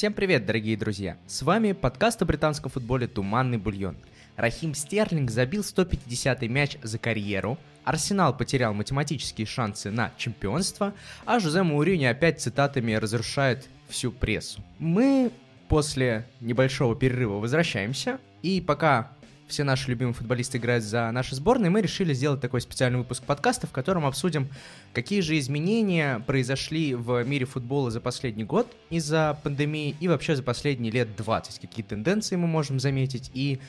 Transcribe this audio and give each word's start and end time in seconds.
Всем 0.00 0.14
привет, 0.14 0.46
дорогие 0.46 0.78
друзья! 0.78 1.18
С 1.26 1.42
вами 1.42 1.72
подкаст 1.72 2.22
о 2.22 2.24
британском 2.24 2.70
футболе 2.70 3.06
«Туманный 3.06 3.58
бульон». 3.58 3.98
Рахим 4.34 4.72
Стерлинг 4.72 5.30
забил 5.30 5.60
150-й 5.60 6.48
мяч 6.48 6.78
за 6.82 6.98
карьеру, 6.98 7.58
Арсенал 7.84 8.34
потерял 8.34 8.72
математические 8.72 9.46
шансы 9.46 9.90
на 9.90 10.10
чемпионство, 10.16 10.94
а 11.26 11.38
Жозе 11.38 11.62
Маурини 11.64 12.06
опять 12.06 12.40
цитатами 12.40 12.94
разрушает 12.94 13.68
всю 13.90 14.10
прессу. 14.10 14.64
Мы 14.78 15.32
после 15.68 16.26
небольшого 16.40 16.96
перерыва 16.96 17.34
возвращаемся, 17.34 18.20
и 18.40 18.62
пока 18.62 19.12
все 19.50 19.64
наши 19.64 19.90
любимые 19.90 20.14
футболисты 20.14 20.58
играют 20.58 20.84
за 20.84 21.10
наши 21.10 21.34
сборные, 21.34 21.70
мы 21.70 21.82
решили 21.82 22.14
сделать 22.14 22.40
такой 22.40 22.60
специальный 22.60 22.98
выпуск 22.98 23.22
подкаста, 23.24 23.66
в 23.66 23.72
котором 23.72 24.06
обсудим, 24.06 24.48
какие 24.92 25.20
же 25.20 25.38
изменения 25.38 26.20
произошли 26.20 26.94
в 26.94 27.22
мире 27.24 27.46
футбола 27.46 27.90
за 27.90 28.00
последний 28.00 28.44
год 28.44 28.66
из-за 28.88 29.38
пандемии 29.42 29.96
и 30.00 30.08
вообще 30.08 30.36
за 30.36 30.42
последние 30.42 30.92
лет 30.92 31.16
20, 31.16 31.60
какие 31.60 31.84
тенденции 31.84 32.36
мы 32.36 32.46
можем 32.46 32.80
заметить 32.80 33.30
и 33.34 33.60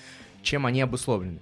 чем 0.41 0.66
они 0.66 0.81
обусловлены. 0.81 1.40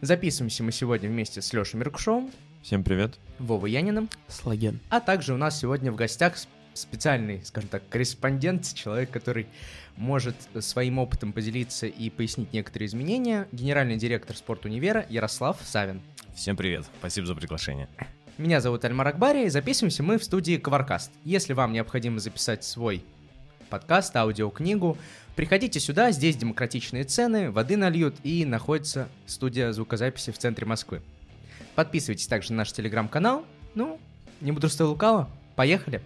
Записываемся 0.00 0.62
мы 0.62 0.72
сегодня 0.72 1.08
вместе 1.08 1.42
с 1.42 1.52
Лешей 1.52 1.78
Меркушевым. 1.80 2.30
Всем 2.62 2.84
привет. 2.84 3.18
Вовой 3.38 3.72
Яниным. 3.72 4.08
Слаген. 4.28 4.80
А 4.90 5.00
также 5.00 5.34
у 5.34 5.36
нас 5.36 5.58
сегодня 5.58 5.90
в 5.90 5.96
гостях 5.96 6.36
специальный, 6.78 7.44
скажем 7.44 7.68
так, 7.68 7.82
корреспондент, 7.88 8.72
человек, 8.74 9.10
который 9.10 9.46
может 9.96 10.36
своим 10.60 10.98
опытом 10.98 11.32
поделиться 11.32 11.86
и 11.86 12.08
пояснить 12.10 12.52
некоторые 12.52 12.86
изменения, 12.86 13.48
генеральный 13.52 13.96
директор 13.96 14.36
спортунивера 14.36 15.04
Ярослав 15.08 15.58
Савин. 15.64 16.00
Всем 16.34 16.56
привет, 16.56 16.86
спасибо 16.98 17.26
за 17.26 17.34
приглашение. 17.34 17.88
Меня 18.38 18.60
зовут 18.60 18.84
Альмар 18.84 19.08
Акбари, 19.08 19.46
и 19.46 19.48
записываемся 19.48 20.04
мы 20.04 20.16
в 20.16 20.24
студии 20.24 20.56
Кваркаст. 20.56 21.10
Если 21.24 21.52
вам 21.52 21.72
необходимо 21.72 22.20
записать 22.20 22.62
свой 22.62 23.04
подкаст, 23.68 24.14
аудиокнигу, 24.14 24.96
приходите 25.34 25.80
сюда, 25.80 26.12
здесь 26.12 26.36
демократичные 26.36 27.02
цены, 27.02 27.50
воды 27.50 27.76
нальют, 27.76 28.14
и 28.22 28.44
находится 28.44 29.08
студия 29.26 29.72
звукозаписи 29.72 30.30
в 30.30 30.38
центре 30.38 30.66
Москвы. 30.66 31.02
Подписывайтесь 31.74 32.28
также 32.28 32.52
на 32.52 32.58
наш 32.58 32.72
телеграм-канал. 32.72 33.44
Ну, 33.74 33.98
не 34.40 34.52
буду 34.52 34.68
лукаво, 34.80 35.28
поехали! 35.56 36.00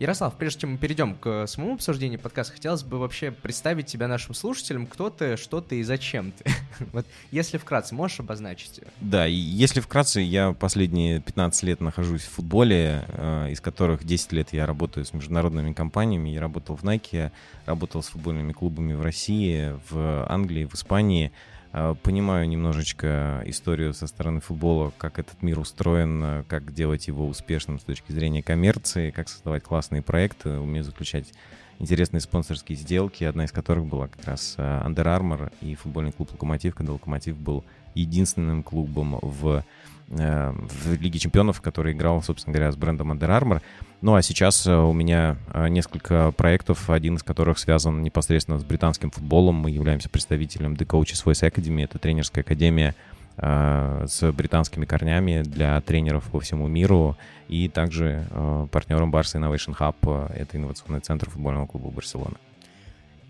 Ярослав, 0.00 0.34
прежде 0.34 0.62
чем 0.62 0.72
мы 0.72 0.78
перейдем 0.78 1.14
к 1.14 1.46
самому 1.46 1.74
обсуждению 1.74 2.18
подкаста, 2.18 2.54
хотелось 2.54 2.82
бы 2.82 2.98
вообще 2.98 3.30
представить 3.30 3.84
тебя 3.84 4.08
нашим 4.08 4.32
слушателям, 4.32 4.86
кто 4.86 5.10
ты, 5.10 5.36
что 5.36 5.60
ты 5.60 5.80
и 5.80 5.82
зачем 5.82 6.32
ты. 6.32 6.50
вот 6.92 7.04
если 7.30 7.58
вкратце, 7.58 7.94
можешь 7.94 8.18
обозначить? 8.18 8.80
Да, 9.02 9.28
и 9.28 9.34
если 9.34 9.80
вкратце, 9.80 10.22
я 10.22 10.52
последние 10.52 11.20
15 11.20 11.62
лет 11.64 11.80
нахожусь 11.82 12.22
в 12.22 12.30
футболе, 12.30 13.04
э, 13.08 13.50
из 13.50 13.60
которых 13.60 14.04
10 14.04 14.32
лет 14.32 14.54
я 14.54 14.64
работаю 14.64 15.04
с 15.04 15.12
международными 15.12 15.74
компаниями. 15.74 16.30
Я 16.30 16.40
работал 16.40 16.76
в 16.76 16.82
Nike, 16.82 17.30
работал 17.66 18.02
с 18.02 18.06
футбольными 18.06 18.52
клубами 18.52 18.94
в 18.94 19.02
России, 19.02 19.78
в 19.90 20.26
Англии, 20.30 20.64
в 20.64 20.72
Испании. 20.76 21.30
А, 21.72 21.94
понимаю 21.94 22.48
немножечко 22.48 23.42
историю 23.46 23.94
со 23.94 24.06
стороны 24.06 24.40
футбола, 24.40 24.92
как 24.98 25.18
этот 25.18 25.42
мир 25.42 25.58
устроен, 25.58 26.44
как 26.48 26.72
делать 26.72 27.06
его 27.08 27.26
успешным 27.26 27.78
с 27.78 27.84
точки 27.84 28.12
зрения 28.12 28.42
коммерции, 28.42 29.10
как 29.10 29.28
создавать 29.28 29.62
классные 29.62 30.02
проекты, 30.02 30.58
умею 30.58 30.84
заключать 30.84 31.32
интересные 31.78 32.20
спонсорские 32.20 32.76
сделки, 32.76 33.24
одна 33.24 33.44
из 33.44 33.52
которых 33.52 33.86
была 33.86 34.08
как 34.08 34.24
раз 34.24 34.54
а, 34.58 34.86
Under 34.86 35.04
Armour 35.04 35.52
и 35.60 35.74
футбольный 35.74 36.12
клуб 36.12 36.32
«Локомотив», 36.32 36.74
когда 36.74 36.92
«Локомотив» 36.92 37.36
был 37.36 37.64
единственным 37.94 38.62
клубом 38.62 39.18
в 39.22 39.64
Э, 39.64 39.99
в 40.10 41.00
Лиге 41.00 41.18
Чемпионов, 41.20 41.60
который 41.60 41.92
играл, 41.92 42.20
собственно 42.22 42.52
говоря, 42.52 42.72
с 42.72 42.76
брендом 42.76 43.12
Under 43.12 43.28
Armour. 43.28 43.62
Ну 44.02 44.14
а 44.14 44.22
сейчас 44.22 44.66
э, 44.66 44.74
у 44.74 44.92
меня 44.92 45.36
э, 45.52 45.68
несколько 45.68 46.32
проектов, 46.32 46.90
один 46.90 47.14
из 47.14 47.22
которых 47.22 47.58
связан 47.58 48.02
непосредственно 48.02 48.58
с 48.58 48.64
британским 48.64 49.10
футболом. 49.10 49.56
Мы 49.56 49.70
являемся 49.70 50.08
представителем 50.08 50.74
The 50.74 50.86
Coaches 50.86 51.24
Voice 51.24 51.48
Academy. 51.48 51.84
Это 51.84 51.98
тренерская 51.98 52.42
академия 52.42 52.94
с 53.36 54.32
британскими 54.32 54.84
корнями 54.84 55.42
для 55.42 55.80
тренеров 55.80 56.24
по 56.24 56.40
всему 56.40 56.68
миру 56.68 57.16
и 57.48 57.68
также 57.68 58.26
партнером 58.70 59.10
Barca 59.10 59.40
Innovation 59.40 59.74
Hub, 59.78 60.30
это 60.34 60.58
инновационный 60.58 61.00
центр 61.00 61.30
футбольного 61.30 61.66
клуба 61.66 61.90
Барселона. 61.90 62.36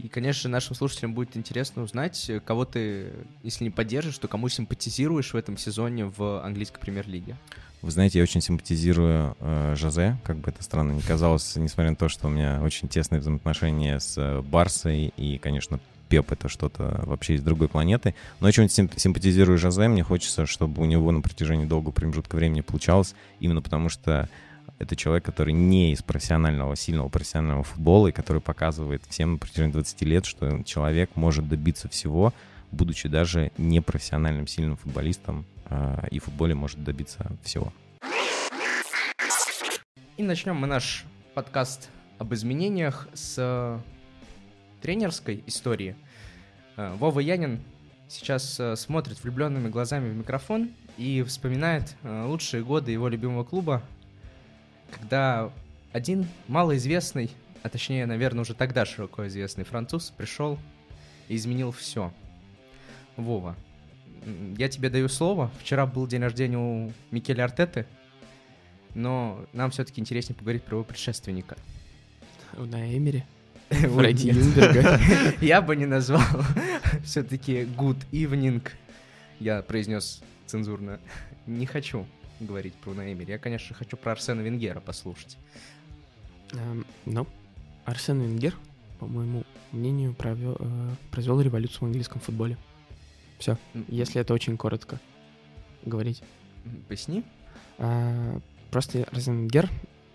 И, 0.02 0.08
конечно, 0.08 0.48
нашим 0.48 0.74
слушателям 0.74 1.12
будет 1.12 1.36
интересно 1.36 1.82
узнать, 1.82 2.30
кого 2.46 2.64
ты, 2.64 3.12
если 3.42 3.64
не 3.64 3.70
поддержишь, 3.70 4.16
то 4.16 4.28
кому 4.28 4.48
симпатизируешь 4.48 5.34
в 5.34 5.36
этом 5.36 5.58
сезоне 5.58 6.06
в 6.06 6.42
английской 6.42 6.80
премьер-лиге. 6.80 7.36
Вы 7.82 7.90
знаете, 7.90 8.18
я 8.18 8.22
очень 8.22 8.40
симпатизирую 8.40 9.36
э, 9.40 9.74
Жозе, 9.76 10.16
как 10.24 10.38
бы 10.38 10.50
это 10.50 10.62
странно 10.62 10.92
ни 10.92 11.00
казалось, 11.00 11.56
несмотря 11.56 11.90
на 11.90 11.96
то, 11.96 12.08
что 12.08 12.28
у 12.28 12.30
меня 12.30 12.60
очень 12.62 12.88
тесные 12.88 13.20
взаимоотношения 13.20 13.98
с 13.98 14.16
э, 14.16 14.40
Барсой, 14.40 15.12
и, 15.16 15.38
конечно, 15.38 15.80
Пеп— 16.08 16.32
это 16.32 16.48
что-то 16.48 17.02
вообще 17.04 17.34
из 17.34 17.42
другой 17.42 17.68
планеты. 17.68 18.14
Но 18.40 18.48
очень 18.48 18.68
симпатизирую 18.68 19.58
Жозе, 19.58 19.88
мне 19.88 20.02
хочется, 20.02 20.44
чтобы 20.46 20.82
у 20.82 20.86
него 20.86 21.10
на 21.12 21.20
протяжении 21.20 21.66
долгого 21.66 21.92
промежутка 21.92 22.36
времени 22.36 22.62
получалось, 22.62 23.14
именно 23.38 23.62
потому 23.62 23.88
что 23.88 24.28
это 24.80 24.96
человек, 24.96 25.24
который 25.24 25.52
не 25.52 25.92
из 25.92 26.02
профессионального, 26.02 26.74
сильного 26.74 27.10
профессионального 27.10 27.64
футбола, 27.64 28.08
и 28.08 28.12
который 28.12 28.40
показывает 28.40 29.02
всем 29.08 29.32
на 29.32 29.38
протяжении 29.38 29.72
20 29.72 30.02
лет, 30.02 30.24
что 30.24 30.62
человек 30.64 31.10
может 31.16 31.48
добиться 31.48 31.88
всего, 31.88 32.32
будучи 32.72 33.06
даже 33.06 33.52
непрофессиональным 33.58 34.46
сильным 34.46 34.78
футболистом, 34.78 35.44
а, 35.66 36.06
и 36.10 36.18
в 36.18 36.24
футболе 36.24 36.54
может 36.54 36.82
добиться 36.82 37.30
всего. 37.42 37.72
И 40.16 40.22
начнем 40.22 40.56
мы 40.56 40.66
наш 40.66 41.04
подкаст 41.34 41.90
об 42.18 42.32
изменениях 42.32 43.06
с 43.12 43.82
тренерской 44.80 45.44
истории. 45.46 45.94
А, 46.78 46.96
Вова 46.96 47.20
Янин 47.20 47.60
сейчас 48.08 48.58
а, 48.58 48.76
смотрит 48.76 49.22
влюбленными 49.22 49.68
глазами 49.68 50.08
в 50.08 50.14
микрофон 50.14 50.70
и 50.96 51.22
вспоминает 51.22 51.96
лучшие 52.02 52.62
годы 52.62 52.92
его 52.92 53.08
любимого 53.08 53.44
клуба 53.44 53.82
когда 54.90 55.50
один 55.92 56.26
малоизвестный, 56.48 57.30
а 57.62 57.68
точнее, 57.68 58.06
наверное, 58.06 58.42
уже 58.42 58.54
тогда 58.54 58.84
широко 58.84 59.26
известный 59.26 59.64
француз 59.64 60.12
пришел 60.16 60.58
и 61.28 61.36
изменил 61.36 61.72
все. 61.72 62.12
Вова, 63.16 63.56
я 64.56 64.68
тебе 64.68 64.88
даю 64.90 65.08
слово. 65.08 65.50
Вчера 65.60 65.86
был 65.86 66.06
день 66.06 66.22
рождения 66.22 66.58
у 66.58 66.92
Микеля 67.10 67.44
Артеты, 67.44 67.86
но 68.94 69.44
нам 69.52 69.70
все-таки 69.70 70.00
интереснее 70.00 70.36
поговорить 70.36 70.62
про 70.62 70.76
его 70.76 70.84
предшественника. 70.84 71.56
На 72.56 72.96
Эмери? 72.96 73.24
Фредди 73.70 74.28
Юнберга. 74.28 75.00
Я 75.40 75.62
бы 75.62 75.76
не 75.76 75.86
назвал. 75.86 76.22
Все-таки 77.04 77.62
good 77.62 77.98
evening. 78.10 78.66
Я 79.38 79.62
произнес 79.62 80.22
цензурно. 80.46 80.98
Не 81.46 81.66
хочу 81.66 82.06
говорить 82.40 82.74
про 82.74 82.92
Наэмери. 82.94 83.32
Я, 83.32 83.38
конечно, 83.38 83.74
хочу 83.74 83.96
про 83.96 84.12
Арсена 84.12 84.40
Венгера 84.40 84.80
послушать. 84.80 85.36
Эм, 86.52 86.86
ну, 87.04 87.26
Арсен 87.84 88.20
Венгер, 88.20 88.56
по 88.98 89.06
моему 89.06 89.44
мнению, 89.72 90.14
провел, 90.14 90.56
э, 90.58 90.90
произвел 91.10 91.40
революцию 91.40 91.80
в 91.80 91.84
английском 91.84 92.20
футболе. 92.20 92.56
Все, 93.38 93.56
если 93.88 94.20
это 94.20 94.34
очень 94.34 94.56
коротко 94.56 94.98
говорить. 95.84 96.22
Поясни. 96.88 97.24
А, 97.78 98.38
просто 98.70 99.04
Арсен 99.10 99.40
Венгер 99.40 99.70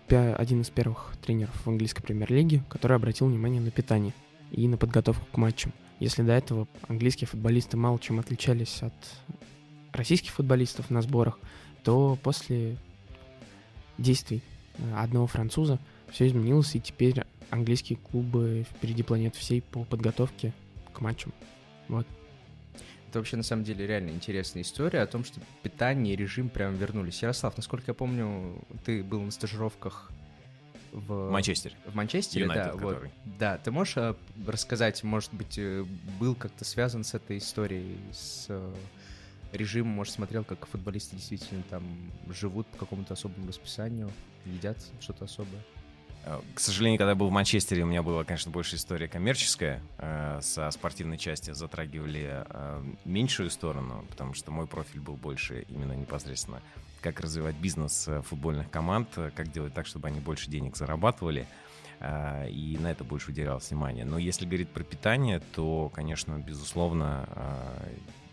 один 0.08 0.60
из 0.60 0.70
первых 0.70 1.16
тренеров 1.20 1.54
в 1.64 1.68
английской 1.68 2.02
премьер-лиге, 2.02 2.62
который 2.68 2.96
обратил 2.96 3.26
внимание 3.26 3.60
на 3.60 3.72
питание 3.72 4.12
и 4.52 4.68
на 4.68 4.76
подготовку 4.76 5.26
к 5.32 5.36
матчам. 5.36 5.72
Если 5.98 6.22
до 6.22 6.32
этого 6.32 6.68
английские 6.88 7.26
футболисты 7.26 7.76
мало 7.76 7.98
чем 7.98 8.20
отличались 8.20 8.82
от 8.82 8.94
российских 9.92 10.30
футболистов 10.30 10.90
на 10.90 11.02
сборах, 11.02 11.38
то 11.86 12.18
после 12.20 12.76
действий 13.96 14.42
э, 14.78 14.94
одного 14.96 15.28
француза 15.28 15.78
все 16.10 16.26
изменилось, 16.26 16.74
и 16.74 16.80
теперь 16.80 17.22
английские 17.48 17.96
клубы 17.96 18.66
впереди 18.68 19.04
планеты 19.04 19.38
всей 19.38 19.62
по 19.62 19.84
подготовке 19.84 20.52
к 20.92 21.00
матчам. 21.00 21.32
Вот. 21.86 22.04
Это 23.08 23.20
вообще 23.20 23.36
на 23.36 23.44
самом 23.44 23.62
деле 23.62 23.86
реально 23.86 24.10
интересная 24.10 24.62
история 24.62 25.00
о 25.00 25.06
том, 25.06 25.22
что 25.22 25.40
питание 25.62 26.14
и 26.14 26.16
режим 26.16 26.48
прям 26.48 26.74
вернулись. 26.74 27.22
Ярослав, 27.22 27.56
насколько 27.56 27.84
я 27.86 27.94
помню, 27.94 28.60
ты 28.84 29.04
был 29.04 29.22
на 29.22 29.30
стажировках 29.30 30.10
в 30.90 31.30
Манчестере. 31.30 31.76
В 31.86 31.94
Манчестере, 31.94 32.46
United, 32.46 32.52
да. 32.52 32.72
Вот. 32.74 33.04
Да, 33.38 33.58
ты 33.58 33.70
можешь 33.70 33.96
э, 33.96 34.14
рассказать, 34.44 35.04
может 35.04 35.32
быть, 35.32 35.56
э, 35.56 35.84
был 36.18 36.34
как-то 36.34 36.64
связан 36.64 37.04
с 37.04 37.14
этой 37.14 37.38
историей, 37.38 37.96
с 38.12 38.48
режим, 39.56 39.86
может, 39.86 40.14
смотрел, 40.14 40.44
как 40.44 40.66
футболисты 40.66 41.16
действительно 41.16 41.62
там 41.70 41.82
живут 42.28 42.66
по 42.68 42.78
какому-то 42.78 43.14
особому 43.14 43.48
расписанию, 43.48 44.10
едят 44.44 44.78
что-то 45.00 45.24
особое? 45.24 45.62
Э, 46.26 46.40
к 46.54 46.60
сожалению, 46.60 46.98
когда 46.98 47.10
я 47.10 47.14
был 47.14 47.28
в 47.28 47.32
Манчестере, 47.32 47.84
у 47.84 47.86
меня 47.86 48.02
была, 48.02 48.24
конечно, 48.24 48.50
больше 48.50 48.76
история 48.76 49.08
коммерческая. 49.08 49.80
Э, 49.98 50.40
со 50.42 50.70
спортивной 50.72 51.18
части 51.18 51.52
затрагивали 51.52 52.44
э, 52.44 52.84
меньшую 53.04 53.48
сторону, 53.50 54.04
потому 54.10 54.34
что 54.34 54.50
мой 54.50 54.66
профиль 54.66 55.00
был 55.00 55.14
больше 55.14 55.64
именно 55.68 55.92
непосредственно 55.92 56.60
как 57.00 57.20
развивать 57.20 57.54
бизнес 57.54 58.08
футбольных 58.24 58.68
команд, 58.68 59.08
как 59.36 59.52
делать 59.52 59.72
так, 59.72 59.86
чтобы 59.86 60.08
они 60.08 60.18
больше 60.18 60.50
денег 60.50 60.76
зарабатывали. 60.76 61.46
и 62.02 62.76
на 62.80 62.90
это 62.90 63.04
больше 63.04 63.30
уделялось 63.30 63.70
внимание. 63.70 64.04
Но 64.04 64.18
если 64.18 64.44
говорить 64.44 64.70
про 64.70 64.82
питание, 64.82 65.40
то, 65.54 65.88
конечно, 65.94 66.36
безусловно, 66.36 67.28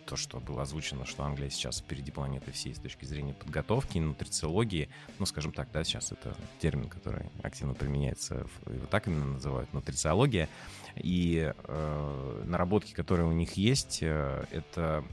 то, 0.05 0.15
что 0.15 0.39
было 0.39 0.63
озвучено, 0.63 1.05
что 1.05 1.23
Англия 1.23 1.49
сейчас 1.49 1.79
впереди 1.79 2.11
планеты 2.11 2.51
всей 2.51 2.75
с 2.75 2.79
точки 2.79 3.05
зрения 3.05 3.33
подготовки, 3.33 3.97
нутрициологии, 3.99 4.89
ну, 5.19 5.25
скажем 5.25 5.51
так, 5.51 5.69
да, 5.71 5.83
сейчас 5.83 6.11
это 6.11 6.35
термин, 6.59 6.89
который 6.89 7.25
активно 7.41 7.73
применяется, 7.73 8.47
его 8.67 8.85
так 8.89 9.07
именно 9.07 9.25
называют, 9.25 9.73
нутрициология, 9.73 10.49
и 10.95 11.51
э, 11.55 12.43
наработки, 12.45 12.93
которые 12.93 13.27
у 13.27 13.31
них 13.31 13.53
есть, 13.53 13.99
э, 14.01 14.45
это 14.51 15.03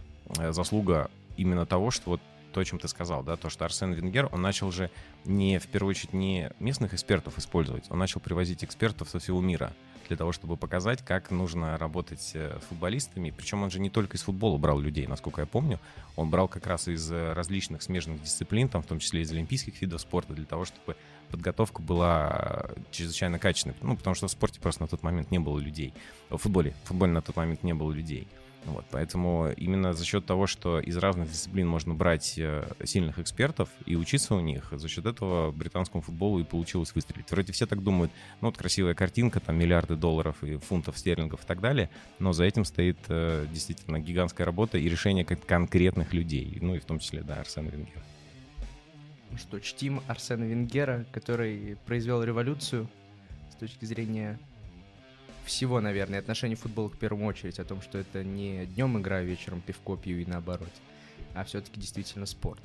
заслуга 0.51 1.11
именно 1.37 1.67
того, 1.67 1.91
что 1.91 2.11
вот 2.11 2.21
то, 2.53 2.61
о 2.61 2.65
чем 2.65 2.79
ты 2.79 2.89
сказал, 2.89 3.23
да, 3.23 3.37
то, 3.37 3.49
что 3.49 3.65
Арсен 3.65 3.93
Венгер, 3.93 4.29
он 4.33 4.43
начал 4.43 4.71
же 4.71 4.91
не, 5.25 5.59
в 5.59 5.67
первую 5.69 5.91
очередь, 5.91 6.13
не 6.13 6.51
местных 6.59 6.95
экспертов 6.95 7.39
использовать, 7.39 7.91
он 7.91 7.99
начал 7.99 8.21
привозить 8.21 8.65
экспертов 8.65 9.11
со 9.11 9.19
всего 9.19 9.41
мира 9.41 9.73
для 10.11 10.17
того, 10.17 10.33
чтобы 10.33 10.57
показать, 10.57 11.05
как 11.05 11.31
нужно 11.31 11.79
работать 11.79 12.33
э, 12.35 12.59
с 12.61 12.65
футболистами. 12.65 13.31
Причем 13.31 13.63
он 13.63 13.71
же 13.71 13.79
не 13.79 13.91
только 13.91 14.17
из 14.17 14.23
футбола 14.23 14.59
брал 14.59 14.81
людей, 14.81 15.07
насколько 15.07 15.41
я 15.41 15.47
помню. 15.47 15.79
Он 16.17 16.29
брал 16.29 16.49
как 16.49 16.67
раз 16.67 16.89
из 16.89 17.13
э, 17.13 17.33
различных 17.33 17.81
смежных 17.81 18.21
дисциплин, 18.21 18.69
там, 18.69 18.83
в 18.83 18.87
том 18.87 18.99
числе 18.99 19.23
из 19.23 19.31
олимпийских 19.31 19.81
видов 19.81 20.01
спорта, 20.01 20.33
для 20.33 20.47
того, 20.47 20.65
чтобы 20.65 20.97
подготовка 21.31 21.81
была 21.81 22.75
э, 22.75 22.81
чрезвычайно 22.91 23.39
качественной. 23.39 23.77
Ну, 23.83 23.97
потому 23.97 24.17
что 24.17 24.27
в 24.27 24.33
спорте 24.33 24.59
просто 24.59 24.83
на 24.83 24.89
тот 24.89 25.05
момент 25.05 25.31
не 25.31 25.39
было 25.39 25.61
людей. 25.61 25.95
В 26.29 26.39
футболе, 26.39 26.75
в 26.83 26.89
футболе 26.89 27.13
на 27.13 27.23
тот 27.23 27.37
момент 27.37 27.63
не 27.63 27.73
было 27.73 27.93
людей. 27.93 28.27
Вот, 28.67 28.85
поэтому 28.91 29.51
именно 29.57 29.95
за 29.95 30.05
счет 30.05 30.27
того, 30.27 30.47
что 30.47 30.81
из 30.81 30.97
разных 30.99 31.31
дисциплин 31.31 31.67
можно 31.67 31.95
брать 31.95 32.35
э, 32.37 32.71
сильных 32.85 33.19
экспертов 33.19 33.71
и 33.87 33.97
учиться 33.97 34.35
у 34.35 34.41
них, 34.41 34.69
за 34.73 34.87
счет 34.87 35.07
этого 35.07 35.51
британскому 35.51 36.03
футболу 36.03 36.41
и 36.41 36.45
получилось 36.45 36.95
выстрелить. 36.95 37.31
Вроде 37.31 37.53
все 37.53 37.67
так 37.67 37.83
думают, 37.83 38.13
ну 38.41 38.49
вот 38.49 38.59
красивая 38.59 38.95
картинка, 38.95 39.41
там 39.41 39.57
миллиарды 39.59 39.97
долларов 39.97 40.45
и 40.45 40.59
фунтов 40.59 40.99
стерлингов 40.99 41.43
и 41.43 41.47
так 41.47 41.61
далее, 41.61 41.89
но 42.19 42.33
за 42.33 42.45
этим 42.45 42.67
стоит 42.67 42.99
э, 43.09 43.47
действительно 43.51 43.99
гигантская 43.99 44.45
работа 44.45 44.77
и 44.77 44.89
решение 44.89 45.25
конкретных 45.25 46.13
людей, 46.13 46.59
ну 46.61 46.75
и 46.75 46.81
в 46.81 46.85
том 46.85 46.99
числе, 46.99 47.23
да, 47.23 47.37
Арсена 47.41 47.71
Венгера. 47.71 48.03
Что, 49.39 49.59
чтим 49.61 50.03
Арсена 50.07 50.45
Венгера, 50.45 51.07
который 51.13 51.79
произвел 51.87 52.23
революцию 52.23 52.89
с 53.51 53.55
точки 53.55 53.87
зрения 53.87 54.39
всего, 55.45 55.81
наверное, 55.81 56.19
отношение 56.19 56.57
футбола 56.57 56.89
к 56.89 56.97
первую 56.97 57.27
очередь, 57.27 57.59
о 57.59 57.65
том, 57.65 57.83
что 57.83 57.99
это 57.99 58.25
не 58.25 58.67
днем 58.67 58.99
игра, 58.99 59.21
вечером 59.23 59.61
пивко 59.61 59.97
пью 59.97 60.19
и 60.19 60.27
наоборот, 60.27 60.71
а 61.35 61.45
все-таки 61.45 61.81
действительно 61.81 62.27
спорт. 62.27 62.63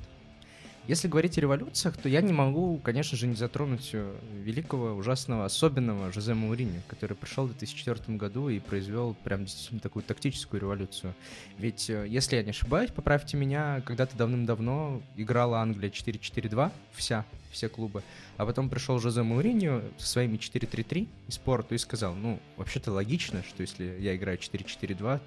Если 0.88 1.08
говорить 1.08 1.36
о 1.36 1.40
революциях, 1.40 1.96
то 1.96 2.08
я 2.08 2.20
не 2.20 2.32
могу, 2.32 2.78
конечно 2.78 3.18
же, 3.18 3.26
не 3.26 3.34
затронуть 3.34 3.90
э, 3.92 4.14
великого, 4.44 4.94
ужасного, 4.94 5.44
особенного 5.44 6.12
Жозе 6.12 6.34
Маурини, 6.34 6.80
который 6.86 7.16
пришел 7.16 7.46
в 7.46 7.48
2004 7.48 8.16
году 8.16 8.48
и 8.48 8.60
произвел 8.60 9.16
прям 9.24 9.46
действительно 9.46 9.80
такую 9.80 10.04
тактическую 10.04 10.60
революцию. 10.60 11.12
Ведь, 11.58 11.90
э, 11.90 12.06
если 12.08 12.36
я 12.36 12.44
не 12.44 12.50
ошибаюсь, 12.50 12.92
поправьте 12.92 13.36
меня, 13.36 13.82
когда-то 13.84 14.16
давным-давно 14.16 15.02
играла 15.16 15.58
Англия 15.58 15.90
4-4-2, 15.90 16.70
вся, 16.92 17.24
все 17.50 17.68
клубы, 17.68 18.04
а 18.36 18.46
потом 18.46 18.70
пришел 18.70 19.00
Жозе 19.00 19.24
Мауриньо 19.24 19.82
со 19.98 20.06
своими 20.06 20.36
4-3-3 20.36 21.08
из 21.26 21.34
спорту 21.34 21.74
и 21.74 21.78
сказал, 21.78 22.14
ну, 22.14 22.38
вообще-то 22.56 22.92
логично, 22.92 23.42
что 23.42 23.62
если 23.62 23.96
я 23.98 24.14
играю 24.14 24.38
4-4-2, 24.38 25.20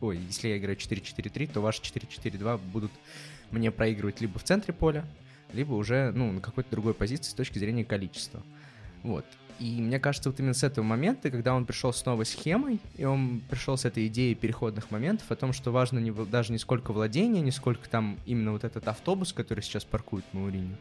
ой, 0.00 0.18
если 0.18 0.48
я 0.48 0.58
играю 0.58 0.76
4-4-3, 0.76 1.52
то 1.52 1.60
ваши 1.60 1.82
4-4-2 1.82 2.58
будут 2.72 2.92
мне 3.50 3.70
проигрывать 3.70 4.20
либо 4.20 4.38
в 4.38 4.44
центре 4.44 4.72
поля, 4.74 5.04
либо 5.52 5.74
уже, 5.74 6.12
ну, 6.14 6.32
на 6.32 6.40
какой-то 6.40 6.70
другой 6.70 6.94
позиции 6.94 7.30
с 7.30 7.34
точки 7.34 7.58
зрения 7.58 7.84
количества. 7.84 8.42
Вот. 9.02 9.24
И 9.60 9.80
мне 9.80 10.00
кажется, 10.00 10.30
вот 10.30 10.40
именно 10.40 10.54
с 10.54 10.64
этого 10.64 10.84
момента, 10.84 11.30
когда 11.30 11.54
он 11.54 11.64
пришел 11.64 11.92
с 11.92 12.04
новой 12.04 12.26
схемой, 12.26 12.80
и 12.96 13.04
он 13.04 13.40
пришел 13.48 13.76
с 13.76 13.84
этой 13.84 14.08
идеей 14.08 14.34
переходных 14.34 14.90
моментов, 14.90 15.30
о 15.30 15.36
том, 15.36 15.52
что 15.52 15.70
важно 15.70 16.00
не, 16.00 16.10
даже 16.10 16.50
не 16.50 16.58
сколько 16.58 16.92
владения, 16.92 17.40
не 17.40 17.52
сколько 17.52 17.88
там 17.88 18.18
именно 18.26 18.50
вот 18.52 18.64
этот 18.64 18.88
автобус, 18.88 19.32
который 19.32 19.62
сейчас 19.62 19.84
паркует 19.84 20.24
Мауриню, 20.32 20.76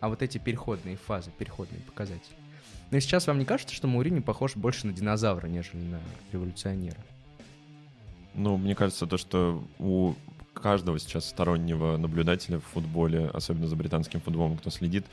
а 0.00 0.08
вот 0.08 0.22
эти 0.22 0.38
переходные 0.38 0.96
фазы, 0.96 1.30
переходные 1.38 1.82
показатели. 1.82 2.36
Но 2.90 2.98
сейчас 3.00 3.26
вам 3.26 3.38
не 3.38 3.44
кажется, 3.44 3.74
что 3.74 3.88
Маурини 3.88 4.20
похож 4.20 4.56
больше 4.56 4.86
на 4.86 4.92
динозавра, 4.92 5.46
нежели 5.46 5.82
на 5.82 6.00
революционера? 6.32 6.98
Ну, 8.34 8.56
мне 8.56 8.74
кажется, 8.74 9.06
то, 9.06 9.16
что 9.16 9.64
у 9.78 10.14
каждого 10.54 10.98
сейчас 10.98 11.28
стороннего 11.28 11.96
наблюдателя 11.96 12.58
в 12.58 12.64
футболе, 12.64 13.26
особенно 13.32 13.68
за 13.68 13.76
британским 13.76 14.20
футболом, 14.20 14.56
кто 14.56 14.70
следит, 14.70 15.04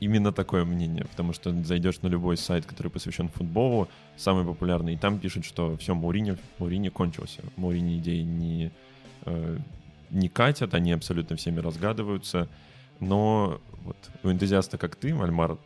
именно 0.00 0.32
такое 0.32 0.64
мнение, 0.64 1.04
потому 1.04 1.32
что 1.32 1.52
зайдешь 1.64 2.02
на 2.02 2.08
любой 2.08 2.36
сайт, 2.36 2.66
который 2.66 2.88
посвящен 2.88 3.28
футболу, 3.28 3.88
самый 4.16 4.44
популярный, 4.44 4.94
и 4.94 4.96
там 4.96 5.18
пишут, 5.18 5.44
что 5.44 5.76
все, 5.76 5.94
Маурини, 5.94 6.36
Маурини 6.58 6.88
кончился. 6.88 7.42
Маурини 7.56 7.98
идеи 7.98 8.22
не, 8.22 8.72
э, 9.24 9.58
не 10.10 10.28
катят, 10.28 10.74
они 10.74 10.92
абсолютно 10.92 11.36
всеми 11.36 11.60
разгадываются, 11.60 12.48
но 13.00 13.60
вот 13.84 13.96
у 14.22 14.30
энтузиаста, 14.30 14.78
как 14.78 14.96
ты, 14.96 15.14
Мальмар, 15.14 15.58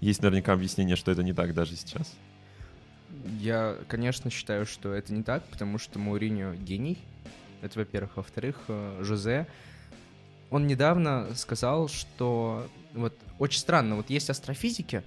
есть 0.00 0.22
наверняка 0.22 0.52
объяснение, 0.52 0.96
что 0.96 1.10
это 1.10 1.22
не 1.22 1.32
так 1.32 1.54
даже 1.54 1.76
сейчас. 1.76 2.14
Я, 3.38 3.76
конечно, 3.88 4.30
считаю, 4.30 4.66
что 4.66 4.92
это 4.92 5.12
не 5.12 5.22
так, 5.22 5.44
потому 5.44 5.78
что 5.78 5.98
Мауриньо 5.98 6.54
гений, 6.54 6.98
это 7.62 7.78
во-первых. 7.78 8.16
Во-вторых, 8.16 8.56
э, 8.68 9.00
Жозе, 9.02 9.46
он 10.50 10.66
недавно 10.66 11.28
сказал, 11.34 11.88
что 11.88 12.66
вот 12.92 13.16
очень 13.38 13.60
странно, 13.60 13.96
вот 13.96 14.10
есть 14.10 14.30
астрофизики, 14.30 15.02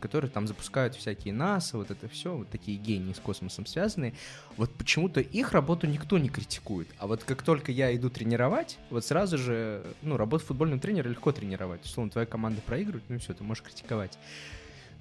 которые 0.00 0.30
там 0.30 0.48
запускают 0.48 0.96
всякие 0.96 1.32
НАСА, 1.32 1.78
вот 1.78 1.90
это 1.90 2.08
все, 2.08 2.36
вот 2.36 2.50
такие 2.50 2.76
гении 2.76 3.12
с 3.12 3.20
космосом 3.20 3.66
связанные, 3.66 4.14
вот 4.56 4.74
почему-то 4.74 5.20
их 5.20 5.52
работу 5.52 5.86
никто 5.86 6.18
не 6.18 6.28
критикует. 6.28 6.88
А 6.98 7.06
вот 7.06 7.22
как 7.22 7.42
только 7.42 7.70
я 7.70 7.94
иду 7.94 8.10
тренировать, 8.10 8.78
вот 8.90 9.04
сразу 9.04 9.38
же, 9.38 9.84
ну, 10.02 10.16
работу 10.16 10.44
футбольного 10.44 10.80
тренера 10.80 11.08
легко 11.08 11.30
тренировать. 11.30 11.84
Условно, 11.84 12.10
твоя 12.10 12.26
команда 12.26 12.60
проигрывает, 12.62 13.04
ну 13.08 13.18
все, 13.18 13.32
ты 13.32 13.44
можешь 13.44 13.62
критиковать. 13.62 14.18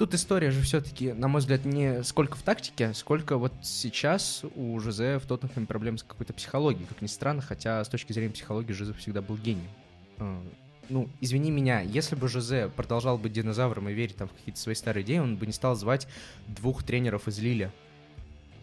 Тут 0.02 0.16
история 0.16 0.50
же 0.50 0.64
все-таки, 0.64 1.14
на 1.14 1.28
мой 1.28 1.42
взгляд, 1.42 1.64
не 1.64 2.04
сколько 2.04 2.36
в 2.36 2.42
тактике, 2.42 2.92
сколько 2.96 3.38
вот 3.38 3.54
сейчас 3.62 4.44
у 4.56 4.80
Жозе 4.80 5.20
в 5.20 5.28
Тоттенхэме 5.28 5.68
проблем 5.68 6.00
с 6.00 6.02
какой-то 6.02 6.34
психологией, 6.34 6.88
как 6.88 7.04
ни 7.04 7.06
странно, 7.06 7.44
хотя 7.44 7.84
с 7.84 7.88
точки 7.88 8.12
зрения 8.12 8.34
психологии 8.34 8.74
Жозе 8.74 8.94
всегда 8.94 9.22
был 9.22 9.38
гением. 9.38 9.70
А, 10.18 10.42
ну, 10.90 11.08
извини 11.20 11.52
меня, 11.52 11.82
если 11.82 12.16
бы 12.16 12.30
Жозе 12.30 12.70
продолжал 12.76 13.20
быть 13.20 13.32
динозавром 13.34 13.90
и 13.90 13.94
верить 13.94 14.16
там 14.16 14.28
в 14.28 14.32
какие-то 14.32 14.60
свои 14.60 14.74
старые 14.74 15.04
идеи, 15.04 15.20
он 15.20 15.36
бы 15.36 15.46
не 15.46 15.54
стал 15.54 15.76
звать 15.76 16.08
двух 16.48 16.82
тренеров 16.82 17.28
из 17.28 17.38
Лиля 17.38 17.72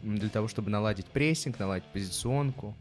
для 0.02 0.30
того, 0.30 0.48
чтобы 0.48 0.70
наладить 0.70 1.06
прессинг, 1.06 1.60
наладить 1.60 1.86
позиционку. 1.92 2.74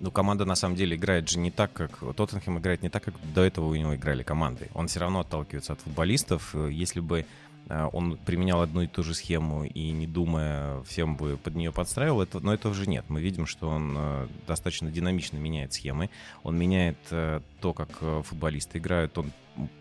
Ну, 0.00 0.10
команда 0.10 0.44
на 0.44 0.54
самом 0.54 0.76
деле 0.76 0.96
играет 0.96 1.28
же 1.28 1.38
не 1.38 1.50
так, 1.50 1.72
как... 1.72 1.98
Тоттенхэм 2.14 2.58
играет 2.58 2.82
не 2.82 2.88
так, 2.88 3.04
как 3.04 3.14
до 3.32 3.42
этого 3.42 3.66
у 3.66 3.74
него 3.74 3.94
играли 3.94 4.22
команды. 4.22 4.68
Он 4.74 4.88
все 4.88 5.00
равно 5.00 5.20
отталкивается 5.20 5.72
от 5.72 5.80
футболистов. 5.80 6.54
Если 6.54 7.00
бы 7.00 7.26
он 7.68 8.18
применял 8.18 8.60
одну 8.60 8.82
и 8.82 8.86
ту 8.86 9.02
же 9.02 9.14
схему 9.14 9.64
и, 9.64 9.90
не 9.90 10.06
думая, 10.06 10.82
всем 10.82 11.16
бы 11.16 11.36
под 11.36 11.54
нее 11.54 11.72
подстраивал, 11.72 12.22
это, 12.22 12.40
но 12.40 12.52
этого 12.52 12.74
же 12.74 12.86
нет. 12.86 13.06
Мы 13.08 13.20
видим, 13.20 13.46
что 13.46 13.68
он 13.68 13.94
э, 13.96 14.28
достаточно 14.46 14.90
динамично 14.90 15.38
меняет 15.38 15.72
схемы, 15.72 16.10
он 16.42 16.58
меняет 16.58 16.98
э, 17.10 17.40
то, 17.60 17.72
как 17.72 17.90
футболисты 18.24 18.78
играют, 18.78 19.16
он, 19.16 19.32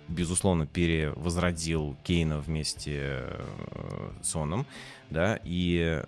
безусловно, 0.08 0.66
перевозродил 0.66 1.98
Кейна 2.04 2.40
вместе 2.40 3.26
с 4.22 4.30
Соном, 4.30 4.66
да, 5.10 5.40
и 5.44 6.04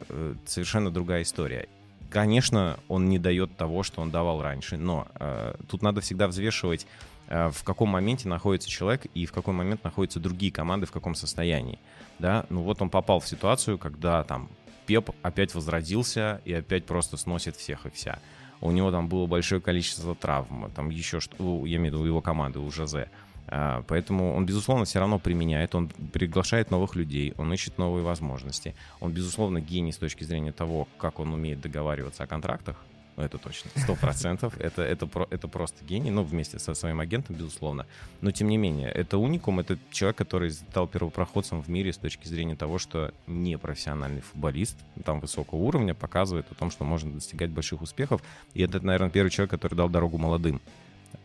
совершенно 0.46 0.92
другая 0.92 1.24
история. 1.24 1.68
Конечно, 2.10 2.80
он 2.88 3.10
не 3.10 3.20
дает 3.20 3.58
того, 3.58 3.84
что 3.84 4.02
он 4.02 4.12
давал 4.12 4.42
раньше, 4.42 4.78
но 4.78 5.08
э, 5.16 5.56
тут 5.68 5.82
надо 5.82 6.00
всегда 6.00 6.28
взвешивать 6.28 6.88
Э, 6.88 7.15
в 7.28 7.64
каком 7.64 7.90
моменте 7.90 8.28
находится 8.28 8.70
человек 8.70 9.06
и 9.14 9.26
в 9.26 9.32
какой 9.32 9.54
момент 9.54 9.84
находятся 9.84 10.20
другие 10.20 10.52
команды, 10.52 10.86
в 10.86 10.92
каком 10.92 11.16
состоянии. 11.16 11.80
Да? 12.20 12.46
Ну 12.50 12.62
вот 12.62 12.82
он 12.82 12.90
попал 12.90 13.20
в 13.20 13.28
ситуацию, 13.28 13.78
когда 13.78 14.24
там 14.24 14.50
Пеп 14.86 15.10
опять 15.24 15.56
возродился 15.56 16.42
и 16.46 16.54
опять 16.54 16.86
просто 16.86 17.18
сносит 17.18 17.56
всех 17.56 17.86
и 17.86 17.90
вся. 17.90 18.20
У 18.62 18.72
него 18.72 18.92
там 18.92 19.08
было 19.08 19.26
большое 19.26 19.62
количество 19.62 20.16
травм, 20.16 20.72
там 20.76 20.90
еще 20.90 21.20
что, 21.20 21.66
я 21.66 21.78
имею 21.78 21.94
в 21.94 21.96
виду 21.96 22.06
его 22.06 22.22
команды, 22.22 22.60
у 22.60 22.72
Жозе. 22.72 23.10
А, 23.48 23.84
поэтому 23.88 24.36
он, 24.36 24.46
безусловно, 24.46 24.86
все 24.86 25.00
равно 25.00 25.20
применяет, 25.20 25.76
он 25.76 25.90
приглашает 25.90 26.72
новых 26.72 26.96
людей, 26.96 27.34
он 27.38 27.54
ищет 27.54 27.78
новые 27.78 28.04
возможности. 28.04 28.76
Он, 29.00 29.12
безусловно, 29.12 29.60
гений 29.60 29.92
с 29.92 29.98
точки 29.98 30.24
зрения 30.24 30.52
того, 30.52 30.88
как 30.98 31.20
он 31.20 31.34
умеет 31.34 31.62
договариваться 31.62 32.24
о 32.24 32.28
контрактах, 32.28 32.78
ну, 33.18 33.24
это 33.24 33.38
точно, 33.38 33.72
сто 33.76 33.96
процентов. 33.96 34.58
Это, 34.60 34.82
это, 34.82 35.08
это 35.30 35.48
просто 35.48 35.86
гений, 35.86 36.12
ну, 36.12 36.24
вместе 36.24 36.60
со 36.60 36.74
своим 36.74 37.00
агентом, 37.00 37.36
безусловно. 37.36 37.86
Но, 38.22 38.32
тем 38.32 38.50
не 38.50 38.58
менее, 38.58 38.90
это 38.90 39.18
уникум, 39.18 39.60
это 39.60 39.78
человек, 39.92 40.18
который 40.18 40.52
стал 40.52 40.88
первопроходцем 40.88 41.62
в 41.62 41.70
мире 41.70 41.94
с 41.94 41.98
точки 41.98 42.28
зрения 42.28 42.56
того, 42.56 42.78
что 42.78 43.14
не 43.26 43.58
профессиональный 43.58 44.22
футболист, 44.22 44.78
там, 45.06 45.22
высокого 45.22 45.60
уровня, 45.60 45.94
показывает 45.94 46.52
о 46.52 46.56
том, 46.56 46.72
что 46.72 46.84
можно 46.84 47.14
достигать 47.14 47.52
больших 47.52 47.82
успехов. 47.82 48.22
И 48.54 48.62
это, 48.62 48.82
наверное, 48.82 49.10
первый 49.10 49.30
человек, 49.30 49.52
который 49.52 49.76
дал 49.76 49.90
дорогу 49.90 50.18
молодым. 50.18 50.62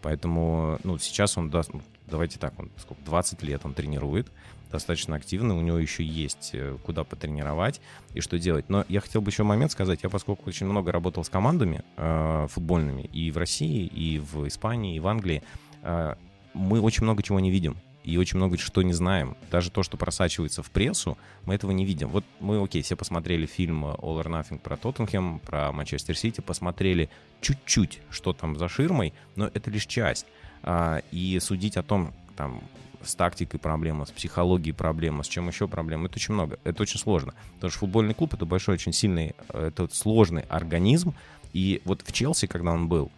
Поэтому, 0.03 0.79
ну, 0.85 0.97
сейчас 0.99 1.37
он 1.37 1.51
даст, 1.51 1.71
давайте 2.07 2.39
так, 2.39 2.57
он 2.59 2.71
сколько, 2.79 3.03
20 3.05 3.43
лет 3.43 3.63
он 3.65 3.75
тренирует, 3.75 4.31
достаточно 4.71 5.17
активный, 5.17 5.55
у 5.55 5.61
него 5.61 5.79
еще 5.79 6.05
есть 6.05 6.51
э, 6.53 6.77
куда 6.85 7.05
потренировать 7.05 7.81
и 8.15 8.21
что 8.21 8.39
делать. 8.39 8.69
Но 8.69 8.85
я 8.89 9.01
хотел 9.01 9.21
бы 9.21 9.31
еще 9.31 9.43
момент 9.43 9.73
сказать, 9.73 10.01
я 10.03 10.09
поскольку 10.09 10.49
очень 10.49 10.67
много 10.67 10.93
работал 10.93 11.25
с 11.25 11.29
командами 11.29 11.83
э, 11.97 12.47
футбольными 12.51 13.03
и 13.03 13.31
в 13.31 13.37
России, 13.37 13.87
и 13.87 14.19
в 14.19 14.47
Испании, 14.47 14.97
и 14.97 15.01
в 15.01 15.07
Англии, 15.07 15.43
э, 15.83 16.15
мы 16.55 16.81
очень 16.81 17.05
много 17.05 17.23
чего 17.23 17.41
не 17.41 17.51
видим 17.51 17.77
и 18.05 18.17
очень 18.17 18.39
много 18.39 18.57
что 18.59 18.83
не 18.83 18.93
знаем. 18.93 19.37
Даже 19.51 19.71
то, 19.71 19.83
что 19.83 19.97
просачивается 19.97 20.63
в 20.63 20.71
прессу, 20.71 21.19
мы 21.45 21.55
этого 21.55 21.71
не 21.71 21.85
видим. 21.85 22.09
Вот 22.09 22.25
мы, 22.41 22.63
окей, 22.63 22.83
все 22.83 22.97
посмотрели 22.97 23.47
фильм 23.47 23.85
All 23.85 24.23
or 24.23 24.27
Nothing 24.27 24.59
про 24.59 24.77
Тоттенхэм, 24.77 25.41
про 25.41 25.73
Манчестер 25.73 26.17
Сити, 26.17 26.41
посмотрели 26.41 27.11
чуть-чуть, 27.41 28.01
что 28.11 28.33
там 28.33 28.57
за 28.57 28.69
ширмой, 28.69 29.13
но 29.37 29.51
это 29.53 29.71
лишь 29.71 29.87
часть. 29.87 30.27
А, 30.63 31.03
и 31.11 31.39
судить 31.41 31.77
о 31.77 31.83
том, 31.83 32.13
там, 32.37 32.63
с 33.03 33.15
тактикой 33.15 33.59
проблема, 33.59 34.07
с 34.07 34.11
психологией 34.11 34.75
проблема, 34.75 35.23
с 35.23 35.29
чем 35.29 35.49
еще 35.49 35.69
проблема, 35.69 36.07
это 36.07 36.17
очень 36.17 36.35
много, 36.35 36.59
это 36.65 36.83
очень 36.83 36.99
сложно. 36.99 37.35
Потому 37.55 37.71
что 37.71 37.81
футбольный 37.81 38.15
клуб— 38.15 38.35
это 38.35 38.45
большой, 38.45 38.75
очень 38.75 38.93
сильный, 38.93 39.35
э, 39.49 39.69
это 39.69 39.89
сложный 39.93 40.43
организм, 40.43 41.15
и 41.53 41.81
вот 41.85 42.03
в 42.07 42.13
Челси, 42.13 42.47
когда 42.47 42.73
он 42.73 42.89
был, 42.89 43.11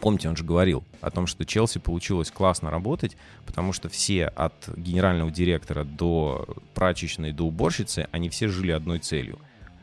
Помните, 0.00 0.28
он 0.28 0.36
же 0.36 0.44
говорил 0.44 0.84
о 1.00 1.10
том, 1.10 1.26
что 1.26 1.44
Челси 1.44 1.80
получилось 1.80 2.30
классно 2.30 2.70
работать, 2.70 3.16
потому 3.46 3.72
что 3.72 3.88
все 3.88 4.26
от 4.26 4.68
генерального 4.76 5.30
директора 5.30 5.84
до 5.84 6.46
прачечной, 6.74 7.32
до 7.32 7.44
уборщицы, 7.44 8.06
они 8.12 8.28
все 8.28 8.48
жили 8.48 8.70
одной 8.70 9.00
целью. 9.00 9.38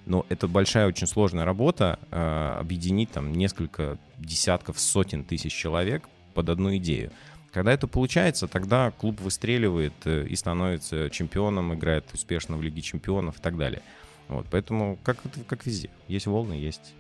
Но 0.06 0.26
это 0.30 0.48
большая, 0.48 0.88
очень 0.88 1.08
сложная 1.08 1.46
работа, 1.46 2.00
э, 2.12 2.58
объединить 2.60 3.12
там 3.12 3.34
несколько 3.34 3.98
десятков, 4.18 4.80
сотен 4.80 5.24
тысяч 5.24 5.54
человек 5.54 6.08
под 6.34 6.50
одну 6.50 6.76
идею. 6.78 7.12
Когда 7.56 7.72
это 7.72 7.88
получается, 7.88 8.50
тогда 8.50 8.92
клуб 8.92 9.22
выстреливает 9.22 9.94
э, 10.04 10.28
и 10.28 10.36
становится 10.36 11.10
чемпионом, 11.10 11.74
играет 11.74 12.04
успешно 12.14 12.58
в 12.58 12.62
Лиге 12.62 12.82
чемпионов 12.82 13.40
и 13.40 13.42
так 13.42 13.56
далее. 13.56 13.82
Вот, 14.28 14.46
поэтому 14.52 15.00
как, 15.04 15.20
как 15.48 15.66
везде. 15.66 15.90
Есть 16.10 16.28
волны, 16.28 16.52
есть 16.52 16.94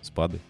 спады. 0.00 0.40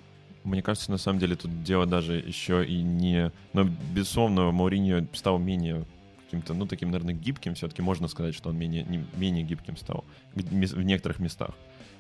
Мне 0.44 0.62
кажется, 0.62 0.92
на 0.92 0.96
самом 0.96 1.18
деле 1.18 1.34
тут 1.34 1.64
дело 1.64 1.86
даже 1.86 2.14
еще 2.14 2.64
и 2.64 2.80
не... 2.82 3.32
Но, 3.52 3.64
безусловно, 3.92 4.52
Мауриньо 4.52 5.08
стал 5.12 5.40
менее 5.40 5.84
каким-то, 6.26 6.54
ну, 6.54 6.64
таким, 6.64 6.92
наверное, 6.92 7.14
гибким. 7.14 7.56
Все-таки 7.56 7.82
можно 7.82 8.06
сказать, 8.06 8.36
что 8.36 8.50
он 8.50 8.56
менее, 8.56 8.84
не, 8.84 9.04
менее 9.16 9.42
гибким 9.42 9.76
стал 9.76 10.04
в 10.34 10.82
некоторых 10.84 11.18
местах. 11.18 11.50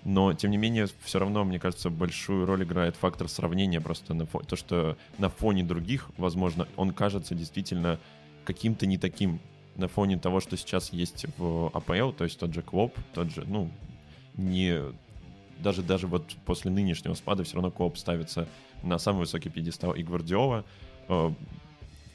Но, 0.08 0.32
тем 0.32 0.52
не 0.52 0.56
менее, 0.56 0.88
все 1.02 1.18
равно, 1.18 1.44
мне 1.44 1.58
кажется, 1.58 1.90
большую 1.90 2.46
роль 2.46 2.64
играет 2.64 2.96
фактор 2.96 3.28
сравнения 3.28 3.78
просто 3.78 4.14
на 4.14 4.24
фоне, 4.24 4.46
то, 4.46 4.56
что 4.56 4.96
на 5.18 5.28
фоне 5.28 5.62
других, 5.62 6.08
возможно, 6.16 6.66
он 6.76 6.94
кажется 6.94 7.34
действительно 7.34 8.00
каким-то 8.46 8.86
не 8.86 8.96
таким 8.96 9.38
на 9.76 9.86
фоне 9.86 10.16
того, 10.16 10.40
что 10.40 10.56
сейчас 10.56 10.94
есть 10.94 11.26
в 11.36 11.70
АПЛ, 11.74 12.12
то 12.12 12.24
есть 12.24 12.38
тот 12.38 12.54
же 12.54 12.62
Клоп, 12.62 12.96
тот 13.12 13.30
же, 13.30 13.44
ну, 13.46 13.70
не... 14.38 14.80
Даже, 15.58 15.82
даже 15.82 16.06
вот 16.06 16.24
после 16.46 16.70
нынешнего 16.70 17.12
спада 17.12 17.44
все 17.44 17.56
равно 17.56 17.70
Клоп 17.70 17.98
ставится 17.98 18.48
на 18.82 18.96
самый 18.96 19.18
высокий 19.18 19.50
пьедестал 19.50 19.92
и 19.92 20.02
Гвардиола. 20.02 20.64
Э, 21.10 21.30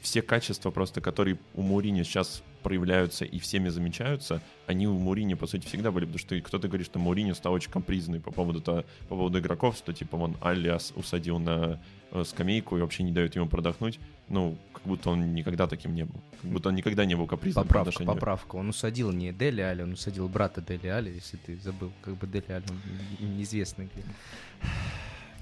все 0.02 0.20
качества 0.20 0.72
просто, 0.72 1.00
которые 1.00 1.38
у 1.54 1.62
Мourinho 1.62 2.02
сейчас 2.02 2.42
проявляются 2.64 3.24
и 3.24 3.38
всеми 3.38 3.68
замечаются, 3.68 4.40
они 4.66 4.88
у 4.88 4.98
Мурини, 4.98 5.34
по 5.34 5.46
сути, 5.46 5.66
всегда 5.66 5.92
были, 5.92 6.06
потому 6.06 6.18
что 6.18 6.40
кто-то 6.40 6.66
говорит, 6.66 6.86
что 6.86 6.98
Мурини 6.98 7.32
стал 7.32 7.52
очень 7.52 7.70
капризный 7.70 8.18
по 8.18 8.32
поводу, 8.32 8.58
-то, 8.60 8.84
по 9.08 9.16
поводу 9.16 9.38
игроков, 9.38 9.76
что 9.76 9.92
типа 9.92 10.16
он 10.16 10.36
Алиас 10.40 10.92
усадил 10.96 11.38
на 11.38 11.78
э, 12.10 12.24
скамейку 12.24 12.76
и 12.76 12.80
вообще 12.80 13.04
не 13.04 13.12
дает 13.12 13.36
ему 13.36 13.46
продохнуть. 13.46 14.00
Ну, 14.28 14.56
как 14.72 14.82
будто 14.84 15.10
он 15.10 15.34
никогда 15.34 15.66
таким 15.66 15.94
не 15.94 16.04
был. 16.04 16.20
Как 16.42 16.50
будто 16.50 16.68
он 16.70 16.74
никогда 16.74 17.04
не 17.04 17.14
был 17.14 17.26
капризным 17.26 17.64
поправка, 17.64 18.04
по 18.04 18.14
Поправка, 18.14 18.56
он 18.56 18.68
усадил 18.70 19.12
не 19.12 19.32
Дели 19.32 19.60
Али, 19.60 19.82
он 19.82 19.92
усадил 19.92 20.28
брата 20.28 20.60
Дели 20.60 20.88
Али, 20.88 21.12
если 21.12 21.36
ты 21.36 21.56
забыл, 21.56 21.92
как 22.02 22.16
бы 22.16 22.26
Дели 22.26 22.52
Али, 22.52 22.64
он 22.70 23.36
неизвестный 23.36 23.88
где. 23.92 24.02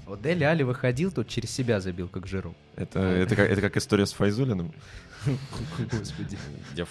Вот 0.05 0.21
Дели 0.21 0.43
Али 0.43 0.63
выходил, 0.63 1.11
тут 1.11 1.29
через 1.29 1.49
себя 1.49 1.79
забил, 1.79 2.09
как 2.09 2.27
Жиру. 2.27 2.53
Это, 2.75 2.99
это, 2.99 3.35
как, 3.35 3.49
это 3.49 3.61
как 3.61 3.77
история 3.77 4.05
с 4.05 4.11
Файзулиным? 4.11 4.73
Господи. 5.91 6.37
Где? 6.71 6.85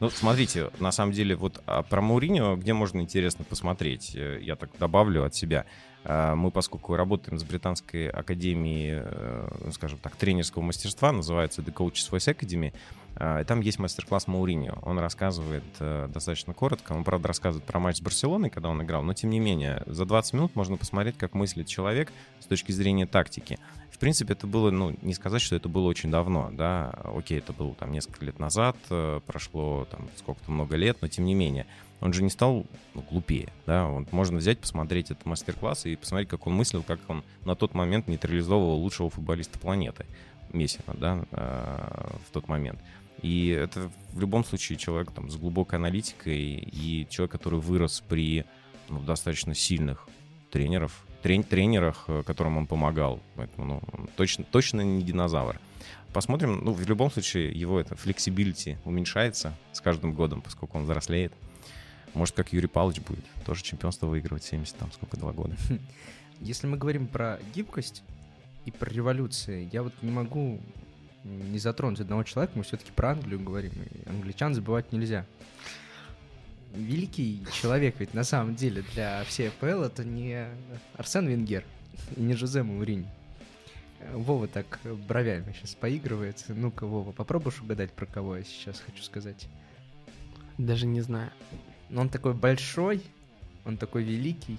Ну, 0.00 0.10
смотрите, 0.10 0.70
на 0.78 0.92
самом 0.92 1.12
деле, 1.12 1.36
вот 1.36 1.62
а 1.66 1.82
про 1.82 2.00
Мауриньо, 2.00 2.56
где 2.56 2.72
можно 2.72 3.00
интересно 3.00 3.44
посмотреть, 3.44 4.14
э, 4.14 4.40
я 4.42 4.56
так 4.56 4.70
добавлю 4.78 5.24
от 5.24 5.34
себя. 5.34 5.64
А, 6.04 6.34
мы, 6.34 6.50
поскольку 6.50 6.96
работаем 6.96 7.38
с 7.38 7.44
британской 7.44 8.08
академией, 8.08 9.02
э, 9.04 9.70
скажем 9.72 9.98
так, 9.98 10.16
тренерского 10.16 10.62
мастерства, 10.62 11.12
называется 11.12 11.62
The 11.62 11.72
Coaches 11.72 12.10
Voice 12.10 12.34
Academy, 12.34 12.72
там 13.14 13.60
есть 13.60 13.78
мастер-класс 13.78 14.26
Мауриньо. 14.26 14.78
Он 14.82 14.98
рассказывает 14.98 15.64
э, 15.80 16.08
достаточно 16.12 16.54
коротко. 16.54 16.92
Он, 16.92 17.04
правда, 17.04 17.28
рассказывает 17.28 17.64
про 17.66 17.78
матч 17.78 17.98
с 17.98 18.00
Барселоной, 18.00 18.50
когда 18.50 18.68
он 18.68 18.82
играл, 18.82 19.02
но, 19.02 19.14
тем 19.14 19.30
не 19.30 19.38
менее, 19.38 19.82
за 19.86 20.04
20 20.04 20.32
минут 20.34 20.56
можно 20.56 20.76
посмотреть, 20.76 21.18
как 21.18 21.34
мыслит 21.34 21.66
человек 21.66 22.12
с 22.40 22.46
точки 22.46 22.72
зрения 22.72 23.06
тактики. 23.06 23.58
В 23.90 23.98
принципе, 23.98 24.32
это 24.32 24.46
было, 24.46 24.70
ну, 24.70 24.96
не 25.02 25.14
сказать, 25.14 25.42
что 25.42 25.54
это 25.54 25.68
было 25.68 25.86
очень 25.86 26.10
давно, 26.10 26.50
да, 26.52 26.90
окей, 27.04 27.38
это 27.38 27.52
было 27.52 27.74
там 27.74 27.92
несколько 27.92 28.24
лет 28.24 28.38
назад, 28.38 28.76
э, 28.90 29.20
прошло 29.26 29.86
там 29.90 30.08
сколько-то 30.16 30.50
много 30.50 30.76
лет, 30.76 30.98
но 31.00 31.08
тем 31.08 31.24
не 31.24 31.34
менее 31.34 31.66
он 32.02 32.12
же 32.12 32.24
не 32.24 32.30
стал 32.30 32.66
ну, 32.94 33.02
глупее, 33.08 33.48
да, 33.64 33.86
вот 33.86 34.10
можно 34.12 34.38
взять, 34.38 34.58
посмотреть 34.58 35.12
этот 35.12 35.24
мастер-класс 35.24 35.86
и 35.86 35.94
посмотреть, 35.94 36.28
как 36.28 36.48
он 36.48 36.54
мыслил, 36.54 36.82
как 36.82 36.98
он 37.06 37.22
на 37.44 37.54
тот 37.54 37.74
момент 37.74 38.08
нейтрализовывал 38.08 38.78
лучшего 38.78 39.08
футболиста 39.08 39.58
планеты, 39.60 40.04
Мессина, 40.52 40.94
да, 40.94 41.24
э, 41.30 42.16
в 42.26 42.32
тот 42.32 42.48
момент. 42.48 42.80
И 43.22 43.48
это 43.48 43.90
в 44.12 44.20
любом 44.20 44.44
случае 44.44 44.78
человек 44.78 45.12
там 45.12 45.30
с 45.30 45.36
глубокой 45.36 45.78
аналитикой 45.78 46.38
и 46.40 47.06
человек, 47.08 47.32
который 47.32 47.60
вырос 47.60 48.02
при 48.06 48.44
ну, 48.88 49.00
достаточно 49.00 49.54
сильных 49.54 50.08
тренеров, 50.50 51.04
трен 51.22 51.44
тренерах, 51.44 52.04
э, 52.08 52.22
которым 52.26 52.58
он 52.58 52.66
помогал. 52.66 53.20
Поэтому 53.36 53.82
ну, 53.96 54.08
точно, 54.16 54.44
точно 54.44 54.80
не 54.82 55.02
динозавр. 55.02 55.58
Посмотрим, 56.12 56.62
ну, 56.62 56.72
в 56.72 56.86
любом 56.86 57.10
случае, 57.10 57.52
его 57.52 57.80
это 57.80 57.96
flexibility 57.96 58.76
уменьшается 58.84 59.56
с 59.72 59.80
каждым 59.80 60.12
годом, 60.12 60.42
поскольку 60.42 60.76
он 60.76 60.84
взрослеет. 60.84 61.32
Может, 62.12 62.34
как 62.34 62.52
Юрий 62.52 62.66
Павлович 62.66 63.00
будет, 63.00 63.24
тоже 63.46 63.62
чемпионство 63.62 64.06
выигрывать 64.06 64.44
70, 64.44 64.76
там, 64.76 64.92
сколько, 64.92 65.16
два 65.16 65.32
года. 65.32 65.56
Если 66.40 66.66
мы 66.66 66.76
говорим 66.76 67.06
про 67.06 67.38
гибкость 67.54 68.02
и 68.66 68.70
про 68.70 68.90
революции, 68.90 69.70
я 69.72 69.82
вот 69.82 69.94
не 70.02 70.10
могу 70.10 70.60
не 71.24 71.58
затронуть 71.58 72.00
одного 72.00 72.22
человека, 72.24 72.52
мы 72.56 72.64
все-таки 72.64 72.90
про 72.92 73.10
Англию 73.12 73.40
говорим, 73.40 73.72
и 73.72 74.08
англичан 74.08 74.54
забывать 74.54 74.92
нельзя. 74.92 75.26
Великий 76.74 77.44
человек 77.52 77.96
ведь 77.98 78.14
на 78.14 78.24
самом 78.24 78.54
деле 78.54 78.82
для 78.94 79.24
всей 79.24 79.48
АПЛ 79.48 79.82
это 79.82 80.04
не 80.04 80.46
Арсен 80.96 81.28
Венгер 81.28 81.64
и 82.16 82.20
не 82.20 82.34
Жозе 82.34 82.62
Моуринью. 82.62 83.06
Вова 84.12 84.48
так 84.48 84.80
бровями 85.06 85.52
сейчас 85.52 85.74
поигрывает. 85.74 86.44
Ну-ка, 86.48 86.86
Вова, 86.86 87.12
попробуешь 87.12 87.60
угадать, 87.60 87.92
про 87.92 88.06
кого 88.06 88.36
я 88.38 88.44
сейчас 88.44 88.80
хочу 88.80 89.02
сказать? 89.02 89.48
Даже 90.58 90.86
не 90.86 91.02
знаю. 91.02 91.30
Он 91.94 92.08
такой 92.08 92.34
большой, 92.34 93.02
он 93.64 93.76
такой 93.76 94.02
великий. 94.02 94.58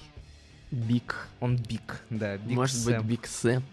Big. 0.71 1.27
Он 1.39 1.57
big, 1.57 2.01
да. 2.09 2.35
Big 2.35 2.53
Может 2.53 2.77
Сэм. 2.77 3.01
быть, 3.01 3.05
Big 3.05 3.27
Sam. 3.27 3.63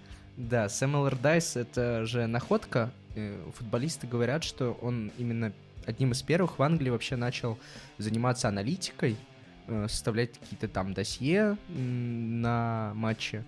Да, 0.48 0.70
Сэм 0.70 0.96
Эллардайс— 0.96 1.56
это 1.56 2.06
же 2.06 2.26
находка. 2.26 2.90
Э, 3.14 3.38
футболисты 3.54 4.06
говорят, 4.06 4.42
что 4.42 4.72
он 4.80 5.12
именно 5.18 5.52
одним 5.84 6.12
из 6.12 6.22
первых 6.22 6.58
в 6.58 6.62
Англии 6.62 6.88
вообще 6.88 7.16
начал 7.16 7.58
заниматься 7.98 8.48
аналитикой, 8.48 9.18
э, 9.66 9.86
составлять 9.86 10.38
какие-то 10.38 10.66
там 10.66 10.94
досье 10.94 11.58
на 11.68 12.92
матче 12.94 13.44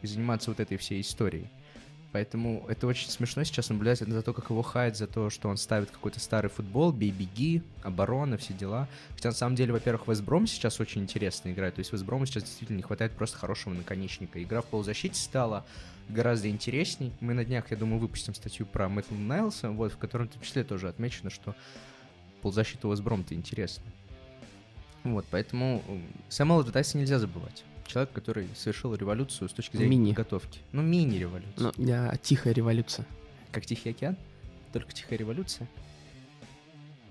и 0.00 0.06
заниматься 0.06 0.50
вот 0.50 0.60
этой 0.60 0.78
всей 0.78 1.02
историей. 1.02 1.46
Поэтому 2.12 2.64
это 2.68 2.88
очень 2.88 3.08
смешно 3.08 3.44
сейчас 3.44 3.68
наблюдать 3.68 4.00
за 4.00 4.22
то, 4.22 4.32
как 4.32 4.50
его 4.50 4.62
хайт, 4.62 4.96
за 4.96 5.06
то, 5.06 5.30
что 5.30 5.48
он 5.48 5.56
ставит 5.56 5.92
какой-то 5.92 6.18
старый 6.18 6.50
футбол, 6.50 6.92
бей-беги, 6.92 7.62
оборона, 7.84 8.36
все 8.36 8.52
дела. 8.52 8.88
Хотя 9.14 9.28
на 9.28 9.34
самом 9.34 9.54
деле, 9.54 9.72
во-первых, 9.72 10.08
Вестбром 10.08 10.48
сейчас 10.48 10.80
очень 10.80 11.02
интересно 11.02 11.52
играет. 11.52 11.76
То 11.76 11.80
есть 11.80 11.92
Вестброму 11.92 12.26
сейчас 12.26 12.42
действительно 12.42 12.78
не 12.78 12.82
хватает 12.82 13.12
просто 13.12 13.38
хорошего 13.38 13.74
наконечника. 13.74 14.42
Игра 14.42 14.60
в 14.60 14.66
полузащите 14.66 15.20
стала 15.20 15.64
гораздо 16.08 16.48
интересней. 16.48 17.12
Мы 17.20 17.32
на 17.32 17.44
днях, 17.44 17.70
я 17.70 17.76
думаю, 17.76 18.00
выпустим 18.00 18.34
статью 18.34 18.66
про 18.66 18.88
Мэтта 18.88 19.14
Найлса, 19.14 19.70
вот, 19.70 19.92
в 19.92 19.96
котором 19.96 20.26
в 20.28 20.32
том 20.32 20.42
числе 20.42 20.64
тоже 20.64 20.88
отмечено, 20.88 21.30
что 21.30 21.54
полузащита 22.42 22.88
у 22.88 22.90
Вестбром-то 22.90 23.34
интересна. 23.34 23.84
Вот, 25.04 25.24
поэтому 25.30 25.82
Сэмюэла 26.28 26.64
Датайса 26.64 26.98
нельзя 26.98 27.20
забывать 27.20 27.64
человек, 27.90 28.12
который 28.12 28.48
совершил 28.54 28.94
революцию 28.94 29.48
с 29.48 29.52
точки 29.52 29.76
зрения 29.76 29.96
мини. 29.96 30.10
подготовки. 30.10 30.60
Ну, 30.72 30.82
мини-революция. 30.82 31.72
Ну, 31.76 31.84
я 31.84 32.16
тихая 32.22 32.54
революция. 32.54 33.06
Как 33.52 33.66
Тихий 33.66 33.90
океан? 33.90 34.16
Только 34.72 34.92
тихая 34.92 35.18
революция? 35.18 35.66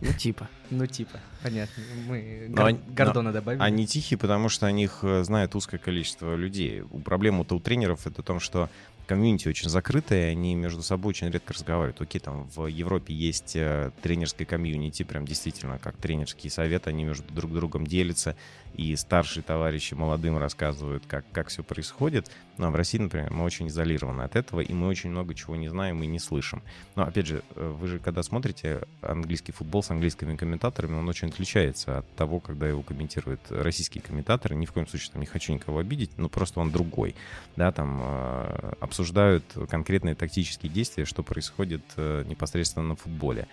Ну, 0.01 0.13
типа. 0.13 0.47
Ну, 0.69 0.87
типа, 0.87 1.19
понятно. 1.43 1.83
Мы 2.07 2.47
но, 2.49 2.55
Гор... 2.55 2.73
Гордона 2.87 3.33
добавили. 3.33 3.61
Они 3.61 3.85
тихие, 3.85 4.17
потому 4.17 4.47
что 4.47 4.65
о 4.65 4.71
них 4.71 4.99
э, 5.01 5.23
знает 5.23 5.55
узкое 5.55 5.77
количество 5.77 6.35
людей. 6.35 6.83
Проблема-то 7.03 7.55
у 7.55 7.59
тренеров 7.59 8.07
это 8.07 8.21
в 8.21 8.25
том, 8.25 8.39
что 8.39 8.69
комьюнити 9.09 9.47
очень 9.47 9.69
закрытое, 9.69 10.29
они 10.29 10.53
между 10.53 10.83
собой 10.83 11.09
очень 11.09 11.31
редко 11.31 11.55
разговаривают. 11.55 11.99
Окей, 11.99 12.19
там 12.19 12.47
в 12.47 12.67
Европе 12.67 13.11
есть 13.11 13.55
э, 13.55 13.89
тренерское 14.03 14.45
комьюнити, 14.45 15.01
прям 15.01 15.25
действительно 15.25 15.79
как 15.79 15.97
тренерский 15.97 16.51
совет, 16.51 16.87
они 16.87 17.05
между 17.05 17.33
друг 17.33 17.51
другом 17.51 17.87
делятся, 17.87 18.35
и 18.75 18.95
старшие 18.95 19.41
товарищи 19.41 19.95
молодым 19.95 20.37
рассказывают, 20.37 21.03
как, 21.07 21.25
как 21.31 21.47
все 21.47 21.63
происходит. 21.63 22.29
Но 22.57 22.69
в 22.69 22.75
России, 22.75 22.97
например, 22.99 23.31
мы 23.33 23.45
очень 23.45 23.67
изолированы 23.67 24.21
от 24.21 24.35
этого, 24.35 24.59
и 24.59 24.73
мы 24.73 24.87
очень 24.87 25.09
много 25.09 25.33
чего 25.33 25.55
не 25.55 25.69
знаем 25.69 26.03
и 26.03 26.07
не 26.07 26.19
слышим. 26.19 26.61
Но, 26.95 27.03
опять 27.03 27.25
же, 27.25 27.41
э, 27.55 27.75
вы 27.79 27.87
же 27.87 27.99
когда 27.99 28.21
смотрите 28.21 28.81
английский 29.01 29.53
футбол 29.53 29.81
с 29.81 29.89
английскими 29.89 30.35
комментаторами, 30.35 30.97
он 30.97 31.09
очень 31.09 31.29
отличается 31.29 31.97
от 31.99 32.15
того, 32.15 32.39
когда 32.39 32.67
его 32.67 32.83
комментируют 32.83 33.41
российские 33.49 34.03
комментаторы. 34.03 34.55
Ни 34.55 34.65
в 34.65 34.71
коем 34.71 34.87
случае 34.87 35.11
там 35.13 35.21
не 35.21 35.27
хочу 35.27 35.51
никого 35.51 35.79
обидеть, 35.79 36.11
но 36.17 36.29
просто 36.29 36.59
он 36.59 36.71
другой. 36.71 37.15
Да, 37.55 37.71
там 37.71 37.99
э, 38.01 38.73
обсуждают 38.99 39.45
конкретные 39.69 40.13
тактические 40.13 40.69
действия, 40.69 41.05
что 41.05 41.23
происходит 41.23 41.81
э, 41.95 42.25
непосредственно 42.27 42.85
на 42.89 42.95
футболе. 42.95 43.47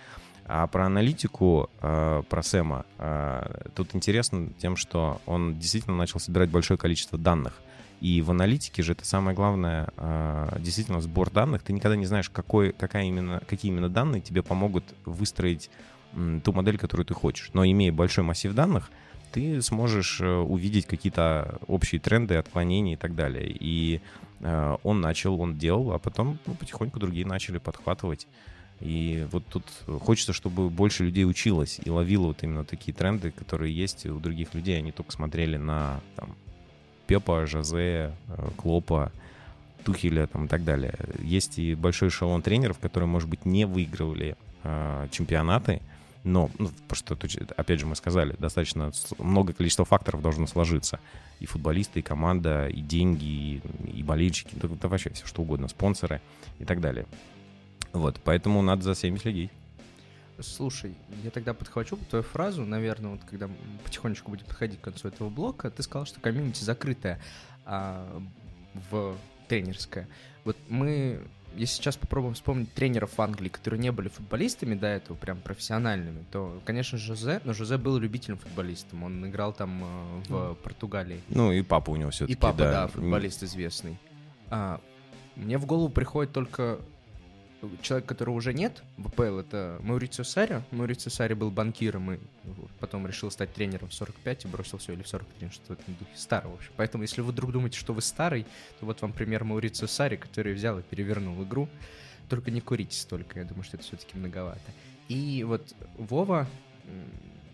А 0.45 0.67
про 0.67 0.85
аналитику, 0.85 1.69
э, 1.81 2.23
про 2.27 2.43
Сэма, 2.43 2.85
э, 2.97 3.69
тут 3.73 3.95
интересно 3.95 4.49
тем, 4.59 4.75
что 4.75 5.21
он 5.25 5.57
действительно 5.57 5.95
начал 5.95 6.19
собирать 6.19 6.49
большое 6.49 6.77
количество 6.77 7.17
данных. 7.17 7.61
И 8.01 8.21
в 8.21 8.31
аналитике 8.31 8.83
же 8.83 8.91
это 8.91 9.05
самое 9.05 9.35
главное, 9.35 9.89
действительно, 10.59 11.01
сбор 11.01 11.31
данных. 11.31 11.63
Ты 11.63 11.73
никогда 11.73 11.95
не 11.95 12.05
знаешь, 12.05 12.29
какой, 12.29 12.71
какая 12.71 13.05
именно, 13.05 13.41
какие 13.47 13.71
именно 13.71 13.89
данные 13.89 14.21
тебе 14.21 14.43
помогут 14.43 14.83
выстроить 15.03 15.71
ту 16.43 16.53
модель, 16.53 16.77
которую 16.77 17.07
ты 17.07 17.15
хочешь. 17.15 17.49
Но 17.53 17.65
имея 17.65 17.91
большой 17.91 18.23
массив 18.23 18.53
данных, 18.53 18.91
ты 19.31 19.61
сможешь 19.61 20.21
увидеть 20.21 20.85
какие-то 20.85 21.59
общие 21.67 21.99
тренды, 21.99 22.35
отклонения 22.35 22.93
и 22.93 22.97
так 22.97 23.15
далее. 23.15 23.47
И 23.47 24.01
он 24.83 25.01
начал, 25.01 25.39
он 25.41 25.57
делал, 25.57 25.93
а 25.93 25.99
потом 25.99 26.37
ну, 26.45 26.53
потихоньку 26.53 26.99
другие 26.99 27.25
начали 27.25 27.57
подхватывать. 27.57 28.27
И 28.79 29.27
вот 29.31 29.43
тут 29.47 29.63
хочется, 30.01 30.33
чтобы 30.33 30.69
больше 30.69 31.05
людей 31.05 31.25
училось 31.25 31.79
и 31.83 31.89
ловило 31.89 32.27
вот 32.27 32.43
именно 32.43 32.63
такие 32.63 32.93
тренды, 32.93 33.31
которые 33.31 33.75
есть 33.75 34.05
у 34.05 34.19
других 34.19 34.53
людей. 34.53 34.77
Они 34.77 34.91
только 34.91 35.11
смотрели 35.11 35.57
на 35.57 36.01
там, 36.15 36.35
Пепа, 37.07 37.45
Жозе, 37.47 38.13
э, 38.27 38.49
Клопа, 38.55 39.11
Тухеля 39.83 40.27
там, 40.27 40.45
и 40.45 40.47
так 40.47 40.63
далее. 40.63 40.93
Есть 41.21 41.57
и 41.57 41.73
большой 41.73 42.09
эшелон 42.09 42.41
тренеров, 42.41 42.77
которые, 42.77 43.07
может 43.07 43.29
быть, 43.29 43.45
не 43.45 43.65
выигрывали 43.65 44.35
э, 44.63 45.07
чемпионаты, 45.11 45.81
но, 46.27 46.51
ну, 46.59 46.69
просто, 46.87 47.17
опять 47.55 47.79
же, 47.79 47.85
мы 47.85 47.95
сказали, 47.95 48.35
достаточно 48.37 48.91
много 49.17 49.53
количества 49.53 49.85
факторов 49.85 50.21
должно 50.21 50.45
сложиться. 50.45 50.99
И 51.39 51.45
футболисты, 51.45 51.99
и 51.99 52.03
команда, 52.03 52.67
и 52.67 52.81
деньги, 52.81 53.23
и, 53.23 53.61
и 53.93 54.03
болельщики, 54.03 54.53
да, 54.53 54.67
да 54.67 54.87
вообще 54.89 55.09
все 55.11 55.25
что 55.25 55.41
угодно, 55.41 55.67
спонсоры 55.67 56.21
и 56.59 56.65
так 56.65 56.81
далее. 56.81 57.05
Вот, 57.93 58.19
поэтому 58.23 58.61
надо 58.61 58.83
за 58.83 58.93
всеми 58.93 59.17
следить. 59.17 59.51
Слушай, 60.39 60.95
я 61.23 61.31
тогда 61.31 61.53
подхвачу 61.53 61.97
твою 62.09 62.23
фразу, 62.23 62.63
наверное, 62.63 63.11
вот 63.11 63.21
когда 63.23 63.49
потихонечку 63.83 64.29
будем 64.29 64.45
подходить 64.45 64.79
к 64.79 64.83
концу 64.83 65.07
этого 65.07 65.29
блока, 65.29 65.71
ты 65.71 65.81
сказал, 65.81 66.05
что 66.05 66.19
комьюнити 66.19 66.63
закрытая 66.63 67.19
а, 67.65 68.21
в 68.91 69.15
тренерская. 69.47 70.07
Вот 70.43 70.57
мы, 70.67 71.21
если 71.55 71.75
сейчас 71.75 71.97
попробуем 71.97 72.33
вспомнить 72.33 72.73
тренеров 72.73 73.17
в 73.17 73.21
Англии, 73.21 73.49
которые 73.49 73.79
не 73.79 73.91
были 73.91 74.09
футболистами 74.09 74.75
до 74.75 74.87
этого, 74.87 75.17
прям 75.17 75.39
профессиональными, 75.39 76.23
то, 76.31 76.61
конечно, 76.65 76.97
Жозе, 76.97 77.41
но 77.43 77.53
Жозе 77.53 77.77
был 77.77 77.97
любительным 77.97 78.39
футболистом, 78.39 79.03
он 79.03 79.27
играл 79.27 79.53
там 79.53 79.83
э, 79.83 80.21
в 80.27 80.31
mm. 80.31 80.55
Португалии. 80.55 81.21
Ну 81.29 81.51
и 81.51 81.61
папа 81.61 81.91
у 81.91 81.95
него 81.95 82.11
все-таки, 82.11 82.33
И 82.33 82.35
папа, 82.35 82.57
да, 82.57 82.71
да 82.71 82.87
футболист 82.87 83.43
известный. 83.43 83.97
А, 84.49 84.79
мне 85.35 85.57
в 85.57 85.65
голову 85.65 85.89
приходит 85.89 86.31
только 86.31 86.79
человек, 87.81 88.07
которого 88.07 88.35
уже 88.35 88.53
нет 88.53 88.83
в 88.97 89.07
АПЛ, 89.07 89.39
это 89.39 89.79
Маурицио 89.81 90.23
Сари. 90.23 90.63
Маурицио 90.71 91.11
Сари 91.11 91.33
был 91.33 91.49
банкиром 91.49 92.11
и 92.11 92.19
потом 92.79 93.07
решил 93.07 93.31
стать 93.31 93.53
тренером 93.53 93.89
в 93.89 93.93
45 93.93 94.45
и 94.45 94.47
бросил 94.47 94.77
все, 94.77 94.93
или 94.93 95.01
в 95.01 95.07
43, 95.07 95.49
что 95.49 95.63
в 95.67 95.71
этом. 95.71 95.95
Старый, 96.15 96.51
в. 96.51 96.71
Поэтому, 96.75 97.03
если 97.03 97.21
вы 97.21 97.31
вдруг 97.31 97.51
думаете, 97.51 97.79
что 97.79 97.93
вы 97.93 98.01
старый, 98.01 98.45
то 98.79 98.85
вот 98.85 99.01
вам 99.01 99.11
пример 99.11 99.43
Маурицио 99.43 99.87
Сари, 99.87 100.17
который 100.17 100.53
взял 100.53 100.77
и 100.79 100.83
перевернул 100.83 101.41
игру. 101.43 101.67
Только 102.29 102.51
не 102.51 102.61
курите 102.61 102.97
столько, 102.97 103.39
я 103.39 103.45
думаю, 103.45 103.63
что 103.63 103.77
это 103.77 103.85
все-таки 103.85 104.17
многовато. 104.17 104.59
И 105.07 105.43
вот 105.43 105.73
Вова 105.97 106.47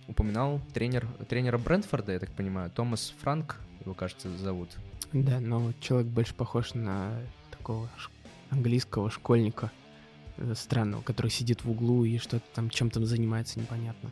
упоминал 0.08 0.60
тренер, 0.74 1.08
тренера 1.30 1.58
Брентфорда, 1.58 2.14
я 2.14 2.20
так 2.20 2.32
понимаю, 2.32 2.72
Томас 2.72 3.14
Франк, 3.22 3.58
его, 3.82 3.94
кажется, 3.94 4.36
зовут. 4.38 4.70
Да, 5.14 5.40
но 5.40 5.72
человек 5.80 6.08
больше 6.08 6.34
похож 6.34 6.74
на 6.74 7.20
такого 7.52 7.88
английского 8.50 9.10
школьника– 9.10 9.72
странного, 10.56 11.02
который 11.02 11.32
сидит 11.32 11.64
в 11.64 11.70
углу 11.70 12.06
и 12.06 12.18
что-то 12.18 12.46
там 12.54 12.70
чем-то 12.70 13.06
занимается 13.06 13.60
непонятно. 13.60 14.12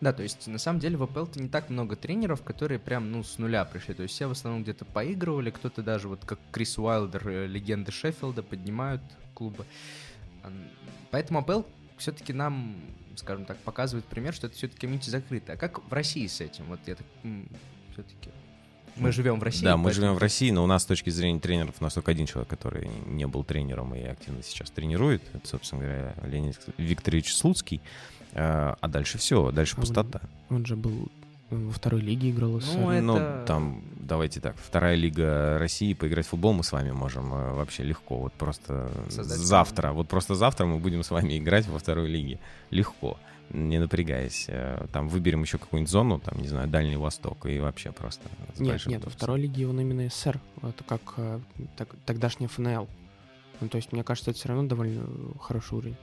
Да, 0.00 0.12
то 0.12 0.24
есть 0.24 0.48
на 0.48 0.58
самом 0.58 0.80
деле 0.80 0.96
в 0.96 1.04
АПЛ-то 1.04 1.40
не 1.40 1.48
так 1.48 1.70
много 1.70 1.94
тренеров, 1.94 2.42
которые 2.42 2.80
прям, 2.80 3.12
ну, 3.12 3.22
с 3.22 3.38
нуля 3.38 3.64
пришли. 3.64 3.94
То 3.94 4.02
есть 4.02 4.14
все 4.14 4.26
в 4.26 4.32
основном 4.32 4.64
где-то 4.64 4.84
поигрывали, 4.84 5.50
кто-то 5.50 5.82
даже 5.82 6.08
вот 6.08 6.24
как 6.24 6.40
Крис 6.50 6.76
Уайлдер, 6.76 7.28
э, 7.28 7.46
легенды 7.46 7.92
Шеффилда, 7.92 8.42
поднимают 8.42 9.00
клубы. 9.34 9.64
Поэтому 11.12 11.38
АПЛ 11.38 11.62
все-таки 11.98 12.32
нам, 12.32 12.74
скажем 13.14 13.44
так, 13.44 13.58
показывает 13.58 14.04
пример, 14.06 14.34
что 14.34 14.48
это 14.48 14.56
все-таки 14.56 14.80
комьюнити 14.80 15.08
закрыто. 15.08 15.52
А 15.52 15.56
как 15.56 15.88
в 15.88 15.92
России 15.92 16.26
с 16.26 16.40
этим? 16.40 16.64
Вот 16.64 16.80
я 16.86 16.96
так 16.96 17.06
все-таки 17.92 18.30
мы 18.96 19.12
живем 19.12 19.38
в 19.38 19.42
России. 19.42 19.64
Да, 19.64 19.76
мы 19.76 19.92
живем 19.92 20.14
в 20.14 20.18
России, 20.18 20.50
но 20.50 20.62
у 20.62 20.66
нас 20.66 20.82
с 20.82 20.86
точки 20.86 21.10
зрения 21.10 21.40
тренеров 21.40 21.74
у 21.80 21.84
нас 21.84 21.94
только 21.94 22.10
один 22.10 22.26
человек, 22.26 22.48
который 22.48 22.90
не 23.06 23.26
был 23.26 23.44
тренером 23.44 23.94
и 23.94 24.02
активно 24.02 24.42
сейчас 24.42 24.70
тренирует. 24.70 25.22
Это, 25.32 25.46
собственно 25.48 25.82
говоря, 25.82 26.14
Леонид 26.24 26.58
Викторович 26.76 27.34
Слуцкий. 27.34 27.80
А, 28.34 28.76
а 28.80 28.88
дальше 28.88 29.18
все, 29.18 29.50
дальше 29.50 29.74
он, 29.76 29.82
пустота. 29.82 30.20
Он 30.48 30.64
же 30.64 30.76
был 30.76 31.08
во 31.50 31.72
второй 31.72 32.00
лиге 32.00 32.30
играл. 32.30 32.60
Ну, 32.74 32.90
это... 32.90 33.02
ну, 33.02 33.46
там, 33.46 33.82
давайте 33.96 34.40
так, 34.40 34.56
вторая 34.56 34.94
лига 34.94 35.58
России, 35.58 35.92
поиграть 35.92 36.26
в 36.26 36.30
футбол 36.30 36.52
мы 36.54 36.64
с 36.64 36.72
вами 36.72 36.92
можем 36.92 37.32
э, 37.32 37.52
вообще 37.52 37.82
легко. 37.82 38.16
Вот 38.16 38.32
просто 38.32 38.90
Создать 39.10 39.38
завтра, 39.38 39.92
вот 39.92 40.08
просто 40.08 40.34
завтра 40.34 40.66
мы 40.66 40.78
будем 40.78 41.02
с 41.02 41.10
вами 41.10 41.38
играть 41.38 41.66
во 41.66 41.78
второй 41.78 42.08
лиге. 42.08 42.38
Легко 42.70 43.18
не 43.52 43.78
напрягаясь. 43.78 44.46
Э, 44.48 44.86
там 44.92 45.08
выберем 45.08 45.42
еще 45.42 45.58
какую-нибудь 45.58 45.90
зону, 45.90 46.18
там, 46.18 46.40
не 46.40 46.48
знаю, 46.48 46.68
Дальний 46.68 46.96
Восток, 46.96 47.46
и 47.46 47.58
вообще 47.58 47.92
просто... 47.92 48.28
Нет, 48.58 48.84
нет, 48.86 49.04
во 49.04 49.10
второй 49.10 49.40
лиге 49.40 49.68
он 49.68 49.80
именно 49.80 50.08
СССР. 50.08 50.40
Это 50.62 50.84
как 50.84 51.00
э, 51.16 51.40
так, 51.76 51.88
тогдашний 52.06 52.46
ФНЛ. 52.46 52.88
Ну, 53.60 53.68
то 53.68 53.76
есть, 53.76 53.92
мне 53.92 54.02
кажется, 54.02 54.30
это 54.30 54.38
все 54.38 54.48
равно 54.48 54.68
довольно 54.68 55.06
хороший 55.40 55.78
уровень. 55.78 55.96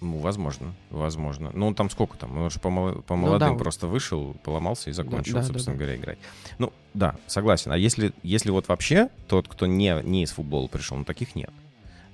Ну, 0.00 0.18
возможно, 0.18 0.74
возможно. 0.90 1.50
Ну, 1.54 1.74
там 1.74 1.90
сколько 1.90 2.16
там? 2.16 2.36
Он 2.38 2.50
же 2.50 2.60
по, 2.60 2.70
по 3.02 3.16
молодым 3.16 3.48
ну, 3.50 3.54
да. 3.54 3.58
просто 3.58 3.88
вышел, 3.88 4.34
поломался 4.44 4.90
и 4.90 4.92
закончил, 4.92 5.34
да, 5.34 5.42
собственно 5.42 5.76
да, 5.76 5.80
да. 5.80 5.84
говоря, 5.84 5.96
играть. 5.96 6.18
Ну, 6.58 6.72
да, 6.94 7.16
согласен. 7.26 7.72
А 7.72 7.76
если, 7.76 8.12
если 8.22 8.50
вот 8.50 8.68
вообще 8.68 9.08
тот, 9.26 9.48
кто 9.48 9.66
не, 9.66 10.00
не 10.04 10.22
из 10.22 10.30
футбола 10.30 10.68
пришел, 10.68 10.96
ну, 10.96 11.04
таких 11.04 11.34
нет 11.34 11.50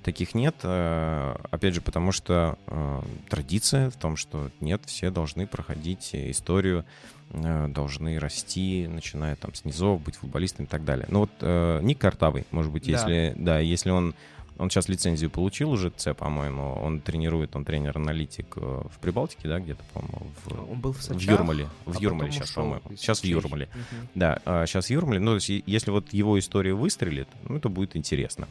таких 0.05 0.35
нет. 0.35 0.55
Э, 0.61 1.35
опять 1.49 1.73
же, 1.73 1.81
потому 1.81 2.11
что 2.11 2.57
э, 2.67 3.01
традиция 3.27 3.89
в 3.89 3.95
том, 3.95 4.15
что 4.15 4.51
нет, 4.61 4.81
все 4.85 5.09
должны 5.09 5.47
проходить 5.47 6.11
историю, 6.13 6.85
э, 7.31 7.67
должны 7.67 8.19
расти, 8.19 8.87
начиная 8.87 9.35
там 9.35 9.55
с 9.55 9.65
низов, 9.65 10.01
быть 10.01 10.15
футболистом 10.15 10.65
и 10.65 10.67
так 10.67 10.85
далее. 10.85 11.07
Ну 11.09 11.21
вот 11.21 11.83
Ник 11.83 11.97
Картавый, 11.97 12.45
может 12.51 12.71
быть, 12.71 12.85
да. 12.85 12.91
если, 12.91 13.33
да, 13.35 13.59
если 13.59 13.89
он 13.89 14.15
он 14.57 14.69
сейчас 14.69 14.87
лицензию 14.87 15.29
получил 15.29 15.69
уже, 15.69 15.89
Ц, 15.89 16.13
по-моему. 16.13 16.75
Он 16.81 17.01
тренирует, 17.01 17.57
он 17.57 17.65
тренер-аналитик 17.65 18.55
в 18.55 18.99
Прибалтике, 19.01 19.49
да, 19.49 19.59
где-то, 19.59 19.83
по-моему. 19.93 20.27
В, 20.45 20.71
он 20.71 20.79
был 20.79 20.93
в, 20.93 21.01
Сочах, 21.03 21.19
в 21.19 21.29
Юрмале. 21.29 21.67
В 21.83 21.97
а 21.97 21.99
Юрмале 21.99 22.31
сейчас, 22.31 22.51
по-моему. 22.51 22.81
Сейчас 22.95 23.19
в 23.19 23.25
Юрмале. 23.25 23.65
Угу. 23.65 24.07
Да, 24.15 24.39
сейчас 24.65 24.85
в 24.85 24.89
Юрмале. 24.91 25.19
Ну, 25.19 25.31
то 25.31 25.45
есть, 25.45 25.63
если 25.65 25.91
вот 25.91 26.13
его 26.13 26.39
история 26.39 26.73
выстрелит, 26.73 27.27
ну, 27.49 27.57
это 27.57 27.67
будет 27.67 27.97
интересно. 27.97 28.47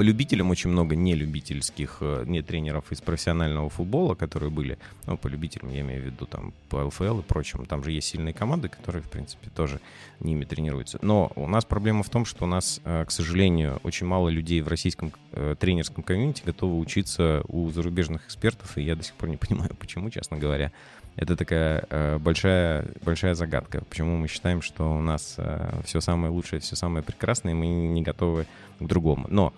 По 0.00 0.02
любителям 0.02 0.50
очень 0.50 0.70
много 0.70 0.96
нелюбительских, 0.96 1.98
э, 2.00 2.24
не 2.26 2.40
тренеров 2.40 2.90
из 2.90 3.02
профессионального 3.02 3.68
футбола, 3.68 4.14
которые 4.14 4.48
были. 4.48 4.78
Ну, 5.04 5.18
по 5.18 5.26
любителям 5.26 5.68
я 5.68 5.82
имею 5.82 6.00
в 6.00 6.06
виду 6.06 6.24
там 6.24 6.54
по 6.70 6.86
ЛФЛ 6.86 7.18
и 7.18 7.22
прочим. 7.22 7.66
Там 7.66 7.84
же 7.84 7.92
есть 7.92 8.08
сильные 8.08 8.32
команды, 8.32 8.70
которые, 8.70 9.02
в 9.02 9.10
принципе, 9.10 9.50
тоже 9.54 9.78
ними 10.18 10.46
тренируются. 10.46 10.98
Но 11.02 11.30
у 11.36 11.46
нас 11.46 11.66
проблема 11.66 12.02
в 12.02 12.08
том, 12.08 12.24
что 12.24 12.44
у 12.44 12.46
нас, 12.46 12.80
э, 12.82 13.04
к 13.04 13.10
сожалению, 13.10 13.78
очень 13.82 14.06
мало 14.06 14.30
людей 14.30 14.62
в 14.62 14.68
российском 14.68 15.12
э, 15.32 15.54
тренерском 15.60 16.02
комьюнити 16.02 16.44
готовы 16.46 16.78
учиться 16.78 17.42
у 17.48 17.68
зарубежных 17.68 18.24
экспертов, 18.24 18.78
и 18.78 18.82
я 18.82 18.96
до 18.96 19.02
сих 19.02 19.12
пор 19.16 19.28
не 19.28 19.36
понимаю, 19.36 19.76
почему, 19.78 20.08
честно 20.08 20.38
говоря. 20.38 20.72
Это 21.16 21.36
такая 21.36 21.84
э, 21.90 22.18
большая, 22.18 22.86
большая 23.02 23.34
загадка. 23.34 23.82
Почему 23.88 24.16
мы 24.16 24.28
считаем, 24.28 24.62
что 24.62 24.90
у 24.90 25.02
нас 25.02 25.34
э, 25.36 25.80
все 25.84 26.00
самое 26.00 26.32
лучшее, 26.32 26.60
все 26.60 26.76
самое 26.76 27.04
прекрасное, 27.04 27.52
и 27.52 27.56
мы 27.56 27.66
не 27.66 28.02
готовы 28.02 28.46
к 28.78 28.86
другому. 28.86 29.26
Но 29.28 29.52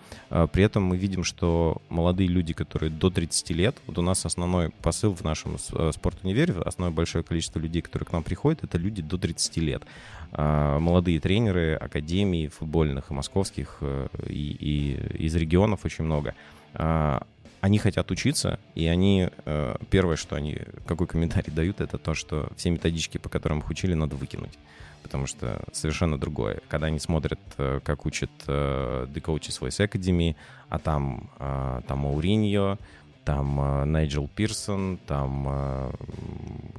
при 0.51 0.63
этом 0.63 0.83
мы 0.83 0.97
видим, 0.97 1.23
что 1.23 1.81
молодые 1.89 2.27
люди, 2.27 2.53
которые 2.53 2.89
до 2.89 3.09
30 3.09 3.49
лет, 3.51 3.75
вот 3.85 3.97
у 3.99 4.01
нас 4.01 4.25
основной 4.25 4.71
посыл 4.81 5.13
в 5.13 5.23
нашем 5.23 5.57
э, 5.73 5.91
спорт-универе, 5.93 6.55
основное 6.65 6.95
большое 6.95 7.23
количество 7.23 7.59
людей, 7.59 7.81
которые 7.81 8.07
к 8.07 8.11
нам 8.11 8.23
приходят, 8.23 8.63
это 8.63 8.77
люди 8.77 9.01
до 9.01 9.17
30 9.17 9.57
лет. 9.57 9.83
А, 10.31 10.79
молодые 10.79 11.19
тренеры 11.19 11.75
академий 11.75 12.47
футбольных 12.47 13.11
и 13.11 13.13
московских, 13.13 13.77
э, 13.81 14.07
и, 14.27 14.57
и 14.59 15.25
из 15.25 15.35
регионов 15.35 15.85
очень 15.85 16.05
много 16.05 16.33
а, 16.73 17.27
они 17.63 17.77
хотят 17.77 18.11
учиться, 18.11 18.59
и 18.75 18.87
они 18.87 19.29
э, 19.45 19.75
первое, 19.89 20.17
что 20.17 20.35
они, 20.35 20.57
какой 20.85 21.07
комментарий 21.07 21.53
дают, 21.55 21.79
это 21.79 21.97
то, 21.97 22.13
что 22.13 22.51
все 22.57 22.69
методички, 22.69 23.17
по 23.17 23.29
которым 23.29 23.59
их 23.59 23.69
учили, 23.69 23.93
надо 23.93 24.17
выкинуть. 24.17 24.59
Потому 25.01 25.27
что 25.27 25.63
совершенно 25.71 26.19
другое. 26.19 26.59
Когда 26.67 26.87
они 26.87 26.99
смотрят, 26.99 27.39
э, 27.57 27.79
как 27.81 28.05
учат 28.05 28.29
э, 28.47 29.07
The 29.09 29.21
Coaches 29.21 29.61
Voice 29.61 29.87
Academy, 29.87 30.35
а 30.67 30.77
там, 30.77 31.29
там 31.37 31.99
Мауриньо, 31.99 32.79
там 33.23 33.89
Найджел 33.89 34.27
Пирсон, 34.27 34.99
там 35.07 35.93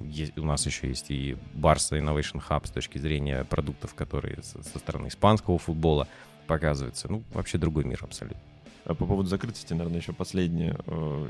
есть, 0.04 0.36
у 0.36 0.44
нас 0.44 0.66
еще 0.66 0.88
есть 0.88 1.10
и 1.10 1.38
Barça 1.54 1.98
Innovation 1.98 2.42
Hub 2.46 2.66
с 2.66 2.70
точки 2.70 2.98
зрения 2.98 3.44
продуктов, 3.44 3.94
которые 3.94 4.42
со, 4.42 4.62
со 4.62 4.78
стороны 4.80 5.08
испанского 5.08 5.58
футбола 5.58 6.08
показываются. 6.46 7.10
Ну, 7.10 7.22
вообще 7.32 7.56
другой 7.56 7.84
мир 7.84 8.00
абсолютно. 8.02 8.53
А 8.84 8.94
по 8.94 9.06
поводу 9.06 9.28
закрытости, 9.28 9.72
наверное, 9.72 10.00
еще 10.00 10.12
последнее. 10.12 10.76
Э, 10.86 11.26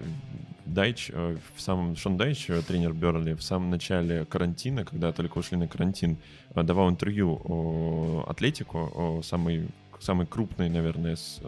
Дайч, 0.67 1.11
э, 1.13 1.37
в 1.55 1.61
самом, 1.61 1.95
Шон 1.95 2.17
Дайч, 2.17 2.51
э, 2.51 2.63
тренер 2.63 2.93
Берли, 2.93 3.35
в 3.35 3.43
самом 3.43 3.71
начале 3.71 4.25
карантина, 4.25 4.85
когда 4.85 5.13
только 5.13 5.39
ушли 5.39 5.57
на 5.57 5.69
карантин, 5.69 6.17
давал 6.55 6.91
интервью 6.91 8.25
Атлетику, 8.27 9.23
самый, 9.25 9.69
самый 10.01 10.27
крупный, 10.27 10.69
наверное, 10.69 11.17
с 11.17 11.41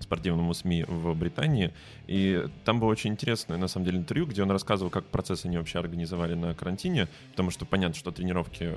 спортивному 0.00 0.52
СМИ 0.54 0.84
в 0.88 1.14
Британии. 1.14 1.72
И 2.06 2.46
там 2.64 2.80
было 2.80 2.88
очень 2.88 3.10
интересное, 3.10 3.58
на 3.58 3.68
самом 3.68 3.86
деле, 3.86 3.98
интервью, 3.98 4.26
где 4.26 4.42
он 4.42 4.50
рассказывал, 4.50 4.90
как 4.90 5.04
процесс 5.06 5.44
они 5.44 5.56
вообще 5.58 5.78
организовали 5.78 6.34
на 6.34 6.54
карантине, 6.54 7.08
потому 7.30 7.50
что 7.50 7.66
понятно, 7.66 7.94
что 7.94 8.10
тренировки, 8.10 8.74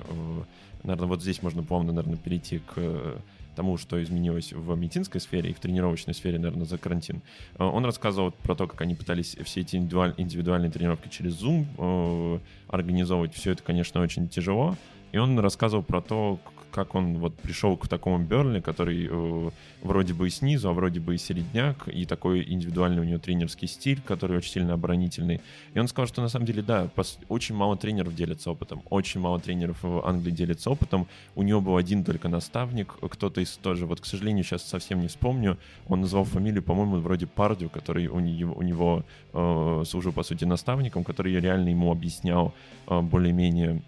наверное, 0.83 1.07
вот 1.07 1.21
здесь 1.21 1.41
можно 1.41 1.63
плавно, 1.63 1.93
наверное, 1.93 2.17
перейти 2.17 2.59
к 2.59 3.21
тому, 3.53 3.77
что 3.77 4.01
изменилось 4.01 4.53
в 4.53 4.75
медицинской 4.75 5.21
сфере 5.21 5.51
и 5.51 5.53
в 5.53 5.59
тренировочной 5.59 6.13
сфере, 6.13 6.39
наверное, 6.39 6.65
за 6.65 6.77
карантин. 6.77 7.21
Э, 7.57 7.63
он 7.63 7.85
рассказывал 7.85 8.31
про 8.31 8.55
то, 8.55 8.67
как 8.67 8.81
они 8.81 8.95
пытались 8.95 9.35
все 9.43 9.61
эти 9.61 9.75
индивидуальные 9.75 10.71
тренировки 10.71 11.07
через 11.09 11.41
Zoom 11.41 11.65
э, 11.77 12.39
организовывать. 12.67 13.33
Все 13.33 13.51
это, 13.51 13.63
конечно, 13.63 14.01
очень 14.01 14.27
тяжело. 14.27 14.75
И 15.13 15.17
он 15.17 15.37
рассказывал 15.39 15.83
про 15.83 16.01
то, 16.01 16.39
как 16.73 16.95
он 16.95 17.19
вот 17.19 17.35
пришел 17.35 17.77
к 17.77 17.87
такому 17.87 18.19
Берли, 18.19 18.59
который 18.59 19.07
э, 19.09 19.49
вроде 19.83 20.13
бы 20.13 20.27
и 20.27 20.29
снизу, 20.29 20.69
а 20.69 20.73
вроде 20.73 20.99
бы 20.99 21.15
и 21.15 21.17
середняк, 21.17 21.87
и 21.87 22.05
такой 22.05 22.43
индивидуальный 22.43 23.01
у 23.01 23.03
него 23.03 23.19
тренерский 23.19 23.67
стиль, 23.67 24.01
который 24.01 24.37
очень 24.37 24.51
сильно 24.51 24.73
оборонительный. 24.73 25.39
И 25.73 25.79
он 25.79 25.87
сказал, 25.87 26.07
что 26.07 26.21
на 26.21 26.29
самом 26.29 26.45
деле, 26.45 26.63
да, 26.63 26.89
очень 27.29 27.55
мало 27.55 27.77
тренеров 27.77 28.15
делятся 28.15 28.51
опытом, 28.51 28.81
очень 28.89 29.21
мало 29.21 29.39
тренеров 29.39 29.77
в 29.83 30.05
Англии 30.05 30.31
делятся 30.31 30.71
опытом. 30.71 31.07
У 31.35 31.43
него 31.43 31.61
был 31.61 31.77
один 31.77 32.03
только 32.03 32.27
наставник, 32.27 32.95
кто-то 33.01 33.41
из 33.41 33.51
тоже, 33.57 33.85
вот, 33.85 34.01
к 34.01 34.05
сожалению, 34.05 34.43
сейчас 34.43 34.63
совсем 34.63 34.99
не 34.99 35.07
вспомню, 35.07 35.57
он 35.87 36.01
назвал 36.01 36.23
фамилию, 36.23 36.63
по-моему, 36.63 36.97
вроде 36.97 37.27
Пардю, 37.27 37.69
который 37.69 38.07
у 38.07 38.19
него, 38.19 38.53
у 38.55 38.63
него 38.63 39.03
э, 39.33 39.83
служил, 39.85 40.11
по 40.11 40.23
сути, 40.23 40.45
наставником, 40.45 41.03
который 41.03 41.39
реально 41.39 41.69
ему 41.69 41.91
объяснял 41.91 42.53
э, 42.87 42.99
более-менее 42.99 43.81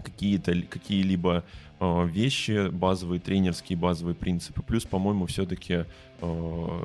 какие-то 0.00 0.54
какие-либо 0.62 1.44
э, 1.80 2.06
вещи, 2.06 2.68
базовые 2.70 3.20
тренерские 3.20 3.78
базовые 3.78 4.14
принципы. 4.14 4.62
Плюс, 4.62 4.84
по-моему, 4.84 5.26
все-таки 5.26 5.84
э, 6.20 6.84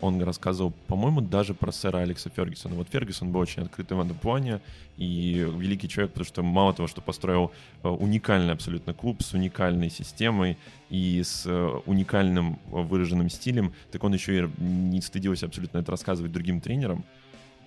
он 0.00 0.22
рассказывал, 0.22 0.72
по-моему, 0.86 1.20
даже 1.20 1.54
про 1.54 1.72
сэра 1.72 1.98
Алекса 1.98 2.30
Фергюсона. 2.30 2.74
Вот 2.74 2.88
Фергюсон 2.90 3.32
был 3.32 3.40
очень 3.40 3.62
открытый 3.62 3.96
в 3.96 4.00
этом 4.00 4.16
плане 4.16 4.60
и 4.96 5.46
великий 5.56 5.88
человек, 5.88 6.12
потому 6.12 6.26
что 6.26 6.42
мало 6.42 6.72
того, 6.72 6.86
что 6.86 7.00
построил 7.00 7.52
э, 7.82 7.88
уникальный 7.88 8.52
абсолютно 8.52 8.94
клуб 8.94 9.22
с 9.22 9.32
уникальной 9.34 9.90
системой 9.90 10.56
и 10.90 11.22
с 11.22 11.46
уникальным 11.86 12.58
выраженным 12.70 13.30
стилем, 13.30 13.72
так 13.90 14.04
он 14.04 14.14
еще 14.14 14.44
и 14.44 14.62
не 14.62 15.00
стыдился 15.00 15.46
абсолютно 15.46 15.78
это 15.78 15.90
рассказывать 15.90 16.32
другим 16.32 16.60
тренерам. 16.60 17.04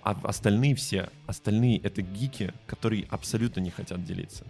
А 0.02 0.18
остальные 0.24 0.74
все, 0.74 1.10
остальные 1.26 1.78
это 1.78 2.02
гики, 2.02 2.52
которые 2.66 3.06
абсолютно 3.08 3.60
не 3.60 3.70
хотят 3.70 4.04
делиться 4.04 4.44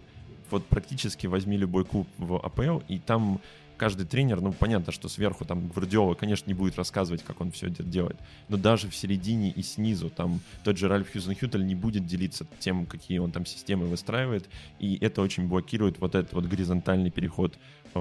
вот 0.53 0.65
практически 0.65 1.27
возьми 1.27 1.57
любой 1.57 1.83
клуб 1.83 2.07
в 2.17 2.35
АПЛ, 2.37 2.79
и 2.87 2.99
там 2.99 3.41
каждый 3.77 4.05
тренер, 4.05 4.39
ну, 4.39 4.53
понятно, 4.53 4.91
что 4.93 5.09
сверху 5.09 5.45
там 5.45 5.67
Гвардиола, 5.67 6.13
конечно, 6.13 6.47
не 6.47 6.53
будет 6.53 6.77
рассказывать, 6.77 7.23
как 7.23 7.41
он 7.41 7.51
все 7.51 7.67
это 7.67 7.83
делает, 7.83 8.17
но 8.47 8.57
даже 8.57 8.89
в 8.89 8.95
середине 8.95 9.49
и 9.49 9.61
снизу 9.61 10.09
там 10.09 10.39
тот 10.63 10.77
же 10.77 10.87
Ральф 10.87 11.11
Хьюзенхютель 11.11 11.65
не 11.65 11.75
будет 11.75 12.05
делиться 12.05 12.45
тем, 12.59 12.85
какие 12.85 13.17
он 13.17 13.31
там 13.31 13.45
системы 13.45 13.87
выстраивает, 13.87 14.47
и 14.79 14.97
это 15.01 15.21
очень 15.21 15.47
блокирует 15.47 15.99
вот 15.99 16.15
этот 16.15 16.33
вот 16.33 16.45
горизонтальный 16.45 17.09
переход 17.09 17.57
э, 17.93 17.99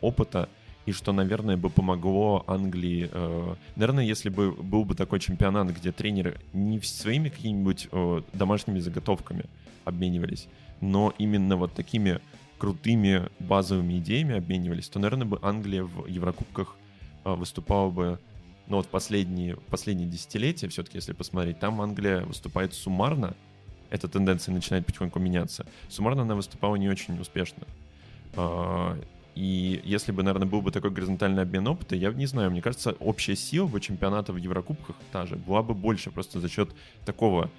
опыта, 0.00 0.48
и 0.86 0.92
что, 0.92 1.12
наверное, 1.12 1.58
бы 1.58 1.68
помогло 1.68 2.44
Англии. 2.46 3.10
Э, 3.12 3.54
наверное, 3.76 4.04
если 4.04 4.30
бы 4.30 4.52
был 4.52 4.84
бы 4.84 4.94
такой 4.94 5.20
чемпионат, 5.20 5.68
где 5.68 5.92
тренеры 5.92 6.40
не 6.54 6.80
своими 6.80 7.28
какими-нибудь 7.28 7.88
э, 7.92 8.22
домашними 8.32 8.80
заготовками 8.80 9.44
обменивались, 9.84 10.48
но 10.80 11.12
именно 11.18 11.56
вот 11.56 11.74
такими 11.74 12.20
крутыми 12.58 13.28
базовыми 13.38 13.98
идеями 13.98 14.36
обменивались, 14.36 14.88
то, 14.88 14.98
наверное, 14.98 15.26
бы 15.26 15.38
Англия 15.42 15.84
в 15.84 16.06
Еврокубках 16.06 16.76
а, 17.24 17.34
выступала 17.34 17.90
бы, 17.90 18.18
ну 18.66 18.76
вот 18.76 18.88
последние, 18.88 19.56
последние 19.70 20.08
десятилетия, 20.08 20.68
все-таки, 20.68 20.98
если 20.98 21.12
посмотреть, 21.12 21.60
там 21.60 21.80
Англия 21.80 22.22
выступает 22.22 22.74
суммарно, 22.74 23.34
эта 23.90 24.08
тенденция 24.08 24.52
начинает 24.52 24.84
потихоньку 24.84 25.18
меняться. 25.18 25.66
Суммарно 25.88 26.22
она 26.22 26.34
выступала 26.34 26.76
не 26.76 26.88
очень 26.88 27.18
успешно. 27.20 27.62
А, 28.34 28.98
и 29.34 29.80
если 29.84 30.10
бы, 30.10 30.24
наверное, 30.24 30.48
был 30.48 30.60
бы 30.62 30.72
такой 30.72 30.90
горизонтальный 30.90 31.42
обмен 31.42 31.66
опыта, 31.68 31.94
я 31.94 32.12
не 32.12 32.26
знаю, 32.26 32.50
мне 32.50 32.60
кажется, 32.60 32.96
общая 32.98 33.36
сила 33.36 33.68
бы 33.68 33.80
чемпионата 33.80 34.32
в 34.32 34.36
Еврокубках 34.36 34.96
та 35.12 35.26
же 35.26 35.36
была 35.36 35.62
бы 35.62 35.74
больше 35.74 36.10
просто 36.10 36.40
за 36.40 36.48
счет 36.48 36.70
такого 37.06 37.50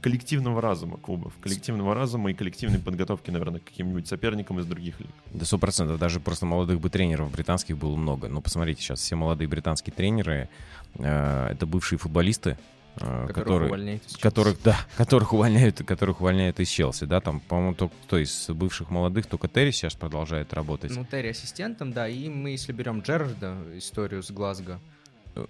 коллективного 0.00 0.60
разума 0.60 0.96
клубов, 0.96 1.32
коллективного 1.40 1.94
разума 1.94 2.30
и 2.30 2.34
коллективной 2.34 2.80
подготовки, 2.80 3.30
наверное, 3.30 3.60
к 3.60 3.64
каким-нибудь 3.64 4.08
соперникам 4.08 4.58
из 4.58 4.66
других 4.66 4.98
лиг. 4.98 5.10
Да, 5.32 5.44
сто 5.44 5.56
процентов. 5.58 6.00
Даже 6.00 6.18
просто 6.18 6.46
молодых 6.46 6.80
бы 6.80 6.90
тренеров 6.90 7.30
британских 7.30 7.78
было 7.78 7.94
много. 7.94 8.28
Ну, 8.28 8.40
посмотрите, 8.40 8.82
сейчас 8.82 9.00
все 9.00 9.14
молодые 9.14 9.46
британские 9.46 9.94
тренеры 9.94 10.48
э,— 10.94 11.48
это 11.52 11.64
бывшие 11.64 11.98
футболисты, 11.98 12.58
Которых 12.96 13.34
которые, 13.34 13.68
увольняют 13.68 14.06
из 14.06 14.16
которых, 14.16 14.62
да, 14.64 14.78
которых 14.96 15.34
увольняют, 15.34 15.78
которых 15.78 16.22
увольняют 16.22 16.58
из 16.60 16.68
Челси, 16.68 17.04
да, 17.04 17.20
там, 17.20 17.40
по-моему, 17.40 17.74
только 17.74 17.94
кто 18.04 18.16
из 18.16 18.48
бывших 18.48 18.88
молодых, 18.88 19.26
только 19.26 19.48
Терри 19.48 19.70
сейчас 19.70 19.94
продолжает 19.94 20.54
работать. 20.54 20.96
Ну, 20.96 21.04
Терри 21.04 21.28
ассистентом, 21.28 21.92
да, 21.92 22.08
и 22.08 22.30
мы, 22.30 22.50
если 22.50 22.72
берем 22.72 23.00
Джерарда, 23.00 23.58
историю 23.74 24.22
с 24.22 24.30
Глазго, 24.30 24.80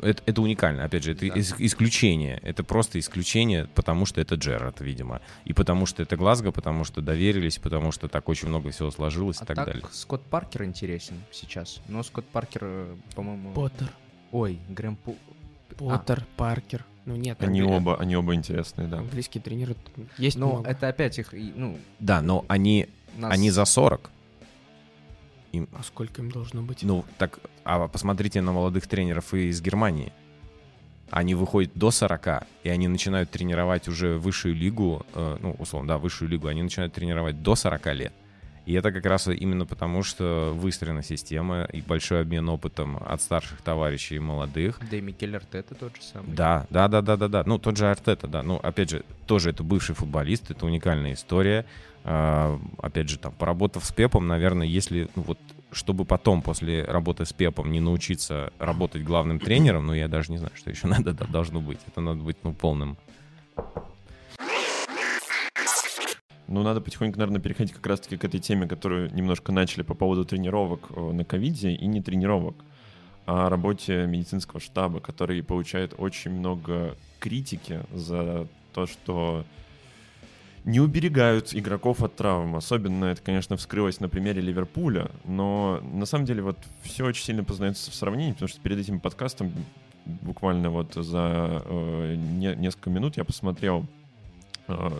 это, 0.01 0.23
это 0.27 0.43
уникально, 0.43 0.85
опять 0.85 1.05
же, 1.05 1.13
это 1.13 1.27
да. 1.29 1.41
исключение. 1.41 2.39
Это 2.43 2.65
просто 2.65 2.99
исключение, 2.99 3.69
потому 3.75 4.07
что 4.07 4.21
это 4.21 4.35
Джерард, 4.35 4.81
видимо. 4.81 5.21
И 5.45 5.53
потому 5.53 5.87
что 5.87 6.03
это 6.03 6.17
Глазго, 6.17 6.53
потому 6.53 6.85
что 6.85 7.01
доверились, 7.01 7.59
потому 7.59 7.93
что 7.93 8.09
так 8.09 8.29
очень 8.29 8.49
много 8.49 8.71
всего 8.71 8.91
сложилось 8.91 9.41
а 9.41 9.45
и 9.45 9.47
так, 9.47 9.57
так 9.57 9.67
далее. 9.67 9.85
Скотт 9.93 10.23
Паркер 10.23 10.65
интересен 10.65 11.17
сейчас. 11.31 11.81
Но 11.89 12.03
Скотт 12.03 12.27
Паркер, 12.27 12.61
э, 12.65 12.97
по-моему... 13.15 13.53
Поттер. 13.53 13.91
Ой, 14.33 14.59
Грэм 14.69 14.97
Пу... 14.97 15.17
Поттер, 15.77 16.21
а. 16.21 16.39
Паркер. 16.39 16.85
Ну 17.05 17.15
нет, 17.15 17.41
они 17.41 17.61
англи... 17.61 17.75
оба, 17.75 17.97
они 17.99 18.17
оба 18.17 18.35
интересные, 18.35 18.89
да. 18.89 18.99
Английские 18.99 19.41
тренеры 19.41 19.77
есть. 20.19 20.37
Но 20.37 20.55
много. 20.55 20.69
это 20.69 20.89
опять 20.89 21.19
их, 21.19 21.33
ну. 21.33 21.79
Да, 22.01 22.21
но 22.21 22.45
они, 22.49 22.89
нас... 23.17 23.33
они 23.33 23.51
за 23.51 23.65
40. 23.65 24.11
Им... 25.57 25.69
А 25.73 25.83
сколько 25.83 26.23
им 26.23 26.31
должно 26.31 26.63
быть? 26.63 26.83
Ну 26.83 27.05
так, 27.19 27.39
а 27.65 27.89
посмотрите 27.89 28.41
на 28.41 28.53
молодых 28.53 28.87
тренеров 28.87 29.35
из 29.35 29.61
Германии. 29.61 30.13
Они 31.11 31.35
выходят 31.35 31.71
до 31.75 31.91
40, 31.91 32.47
и 32.65 32.69
они 32.69 32.89
начинают 32.89 33.31
тренировать 33.31 33.87
уже 33.89 34.19
высшую 34.19 34.55
лигу, 34.55 35.07
э, 35.15 35.37
ну, 35.41 35.53
условно, 35.53 35.89
да, 35.89 35.99
высшую 35.99 36.29
лигу, 36.29 36.49
они 36.49 36.63
начинают 36.63 36.93
тренировать 36.95 37.43
до 37.43 37.55
40 37.55 37.95
лет. 37.95 38.13
И 38.67 38.73
это 38.73 38.91
как 38.91 39.07
раз 39.07 39.29
именно 39.29 39.65
потому, 39.65 40.03
что 40.03 40.53
выстроена 40.53 41.05
система 41.05 41.63
и 41.73 41.81
большой 41.81 42.23
обмен 42.23 42.49
опытом 42.49 42.97
от 42.97 43.23
старших 43.23 43.63
товарищей 43.63 44.17
и 44.17 44.19
молодых. 44.19 44.81
Да 44.91 44.97
и 44.97 45.01
Микель 45.01 45.37
Артета 45.37 45.77
тот 45.77 45.95
же 45.97 46.03
самый. 46.03 46.35
Да, 46.35 46.67
да, 46.69 46.89
да, 46.89 47.01
да, 47.01 47.17
да, 47.17 47.29
да. 47.29 47.45
Ну, 47.47 47.59
тот 47.59 47.77
же 47.77 47.89
Артета, 47.89 48.27
да. 48.27 48.43
Ну, 48.43 48.57
опять 48.57 48.91
же, 48.91 49.05
тоже 49.27 49.51
это 49.51 49.63
бывший 49.63 49.95
футболист, 49.95 50.51
это 50.51 50.67
уникальная 50.67 51.13
история. 51.13 51.65
А, 52.03 52.61
опять 52.79 53.09
же, 53.09 53.19
там, 53.19 53.33
поработав 53.33 53.85
с 53.85 53.93
Пепом, 53.93 54.27
наверное, 54.27 54.67
если, 54.67 55.09
ну, 55.15 55.23
вот, 55.23 55.39
чтобы 55.71 56.05
потом, 56.05 56.43
после 56.43 56.83
работы 56.83 57.25
с 57.25 57.33
Пепом, 57.33 57.71
не 57.71 57.79
научиться 57.79 58.53
работать 58.59 59.05
главным 59.05 59.39
тренером, 59.39 59.87
ну, 59.87 59.95
я 59.95 60.09
даже 60.09 60.33
не 60.33 60.39
знаю, 60.39 60.53
что 60.57 60.71
еще 60.71 60.87
надо, 60.89 61.13
да, 61.13 61.25
должно 61.27 61.61
быть. 61.61 61.79
Это 61.87 62.01
надо 62.01 62.21
быть, 62.21 62.39
ну, 62.43 62.53
полным 62.53 62.97
Ну, 66.49 66.63
надо 66.63 66.81
потихоньку, 66.81 67.19
наверное, 67.19 67.41
переходить 67.41 67.73
как 67.73 67.87
раз-таки 67.87 68.17
к 68.17 68.25
этой 68.25 68.39
теме, 68.41 68.69
которую 68.69 69.13
немножко 69.13 69.53
начали 69.53 69.83
по 69.83 69.95
поводу 69.95 70.25
тренировок 70.25 70.89
э, 70.91 71.13
на 71.13 71.25
ковиде 71.25 71.73
и 71.73 71.87
не 71.87 72.01
тренировок. 72.01 72.55
о 73.27 73.49
работе 73.49 74.07
медицинского 74.07 74.61
штаба, 74.61 75.01
который 75.01 75.43
получает 75.43 75.95
очень 75.99 76.31
много 76.31 76.97
критики 77.19 77.81
за 77.93 78.47
то, 78.73 78.87
что 78.87 79.45
не 80.65 80.81
уберегают 80.81 81.55
игроков 81.55 82.03
от 82.03 82.15
травм. 82.17 82.57
Особенно 82.57 83.07
это, 83.07 83.23
конечно, 83.23 83.57
вскрылось 83.57 84.01
на 84.01 84.09
примере 84.09 84.43
Ливерпуля, 84.43 85.11
но 85.25 85.81
на 85.93 86.07
самом 86.07 86.25
деле 86.25 86.43
вот 86.43 86.59
все 86.83 87.05
очень 87.05 87.25
сильно 87.25 87.45
познается 87.45 87.91
в 87.91 87.95
сравнении, 87.95 88.33
потому 88.33 88.49
что 88.49 88.61
перед 88.61 88.79
этим 88.79 89.01
подкастом 89.01 89.53
буквально 90.05 90.71
вот 90.71 90.95
за 90.95 91.63
э, 91.65 92.15
не, 92.17 92.55
несколько 92.57 92.91
минут 92.91 93.17
я 93.17 93.25
посмотрел 93.25 93.87
э, 94.69 94.91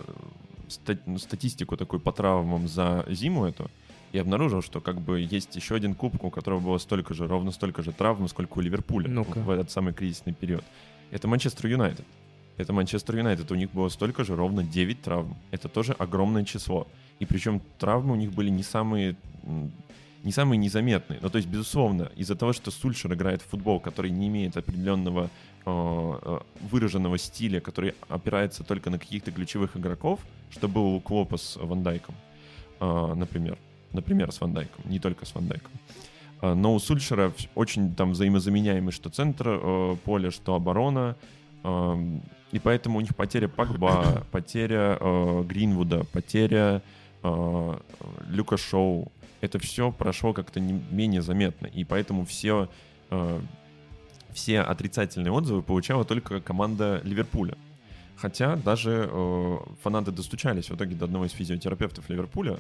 стати 0.69 1.19
статистику 1.19 1.77
такую 1.77 2.01
по 2.01 2.13
травмам 2.13 2.69
за 2.69 3.05
зиму 3.09 3.47
эту 3.47 3.71
и 4.13 4.19
обнаружил, 4.19 4.63
что 4.63 4.81
как 4.81 5.01
бы 5.01 5.21
есть 5.21 5.57
еще 5.57 5.75
один 5.75 5.95
кубок, 5.95 6.25
у 6.25 6.31
которого 6.31 6.61
было 6.61 6.79
столько 6.79 7.15
же, 7.15 7.27
ровно 7.27 7.51
столько 7.51 7.83
же 7.83 7.93
травм, 7.93 8.29
сколько 8.29 8.59
у 8.59 8.61
Ливерпуля 8.61 9.09
ну 9.09 9.25
в 9.25 9.51
этот 9.51 9.71
самый 9.71 9.93
кризисный 9.93 10.33
период. 10.33 10.65
Это 11.11 11.29
Манчестер 11.29 11.67
Юнайтед. 11.67 12.05
Это 12.57 12.73
Манчестер 12.73 13.17
Юнайтед. 13.17 13.51
У 13.53 13.55
них 13.55 13.71
было 13.73 13.89
столько 13.89 14.25
же, 14.25 14.35
ровно 14.35 14.63
9 14.63 15.03
травм. 15.03 15.37
Это 15.51 15.69
тоже 15.69 15.93
огромное 15.93 16.45
число. 16.45 16.87
И 17.19 17.27
причем 17.27 17.61
травмы 17.79 18.13
у 18.13 18.17
них 18.17 18.33
были 18.33 18.49
не 18.49 18.63
самые 18.63 19.17
не 20.27 20.33
самые 20.33 20.59
незаметные. 20.59 21.21
Но 21.23 21.29
то 21.29 21.39
есть, 21.39 21.49
безусловно, 21.49 22.11
из-за 22.17 22.35
того, 22.35 22.53
что 22.53 22.73
Сульшер 22.73 23.15
играет 23.15 23.43
в 23.43 23.47
футбол, 23.47 23.79
который 23.79 24.11
не 24.11 24.27
имеет 24.27 24.57
определенного 24.57 25.31
э, 25.65 25.71
э, 26.23 26.39
выраженного 26.71 27.17
стиля, 27.17 27.61
который 27.61 27.95
опирается 28.09 28.65
только 28.65 28.91
на 28.91 28.99
каких-то 28.99 29.31
ключевых 29.31 29.77
игроков, 29.77 30.19
что 30.51 30.67
было 30.67 30.87
у 30.87 31.01
Клопа 31.01 31.37
с 31.37 31.57
Ван 31.57 31.85
Дайком, 31.85 32.17
э, 32.81 33.15
например. 33.15 33.57
Например, 33.93 34.33
с 34.33 34.41
Ван 34.41 34.53
Дайком, 34.53 34.91
не 34.91 34.99
только 34.99 35.27
с 35.27 35.35
Ван 35.35 35.47
Дайком. 35.47 35.71
Э, 36.43 36.55
но 36.55 36.75
у 36.75 36.81
Сульшера 36.81 37.33
очень 37.55 37.95
там 37.95 38.11
взаимозаменяемый 38.11 38.93
что 38.93 39.11
центр 39.11 39.47
э, 39.49 39.97
поля, 40.05 40.33
что 40.33 40.57
оборона. 40.57 41.15
Э, 41.63 42.19
и 42.51 42.59
поэтому 42.59 42.99
у 42.99 43.01
них 43.01 43.15
потеря 43.15 43.47
Пакба, 43.47 44.25
потеря 44.33 44.99
э, 45.01 45.45
Гринвуда, 45.47 46.03
потеря 46.13 46.83
э, 47.23 47.75
Люка 48.29 48.57
Шоу, 48.57 49.13
это 49.41 49.59
все 49.59 49.93
прошло 49.93 50.33
как-то 50.33 50.61
не 50.61 50.81
менее 50.91 51.23
заметно. 51.23 51.67
И 51.67 51.85
поэтому 51.85 52.25
все, 52.25 52.69
э, 53.11 53.41
все 54.33 54.61
отрицательные 54.61 55.33
отзывы 55.33 55.63
получала 55.63 56.05
только 56.05 56.41
команда 56.41 57.01
Ливерпуля. 57.05 57.57
Хотя 58.17 58.57
даже 58.57 59.09
э, 59.11 59.57
фанаты 59.83 60.11
достучались 60.11 60.71
в 60.71 60.77
итоге 60.77 60.95
до 60.95 61.05
одного 61.05 61.27
из 61.27 61.33
физиотерапевтов 61.33 62.09
Ливерпуля, 62.09 62.59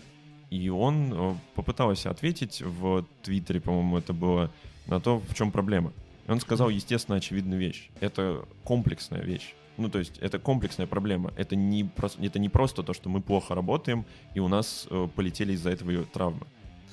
и 0.50 0.68
он 0.68 1.12
э, 1.12 1.34
попытался 1.54 2.10
ответить 2.10 2.60
в 2.62 3.06
Твиттере, 3.22 3.60
по-моему, 3.60 3.96
это 3.96 4.12
было, 4.12 4.50
на 4.86 5.00
то, 5.00 5.18
в 5.18 5.34
чем 5.34 5.50
проблема. 5.50 5.92
И 6.26 6.30
он 6.30 6.40
сказал, 6.40 6.68
естественно, 6.68 7.16
очевидную 7.16 7.58
вещь. 7.58 7.88
Это 8.00 8.44
комплексная 8.64 9.22
вещь. 9.22 9.54
Ну, 9.78 9.88
то 9.88 9.98
есть 9.98 10.18
это 10.18 10.38
комплексная 10.38 10.86
проблема. 10.86 11.32
Это 11.36 11.56
не, 11.56 11.84
просто, 11.84 12.22
это 12.22 12.38
не 12.38 12.48
просто 12.48 12.82
то, 12.82 12.92
что 12.92 13.08
мы 13.08 13.20
плохо 13.20 13.54
работаем, 13.54 14.04
и 14.34 14.40
у 14.40 14.48
нас 14.48 14.86
э, 14.90 15.08
полетели 15.14 15.52
из-за 15.52 15.70
этого 15.70 16.04
травмы 16.04 16.46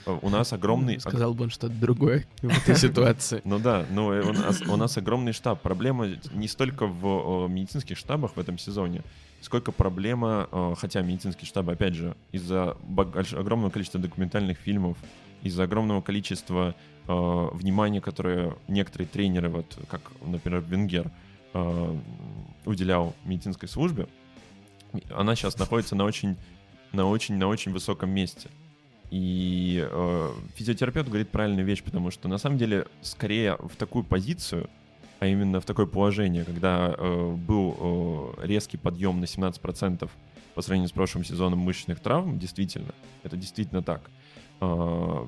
у 0.05 0.29
нас 0.29 0.53
огромный... 0.53 0.99
Сказал 0.99 1.33
бы 1.33 1.45
он 1.45 1.49
что-то 1.49 1.73
другое 1.73 2.25
в 2.41 2.49
этой 2.49 2.75
ситуации. 2.75 3.41
Ну 3.43 3.59
да, 3.59 3.85
но 3.91 4.07
у 4.07 4.33
нас, 4.33 4.61
у 4.61 4.75
нас 4.75 4.97
огромный 4.97 5.33
штаб. 5.33 5.61
Проблема 5.61 6.07
не 6.33 6.47
столько 6.47 6.87
в 6.87 7.47
медицинских 7.47 7.97
штабах 7.97 8.35
в 8.35 8.39
этом 8.39 8.57
сезоне, 8.57 9.03
сколько 9.41 9.71
проблема, 9.71 10.47
хотя 10.77 11.01
медицинские 11.01 11.47
штабы, 11.47 11.73
опять 11.73 11.93
же, 11.95 12.15
из-за 12.31 12.77
огромного 13.37 13.69
количества 13.69 13.99
документальных 13.99 14.57
фильмов, 14.57 14.97
из-за 15.41 15.63
огромного 15.63 16.01
количества 16.01 16.75
внимания, 17.05 17.99
которое 17.99 18.55
некоторые 18.67 19.07
тренеры, 19.07 19.49
вот 19.49 19.77
как, 19.89 20.01
например, 20.25 20.61
Венгер, 20.61 21.11
уделял 22.65 23.13
медицинской 23.25 23.67
службе, 23.67 24.07
она 25.13 25.35
сейчас 25.35 25.57
находится 25.57 25.95
на 25.95 26.05
очень, 26.05 26.37
на 26.93 27.05
очень, 27.05 27.35
на 27.35 27.47
очень 27.47 27.73
высоком 27.73 28.09
месте. 28.09 28.49
И 29.11 29.87
э, 29.89 30.31
физиотерапевт 30.55 31.07
говорит 31.07 31.29
правильную 31.29 31.65
вещь, 31.65 31.83
потому 31.83 32.09
что 32.11 32.27
на 32.27 32.37
самом 32.37 32.57
деле 32.57 32.87
скорее 33.01 33.57
в 33.57 33.75
такую 33.75 34.03
позицию, 34.03 34.69
а 35.19 35.27
именно 35.27 35.61
в 35.61 35.65
такое 35.65 35.85
положение, 35.85 36.43
когда 36.43 36.95
э, 36.97 37.31
был 37.31 38.33
э, 38.39 38.47
резкий 38.47 38.77
подъем 38.77 39.19
на 39.19 39.25
17% 39.25 40.09
по 40.55 40.61
сравнению 40.61 40.89
с 40.89 40.91
прошлым 40.91 41.23
сезоном 41.23 41.59
мышечных 41.59 41.99
травм, 41.99 42.39
действительно, 42.39 42.93
это 43.23 43.37
действительно 43.37 43.83
так. 43.83 44.09
Э, 44.61 45.27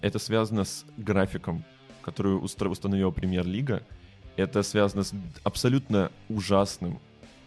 это 0.00 0.18
связано 0.18 0.64
с 0.64 0.84
графиком, 0.96 1.64
который 2.02 2.34
установила 2.34 3.10
премьер-лига. 3.10 3.82
Это 4.36 4.62
связано 4.62 5.04
с 5.04 5.14
абсолютно 5.44 6.10
ужасным, 6.28 6.98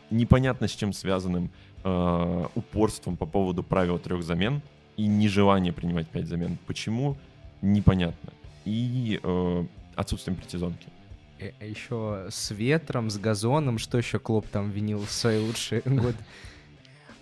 непонятно 0.10 0.68
с 0.68 0.72
чем 0.72 0.94
связанным 0.94 1.52
э, 1.84 2.46
упорством 2.56 3.18
по 3.18 3.26
поводу 3.26 3.64
правила 3.64 4.00
трех 4.00 4.24
замен— 4.24 4.62
и 5.00 5.08
нежелание 5.08 5.72
принимать 5.72 6.08
5 6.10 6.28
замен. 6.28 6.58
Почему? 6.68 7.16
Непонятно. 7.62 8.34
И 8.66 9.20
э, 9.24 9.66
отсутствием 9.96 10.36
предсезонки. 10.36 10.88
Э, 11.40 11.52
а 11.62 11.66
еще 11.66 12.28
с 12.30 12.52
ветром, 12.52 13.10
с 13.10 13.18
газоном, 13.18 13.78
что 13.78 13.98
еще 13.98 14.20
Клоп 14.20 14.48
там 14.48 14.72
винил 14.72 15.00
в 15.06 15.12
свои 15.12 15.40
лучшие 15.40 15.82
годы. 15.86 16.18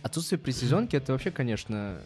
Отсутствие 0.02 0.40
предсезонки 0.40 0.96
это 0.96 1.12
вообще, 1.12 1.30
конечно, 1.30 1.98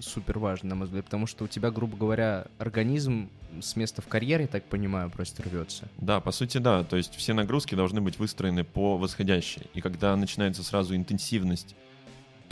супер 0.00 0.40
важно, 0.40 0.70
на 0.70 0.74
мой 0.74 0.86
взгляд, 0.86 1.04
потому 1.04 1.28
что 1.28 1.44
у 1.44 1.48
тебя, 1.48 1.70
грубо 1.70 1.96
говоря, 1.96 2.46
организм 2.58 3.30
с 3.60 3.76
места 3.76 4.02
в 4.02 4.08
карьере, 4.08 4.48
так 4.48 4.64
понимаю, 4.64 5.10
просто 5.10 5.44
рвется. 5.44 5.86
Да, 5.98 6.18
по 6.18 6.32
сути, 6.32 6.58
да. 6.58 6.82
То 6.82 6.96
есть 6.96 7.14
все 7.14 7.34
нагрузки 7.34 7.76
должны 7.76 8.00
быть 8.00 8.18
выстроены 8.18 8.64
по 8.64 8.96
восходящей. 8.96 9.62
И 9.74 9.80
когда 9.80 10.16
начинается 10.16 10.64
сразу 10.64 10.96
интенсивность 10.96 11.76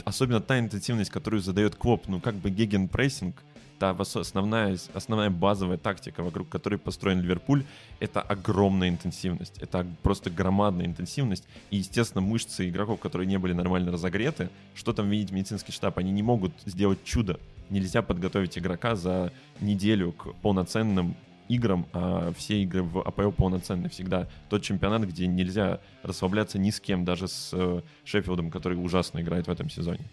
особенно 0.05 0.41
та 0.41 0.59
интенсивность, 0.59 1.11
которую 1.11 1.41
задает 1.41 1.75
Клоп, 1.75 2.07
ну 2.07 2.19
как 2.19 2.35
бы 2.35 2.49
геген-прессинг, 2.49 3.35
та 3.79 3.91
основная, 3.91 4.77
основная 4.93 5.29
базовая 5.29 5.77
тактика, 5.77 6.21
вокруг 6.21 6.49
которой 6.49 6.77
построен 6.77 7.21
Ливерпуль, 7.21 7.63
это 7.99 8.21
огромная 8.21 8.89
интенсивность. 8.89 9.57
Это 9.59 9.87
просто 10.03 10.29
громадная 10.29 10.85
интенсивность. 10.85 11.47
И, 11.71 11.77
естественно, 11.77 12.21
мышцы 12.21 12.69
игроков, 12.69 12.99
которые 12.99 13.27
не 13.27 13.39
были 13.39 13.53
нормально 13.53 13.91
разогреты, 13.91 14.49
что 14.75 14.93
там 14.93 15.09
видеть 15.09 15.31
медицинский 15.31 15.71
штаб, 15.71 15.97
они 15.97 16.11
не 16.11 16.23
могут 16.23 16.51
сделать 16.65 17.03
чудо. 17.05 17.39
Нельзя 17.69 18.01
подготовить 18.01 18.57
игрока 18.57 18.95
за 18.95 19.31
неделю 19.61 20.11
к 20.11 20.33
полноценным 20.41 21.15
играм, 21.49 21.87
а 21.91 22.31
все 22.37 22.61
игры 22.61 22.83
в 22.83 23.01
АПЛ 23.01 23.31
полноценны 23.31 23.89
всегда. 23.89 24.27
Тот 24.49 24.61
чемпионат, 24.61 25.01
где 25.01 25.27
нельзя 25.27 25.79
расслабляться 26.03 26.57
ни 26.59 26.69
с 26.69 26.79
кем, 26.79 27.03
даже 27.03 27.27
с 27.27 27.49
э, 27.51 27.81
Шеффилдом, 28.05 28.51
который 28.51 28.75
ужасно 28.75 29.19
играет 29.19 29.47
в 29.47 29.51
этом 29.51 29.69
сезоне. 29.69 30.05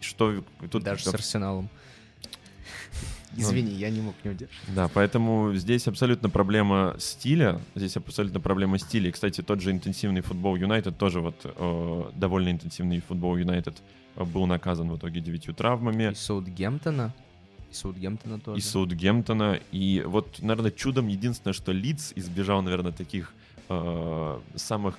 Что 0.00 0.44
тут 0.70 0.82
даже 0.82 1.02
с 1.02 1.14
Арсеналом. 1.14 1.70
Ну, 3.32 3.42
Извини, 3.42 3.72
я 3.72 3.90
не 3.90 4.02
мог 4.02 4.14
не 4.22 4.30
удержать. 4.30 4.56
Да, 4.68 4.88
поэтому 4.92 5.54
здесь 5.54 5.88
абсолютно 5.88 6.28
проблема 6.28 6.94
стиля. 6.98 7.60
Здесь 7.74 7.96
абсолютно 7.96 8.40
проблема 8.40 8.78
стиля. 8.78 9.08
И, 9.08 9.12
кстати, 9.12 9.40
тот 9.40 9.60
же 9.60 9.70
интенсивный 9.70 10.20
футбол 10.20 10.56
Юнайтед 10.56 10.98
тоже 10.98 11.20
вот 11.20 11.40
э, 11.44 12.10
довольно 12.14 12.50
интенсивный 12.50 13.00
футбол 13.00 13.36
Юнайтед 13.36 13.82
э, 14.16 14.24
был 14.24 14.46
наказан 14.46 14.90
в 14.90 14.98
итоге 14.98 15.20
девятью 15.20 15.54
травмами. 15.54 16.12
И 16.12 16.14
Саутгемптона. 16.14 17.14
И 17.74 17.76
Саутгемптона 17.76 18.40
тоже. 18.40 18.58
И 18.58 18.62
Саутгемптона. 18.62 19.60
И 19.72 20.04
вот, 20.06 20.40
наверное, 20.40 20.70
чудом 20.70 21.08
единственное, 21.08 21.52
что 21.52 21.72
Лидс 21.72 22.12
избежал, 22.14 22.62
наверное, 22.62 22.92
таких 22.92 23.34
э, 23.68 24.40
самых 24.54 24.96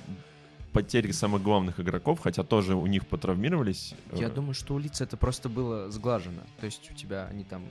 потерь 0.73 1.13
самых 1.13 1.41
главных 1.41 1.79
игроков, 1.79 2.19
хотя 2.21 2.43
тоже 2.43 2.75
у 2.75 2.85
них 2.85 3.07
потравмировались. 3.07 3.95
Я 4.11 4.29
думаю, 4.29 4.53
что 4.53 4.73
у 4.73 4.77
Лица 4.77 5.05
это 5.05 5.15
просто 5.15 5.47
было 5.47 5.89
сглажено. 5.89 6.41
То 6.59 6.65
есть 6.65 6.91
у 6.91 6.93
тебя 6.93 7.27
они 7.27 7.45
там 7.45 7.63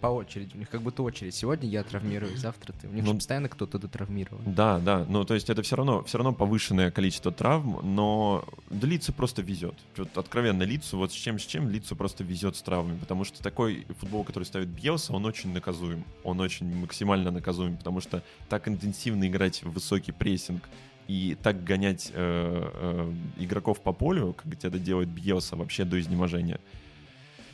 по 0.00 0.08
очереди. 0.08 0.54
У 0.54 0.58
них 0.58 0.68
как 0.68 0.82
будто 0.82 1.02
очередь. 1.02 1.34
Сегодня 1.34 1.68
я 1.68 1.82
травмирую, 1.82 2.36
завтра 2.36 2.72
ты. 2.72 2.88
У 2.88 2.92
них 2.92 3.04
ну, 3.04 3.14
постоянно 3.14 3.48
кто-то 3.48 3.78
дотравмирован. 3.78 4.42
Да, 4.46 4.78
да. 4.78 5.04
Ну, 5.08 5.24
то 5.24 5.34
есть 5.34 5.50
это 5.50 5.62
все 5.62 5.76
равно, 5.76 6.02
все 6.04 6.18
равно 6.18 6.32
повышенное 6.32 6.90
количество 6.90 7.32
травм, 7.32 7.80
но 7.82 8.44
да, 8.70 8.86
лицу 8.86 9.12
просто 9.12 9.42
везет. 9.42 9.74
Вот 9.96 10.16
откровенно 10.16 10.62
лицу, 10.62 10.98
вот 10.98 11.12
с 11.12 11.14
чем 11.14 11.38
с 11.38 11.46
чем 11.46 11.68
лицу 11.68 11.96
просто 11.96 12.24
везет 12.24 12.56
с 12.56 12.62
травмами, 12.62 12.98
потому 12.98 13.24
что 13.24 13.42
такой 13.42 13.86
футбол, 13.98 14.24
который 14.24 14.44
ставит 14.44 14.68
Бьелса, 14.68 15.12
он 15.12 15.24
очень 15.24 15.52
наказуем. 15.52 16.04
Он 16.24 16.40
очень 16.40 16.74
максимально 16.76 17.30
наказуем, 17.30 17.76
потому 17.76 18.00
что 18.00 18.22
так 18.48 18.68
интенсивно 18.68 19.26
играть 19.26 19.62
в 19.62 19.72
высокий 19.72 20.12
прессинг, 20.12 20.68
и 21.08 21.36
так 21.42 21.64
гонять 21.64 22.10
э, 22.14 22.70
э, 22.74 23.12
игроков 23.38 23.80
по 23.80 23.92
полю, 23.92 24.34
как 24.34 24.52
это 24.52 24.78
делает 24.78 25.08
Бьелса 25.08 25.56
вообще 25.56 25.84
до 25.84 26.00
изнеможения, 26.00 26.60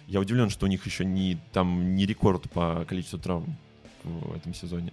я 0.09 0.21
удивлен, 0.21 0.49
что 0.49 0.66
у 0.66 0.68
них 0.68 0.85
еще 0.87 1.05
не, 1.05 1.38
там, 1.53 1.94
не 1.94 2.07
рекорд 2.07 2.51
по 2.51 2.85
количеству 2.88 3.18
травм 3.18 3.57
в 4.03 4.35
этом 4.35 4.55
сезоне. 4.55 4.92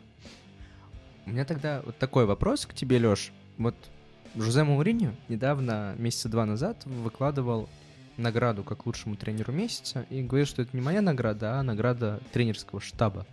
У 1.26 1.32
меня 1.32 1.46
тогда 1.46 1.82
вот 1.86 1.98
такой 1.98 2.26
вопрос 2.26 2.66
к 2.66 2.74
тебе, 2.74 3.00
Леш. 3.00 3.32
Вот 3.58 3.76
Жузе 4.36 4.64
Мауриньо 4.64 5.14
недавно, 5.30 5.96
месяца 5.98 6.28
два 6.28 6.46
назад, 6.46 6.86
выкладывал 6.86 7.70
награду 8.18 8.64
как 8.64 8.86
лучшему 8.86 9.16
тренеру 9.16 9.54
месяца 9.54 10.06
и 10.10 10.22
говорил, 10.22 10.46
что 10.46 10.62
это 10.62 10.76
не 10.76 10.82
моя 10.82 11.02
награда, 11.02 11.60
а 11.60 11.64
награда 11.64 12.20
тренерского 12.34 12.82
штаба. 12.82 13.26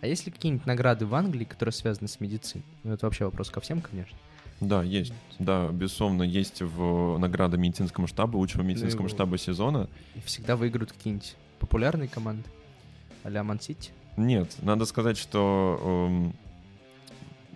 А 0.00 0.06
есть 0.06 0.26
ли 0.26 0.32
какие-нибудь 0.32 0.66
награды 0.66 1.06
в 1.06 1.14
Англии, 1.14 1.44
которые 1.44 1.72
связаны 1.72 2.08
с 2.08 2.20
медициной? 2.20 2.64
Ну, 2.84 2.92
это 2.92 3.06
вообще 3.06 3.24
вопрос 3.24 3.50
ко 3.50 3.60
всем, 3.60 3.80
конечно. 3.80 4.16
Да, 4.60 4.82
есть. 4.82 5.12
Да, 5.38 5.68
безусловно, 5.68 6.22
есть 6.22 6.62
в 6.62 7.18
награда 7.18 7.56
медицинскому 7.56 8.06
штабу, 8.06 8.38
лучшего 8.38 8.62
медицинского 8.62 9.02
Ну, 9.04 9.08
штаба 9.08 9.36
сезона. 9.38 9.88
И 10.14 10.20
всегда 10.20 10.56
выиграют 10.56 10.92
какие-нибудь 10.92 11.34
популярные 11.58 12.08
команды? 12.08 12.48
А-ля 13.24 13.42
Ман-Сити? 13.42 13.90
Нет, 14.16 14.54
надо 14.62 14.84
сказать, 14.84 15.16
что 15.18 16.08
эм, 16.08 16.34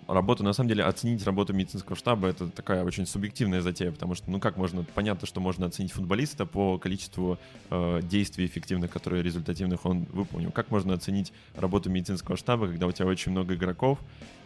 работу, 0.08 0.42
на 0.42 0.52
самом 0.52 0.68
деле, 0.68 0.84
оценить 0.84 1.22
работу 1.24 1.52
медицинского 1.52 1.96
штаба 1.96 2.28
это 2.28 2.48
такая 2.48 2.84
очень 2.84 3.06
субъективная 3.06 3.60
затея, 3.60 3.92
потому 3.92 4.14
что, 4.14 4.30
ну 4.30 4.40
как 4.40 4.56
можно, 4.56 4.84
понятно, 4.94 5.26
что 5.26 5.40
можно 5.40 5.66
оценить 5.66 5.92
футболиста 5.92 6.46
по 6.46 6.78
количеству 6.78 7.38
э, 7.70 8.00
действий 8.02 8.46
эффективных, 8.46 8.90
которые 8.90 9.22
результативных 9.22 9.84
он 9.84 10.06
выполнил. 10.12 10.50
Как 10.50 10.70
можно 10.70 10.94
оценить 10.94 11.32
работу 11.54 11.90
медицинского 11.90 12.36
штаба, 12.36 12.66
когда 12.66 12.86
у 12.86 12.92
тебя 12.92 13.06
очень 13.06 13.32
много 13.32 13.54
игроков, 13.54 13.98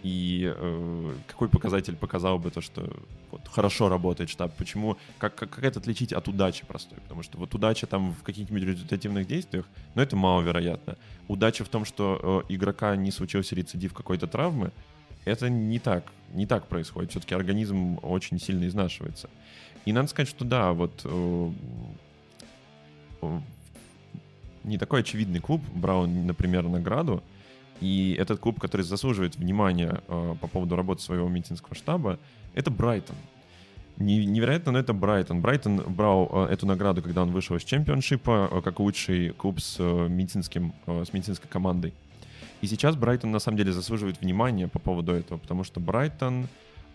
и 0.03 0.53
э, 0.55 1.14
какой 1.29 1.48
показатель 1.48 1.94
показал 1.94 2.38
бы 2.38 2.51
то, 2.51 2.61
что 2.61 2.92
вот, 3.31 3.42
хорошо 3.48 3.88
работает 3.88 4.31
штаб? 4.31 4.53
Почему? 4.57 4.96
Как, 5.18 5.35
как, 5.37 5.51
как 5.51 5.64
это 5.64 5.79
отличить 5.79 6.12
от 6.12 6.27
удачи 6.27 6.66
простой? 6.66 6.98
Потому 6.98 7.22
что 7.22 7.38
вот 7.38 7.55
удача 7.55 7.87
там 7.87 8.12
в 8.12 8.22
каких-нибудь 8.25 8.64
результативных 8.64 9.29
действиях, 9.29 9.64
но 9.94 10.03
это 10.03 10.16
маловероятно. 10.16 10.96
Удача 11.29 11.64
в 11.64 11.68
том, 11.68 11.85
что 11.85 12.44
э, 12.48 12.53
игрока 12.53 12.96
не 12.96 13.12
случился 13.12 13.55
рецидив 13.55 13.94
какой-то 13.94 14.27
травмы, 14.27 14.72
это 15.24 15.48
не 15.48 15.78
так, 15.78 16.04
не 16.32 16.46
так 16.46 16.66
происходит. 16.66 17.11
Все-таки 17.11 17.35
организм 17.35 17.98
очень 18.02 18.38
сильно 18.40 18.66
изнашивается. 18.66 19.28
И 19.85 19.92
надо 19.92 20.08
сказать, 20.08 20.28
что 20.28 20.44
да, 20.44 20.72
вот 20.72 21.00
э, 21.04 21.50
э, 23.22 23.40
не 24.64 24.78
такой 24.78 25.00
очевидный 25.00 25.40
клуб 25.40 25.62
брал, 25.74 26.06
например, 26.06 26.68
награду, 26.68 27.22
и 27.80 28.16
этот 28.18 28.38
клуб, 28.38 28.61
который 28.61 28.82
заслуживает 28.82 29.37
внимания 29.37 30.00
э, 30.06 30.35
по 30.40 30.46
поводу 30.46 30.76
работы 30.76 31.02
своего 31.02 31.28
медицинского 31.28 31.74
штаба, 31.74 32.18
это 32.54 32.70
Брайтон. 32.70 33.16
Не- 33.96 34.24
Невероятно, 34.24 34.72
но 34.72 34.78
это 34.78 34.92
Брайтон. 34.92 35.40
Брайтон 35.40 35.82
брал 35.88 36.46
эту 36.48 36.66
награду, 36.66 37.02
когда 37.02 37.22
он 37.22 37.32
вышел 37.32 37.56
из 37.56 37.64
чемпионшипа, 37.64 38.62
как 38.64 38.78
лучший 38.78 39.30
клуб 39.30 39.61
с, 39.61 39.78
медицинским, 39.80 40.72
э, 40.87 41.04
с 41.04 41.12
медицинской 41.12 41.50
командой. 41.50 41.92
И 42.62 42.66
сейчас 42.68 42.96
Брайтон 42.96 43.33
на 43.33 43.40
самом 43.40 43.59
деле 43.59 43.72
заслуживает 43.72 44.20
внимания 44.20 44.68
по 44.68 44.79
поводу 44.79 45.12
этого, 45.12 45.38
потому 45.38 45.64
что 45.64 45.81
Брайтон 45.81 46.46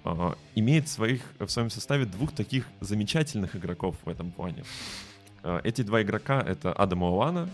э, 0.06 0.34
имеет 0.56 0.88
своих, 0.88 1.22
в 1.40 1.50
своем 1.50 1.70
составе 1.70 2.06
двух 2.06 2.32
таких 2.32 2.66
замечательных 2.80 3.56
игроков 3.56 3.98
в 4.06 4.10
этом 4.10 4.32
плане. 4.32 4.64
Э, 5.44 5.60
эти 5.66 5.82
два 5.82 6.02
игрока— 6.02 6.42
это 6.48 6.72
Адам 6.72 7.04
Лалана 7.04 7.50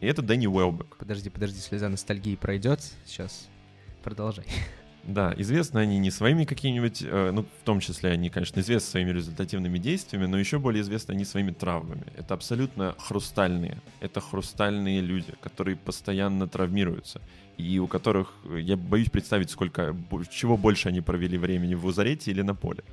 и 0.00 0.06
это 0.06 0.20
Дэнни 0.20 0.46
Уэлбек. 0.46 0.96
Подожди, 0.96 1.30
подожди, 1.30 1.60
слеза 1.60 1.88
ностальгии 1.88 2.36
пройдет. 2.36 2.80
Сейчас 3.06 3.48
продолжай. 4.02 4.44
Да, 5.10 5.34
известны 5.36 5.80
они 5.80 5.98
не 5.98 6.12
своими 6.12 6.44
какими-нибудь, 6.44 7.02
э, 7.02 7.30
ну, 7.32 7.42
в 7.42 7.64
том 7.64 7.80
числе 7.80 8.10
они, 8.12 8.30
конечно, 8.30 8.60
известны 8.60 8.90
своими 8.90 9.10
результативными 9.10 9.76
действиями, 9.78 10.26
но 10.26 10.38
еще 10.38 10.60
более 10.60 10.82
известны 10.82 11.14
они 11.14 11.24
своими 11.24 11.50
травмами. 11.50 12.04
Это 12.16 12.34
абсолютно 12.34 12.94
хрустальные. 12.96 13.78
Это 13.98 14.20
хрустальные 14.20 15.00
люди, 15.00 15.34
которые 15.40 15.76
постоянно 15.76 16.46
травмируются. 16.46 17.20
И 17.56 17.80
у 17.80 17.88
которых, 17.88 18.32
э, 18.44 18.60
я 18.60 18.76
боюсь 18.76 19.10
представить, 19.10 19.50
сколько, 19.50 19.96
чего 20.30 20.56
больше 20.56 20.88
они 20.88 21.00
провели 21.00 21.36
времени 21.38 21.74
в 21.74 21.86
Узарете 21.86 22.30
или 22.30 22.42
на 22.42 22.54
поле. 22.54 22.84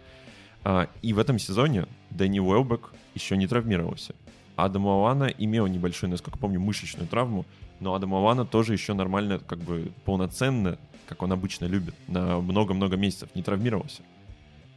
А, 0.63 0.89
и 1.03 1.13
в 1.13 1.19
этом 1.19 1.37
сезоне 1.37 1.85
Дэнни 2.09 2.39
Уэлбек 2.39 2.93
еще 3.13 3.37
не 3.37 3.45
травмировался. 3.45 4.15
Адам 4.55 4.87
Лавана 4.87 5.25
имел 5.25 5.67
небольшую, 5.67 6.09
насколько 6.09 6.39
помню, 6.39 6.59
мышечную 6.59 7.07
травму, 7.07 7.45
но 7.79 7.93
Адам 7.93 8.13
Лавана 8.13 8.43
тоже 8.43 8.73
еще 8.73 8.93
нормально, 8.93 9.37
как 9.37 9.59
бы 9.59 9.91
полноценно, 10.03 10.79
как 11.07 11.23
он 11.23 11.31
обычно 11.31 11.65
любит, 11.65 11.95
на 12.07 12.39
много-много 12.39 12.97
месяцев 12.97 13.29
не 13.35 13.43
травмировался. 13.43 14.03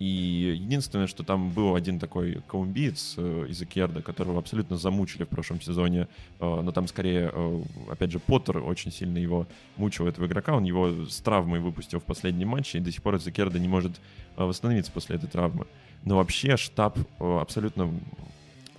И 0.01 0.57
единственное, 0.59 1.07
что 1.07 1.23
там 1.25 1.51
был 1.51 1.75
один 1.75 1.99
такой 1.99 2.41
колумбиец 2.47 3.17
э, 3.19 3.47
из 3.51 3.61
Экерда, 3.61 4.01
которого 4.01 4.39
абсолютно 4.39 4.79
замучили 4.79 5.25
в 5.25 5.29
прошлом 5.29 5.61
сезоне, 5.61 6.09
э, 6.41 6.61
но 6.63 6.73
там 6.73 6.89
скорее, 6.89 7.31
э, 7.31 7.63
опять 7.91 8.11
же, 8.11 8.19
Поттер 8.19 8.59
очень 8.59 8.93
сильно 8.93 9.19
его 9.19 9.47
мучил, 9.77 10.07
этого 10.07 10.25
игрока, 10.25 10.57
он 10.57 10.65
его 10.65 11.05
с 11.05 11.21
травмой 11.21 11.61
выпустил 11.61 12.01
в 12.01 12.05
последнем 12.05 12.49
матче, 12.49 12.79
и 12.79 12.81
до 12.81 12.91
сих 12.91 13.03
пор 13.03 13.17
из 13.17 13.27
не 13.27 13.69
может 13.69 14.01
э, 14.39 14.43
восстановиться 14.43 14.91
после 14.91 15.17
этой 15.17 15.29
травмы. 15.29 15.67
Но 16.07 16.17
вообще 16.17 16.57
штаб 16.57 16.99
э, 16.99 17.39
абсолютно, 17.39 17.93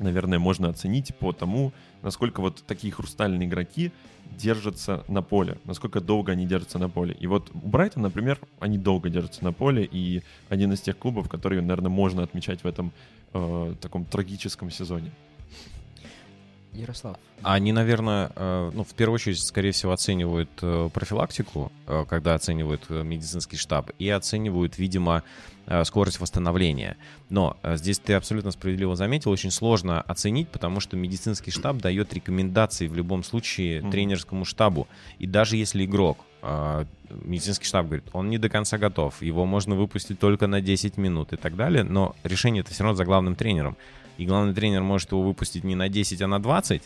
наверное, 0.02 0.40
можно 0.40 0.70
оценить 0.70 1.16
по 1.16 1.32
тому, 1.32 1.72
насколько 2.02 2.42
вот 2.42 2.64
такие 2.68 2.92
хрустальные 2.94 3.48
игроки 3.48 3.92
держатся 4.38 5.04
на 5.08 5.22
поле, 5.22 5.58
насколько 5.66 6.02
долго 6.02 6.32
они 6.32 6.46
держатся 6.46 6.80
на 6.80 6.90
поле. 6.90 7.16
И 7.20 7.28
вот 7.28 7.52
у 7.54 7.68
Брайтона, 7.68 8.08
например, 8.08 8.40
они 8.60 8.78
долго 8.78 9.10
держатся 9.10 9.44
на 9.44 9.54
поле, 9.54 9.88
и 9.92 10.22
один 10.50 10.74
из 10.74 10.82
тех 10.82 10.98
клубов, 10.98 11.30
которые, 11.30 11.62
наверное, 11.62 11.90
можно 11.90 12.24
отмечать 12.24 12.64
в 12.64 12.68
этом 12.68 12.92
э, 13.34 13.76
таком 13.82 14.06
трагическом 14.06 14.72
сезоне. 14.72 15.12
Ярослав. 16.74 17.18
Они, 17.44 17.72
наверное, 17.72 18.32
э, 18.36 18.72
ну, 18.74 18.84
в 18.84 18.94
первую 18.94 19.16
очередь, 19.16 19.40
скорее 19.40 19.72
всего, 19.72 19.92
оценивают 19.92 20.50
э, 20.62 20.90
профилактику, 20.94 21.72
э, 21.88 22.06
когда 22.08 22.36
оценивают 22.36 22.90
медицинский 22.90 23.58
штаб, 23.58 23.92
и 23.98 24.10
оценивают, 24.10 24.78
видимо, 24.78 25.24
скорость 25.84 26.20
восстановления. 26.20 26.98
Но 27.30 27.56
здесь 27.64 28.00
ты 28.00 28.14
абсолютно 28.14 28.50
справедливо 28.50 28.96
заметил, 28.96 29.30
очень 29.30 29.52
сложно 29.52 30.02
оценить, 30.02 30.50
потому 30.50 30.80
что 30.80 30.98
медицинский 30.98 31.52
штаб 31.52 31.78
дает 31.78 32.14
рекомендации 32.14 32.88
в 32.88 32.96
любом 32.96 33.24
случае 33.24 33.82
тренерскому 33.90 34.44
штабу. 34.44 34.88
И 35.20 35.28
даже 35.28 35.58
если 35.58 35.86
игрок, 35.86 36.26
медицинский 37.10 37.66
штаб 37.66 37.86
говорит, 37.86 38.06
он 38.12 38.30
не 38.30 38.40
до 38.40 38.50
конца 38.50 38.80
готов, 38.80 39.22
его 39.22 39.46
можно 39.46 39.76
выпустить 39.76 40.20
только 40.20 40.48
на 40.48 40.62
10 40.62 40.98
минут 40.98 41.32
и 41.32 41.38
так 41.38 41.56
далее, 41.56 41.84
но 41.84 42.16
решение 42.24 42.62
это 42.62 42.74
все 42.74 42.84
равно 42.84 42.98
за 42.98 43.06
главным 43.06 43.36
тренером. 43.36 43.78
И 44.18 44.26
главный 44.26 44.54
тренер 44.54 44.82
может 44.82 45.12
его 45.12 45.24
выпустить 45.24 45.64
не 45.64 45.76
на 45.76 45.90
10, 45.90 46.22
а 46.22 46.28
на 46.28 46.42
20, 46.42 46.84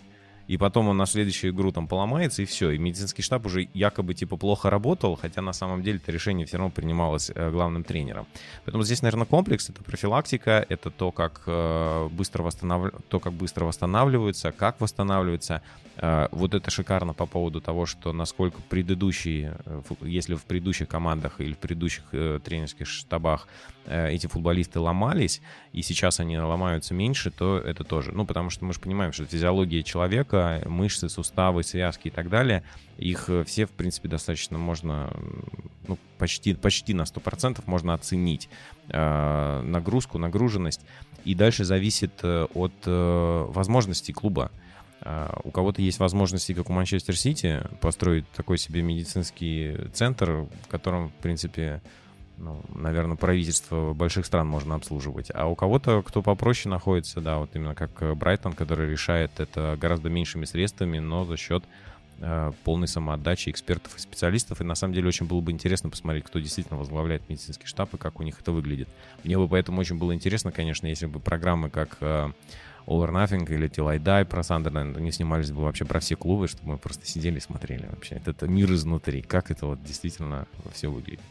и 0.47 0.57
потом 0.57 0.89
он 0.89 0.97
на 0.97 1.05
следующую 1.05 1.53
игру 1.53 1.71
там 1.71 1.87
поломается, 1.87 2.43
и 2.43 2.45
все. 2.45 2.71
И 2.71 2.77
медицинский 2.77 3.23
штаб 3.23 3.45
уже 3.47 3.67
якобы 3.73 4.13
типа 4.13 4.37
плохо 4.37 4.69
работал, 4.69 5.15
хотя 5.15 5.41
на 5.41 5.53
самом 5.53 5.81
деле 5.81 5.97
это 5.97 6.11
решение 6.11 6.45
все 6.45 6.57
равно 6.57 6.71
принималось 6.71 7.31
э, 7.33 7.51
главным 7.51 7.83
тренером. 7.83 8.27
Поэтому 8.63 8.83
здесь, 8.83 9.01
наверное, 9.01 9.25
комплекс— 9.25 9.69
это 9.71 9.83
профилактика, 9.83 10.65
это 10.69 10.91
то, 10.91 11.11
как, 11.11 11.43
э, 11.47 12.09
быстро, 12.11 12.43
восстанов... 12.43 12.93
то, 13.09 13.19
как 13.19 13.33
быстро 13.33 13.65
восстанавливаются, 13.65 14.51
как 14.51 14.79
восстанавливаются. 14.79 15.63
Э, 15.97 16.27
вот 16.31 16.53
это 16.53 16.69
шикарно 16.69 17.13
по 17.13 17.25
поводу 17.25 17.59
того, 17.59 17.87
что 17.87 18.13
насколько 18.13 18.61
предыдущие, 18.69 19.57
э, 19.65 19.81
если 20.01 20.35
в 20.35 20.43
предыдущих 20.43 20.87
командах 20.87 21.41
или 21.41 21.53
в 21.53 21.57
предыдущих 21.57 22.03
э, 22.11 22.39
тренерских 22.43 22.85
штабах 22.85 23.47
эти 23.87 24.27
футболисты 24.27 24.79
ломались, 24.79 25.41
и 25.71 25.81
сейчас 25.81 26.19
они 26.19 26.37
ломаются 26.39 26.93
меньше, 26.93 27.31
то 27.31 27.57
это 27.57 27.83
тоже. 27.83 28.11
Ну, 28.11 28.25
потому 28.25 28.49
что 28.49 28.65
мы 28.65 28.73
же 28.73 28.79
понимаем, 28.79 29.13
что 29.13 29.25
физиология 29.25 29.83
человека, 29.83 30.61
мышцы, 30.65 31.09
суставы, 31.09 31.63
связки 31.63 32.07
и 32.07 32.11
так 32.11 32.29
далее, 32.29 32.63
их 32.97 33.29
э, 33.29 33.43
все, 33.43 33.65
в 33.65 33.71
принципе, 33.71 34.07
достаточно 34.07 34.57
можно, 34.57 35.11
ну, 35.87 35.97
почти, 36.17 36.53
почти 36.53 36.93
на 36.93 37.03
100% 37.03 37.61
можно 37.65 37.93
оценить 37.93 38.49
э, 38.89 39.61
нагрузку, 39.61 40.17
нагруженность. 40.17 40.81
И 41.25 41.35
дальше 41.35 41.65
зависит 41.65 42.13
э, 42.23 42.47
от 42.53 42.73
э, 42.85 43.45
возможностей 43.49 44.13
клуба. 44.13 44.51
У 45.43 45.51
кого-то 45.51 45.83
есть 45.83 45.99
возможности, 45.99 46.53
как 46.53 46.69
у 46.69 46.73
Манчестер 46.73 47.15
Сити, 47.15 47.61
построить 47.79 48.27
такой 48.31 48.57
себе 48.57 48.81
медицинский 48.81 49.75
центр, 49.93 50.47
в 50.63 50.67
котором, 50.67 51.09
в 51.09 51.13
принципе, 51.21 51.81
ну, 52.37 52.61
наверное, 52.73 53.15
правительство 53.15 53.93
больших 53.93 54.25
стран 54.25 54.47
можно 54.47 54.75
обслуживать. 54.75 55.31
А 55.33 55.47
у 55.47 55.55
кого-то, 55.55 56.01
кто 56.01 56.21
попроще 56.21 56.69
находится, 56.69 57.21
да, 57.21 57.37
вот 57.37 57.49
именно 57.53 57.75
как 57.75 57.91
э, 58.01 58.13
Брайтон, 58.13 58.53
который 58.53 58.89
решает 58.89 59.39
это 59.39 59.77
гораздо 59.79 60.09
меньшими 60.09 60.45
средствами, 60.45 60.99
но 60.99 61.25
за 61.25 61.37
счет 61.37 61.63
э, 62.19 62.51
полной 62.63 62.87
самоотдачи 62.87 63.49
экспертов 63.49 63.95
и 63.95 63.99
специалистов. 63.99 64.61
И 64.61 64.63
на 64.63 64.75
самом 64.75 64.93
деле 64.93 65.07
очень 65.07 65.25
было 65.25 65.41
бы 65.41 65.51
интересно 65.51 65.89
посмотреть, 65.89 66.25
кто 66.25 66.39
действительно 66.39 66.77
возглавляет 66.77 67.27
медицинский 67.29 67.67
штаб 67.67 67.93
и 67.93 67.97
как 67.97 68.19
у 68.19 68.23
них 68.23 68.39
это 68.39 68.51
выглядит. 68.51 68.89
Мне 69.23 69.37
бы 69.37 69.47
поэтому 69.47 69.79
очень 69.79 69.97
было 69.97 70.13
интересно, 70.13 70.51
конечно, 70.51 70.87
если 70.87 71.05
бы 71.05 71.19
программы 71.19 71.69
как 71.69 71.97
э, 72.01 72.29
All 72.87 73.03
or 73.03 73.11
Nothing 73.11 73.51
или 73.51 73.69
Till 73.69 73.87
I 73.89 73.97
Die 73.97 74.25
про 74.25 74.43
Сандерленд, 74.43 74.97
они 74.97 75.11
снимались 75.11 75.51
бы 75.51 75.63
вообще 75.63 75.85
про 75.85 75.99
все 75.99 76.15
клубы, 76.15 76.47
чтобы 76.47 76.73
мы 76.73 76.77
просто 76.77 77.05
сидели 77.05 77.37
и 77.37 77.41
смотрели 77.41 77.87
вообще. 77.87 78.21
Это, 78.25 78.47
мир 78.47 78.71
изнутри, 78.73 79.21
как 79.21 79.51
это 79.51 79.67
вот 79.67 79.83
действительно 79.83 80.47
все 80.73 80.89
выглядит. 80.91 81.21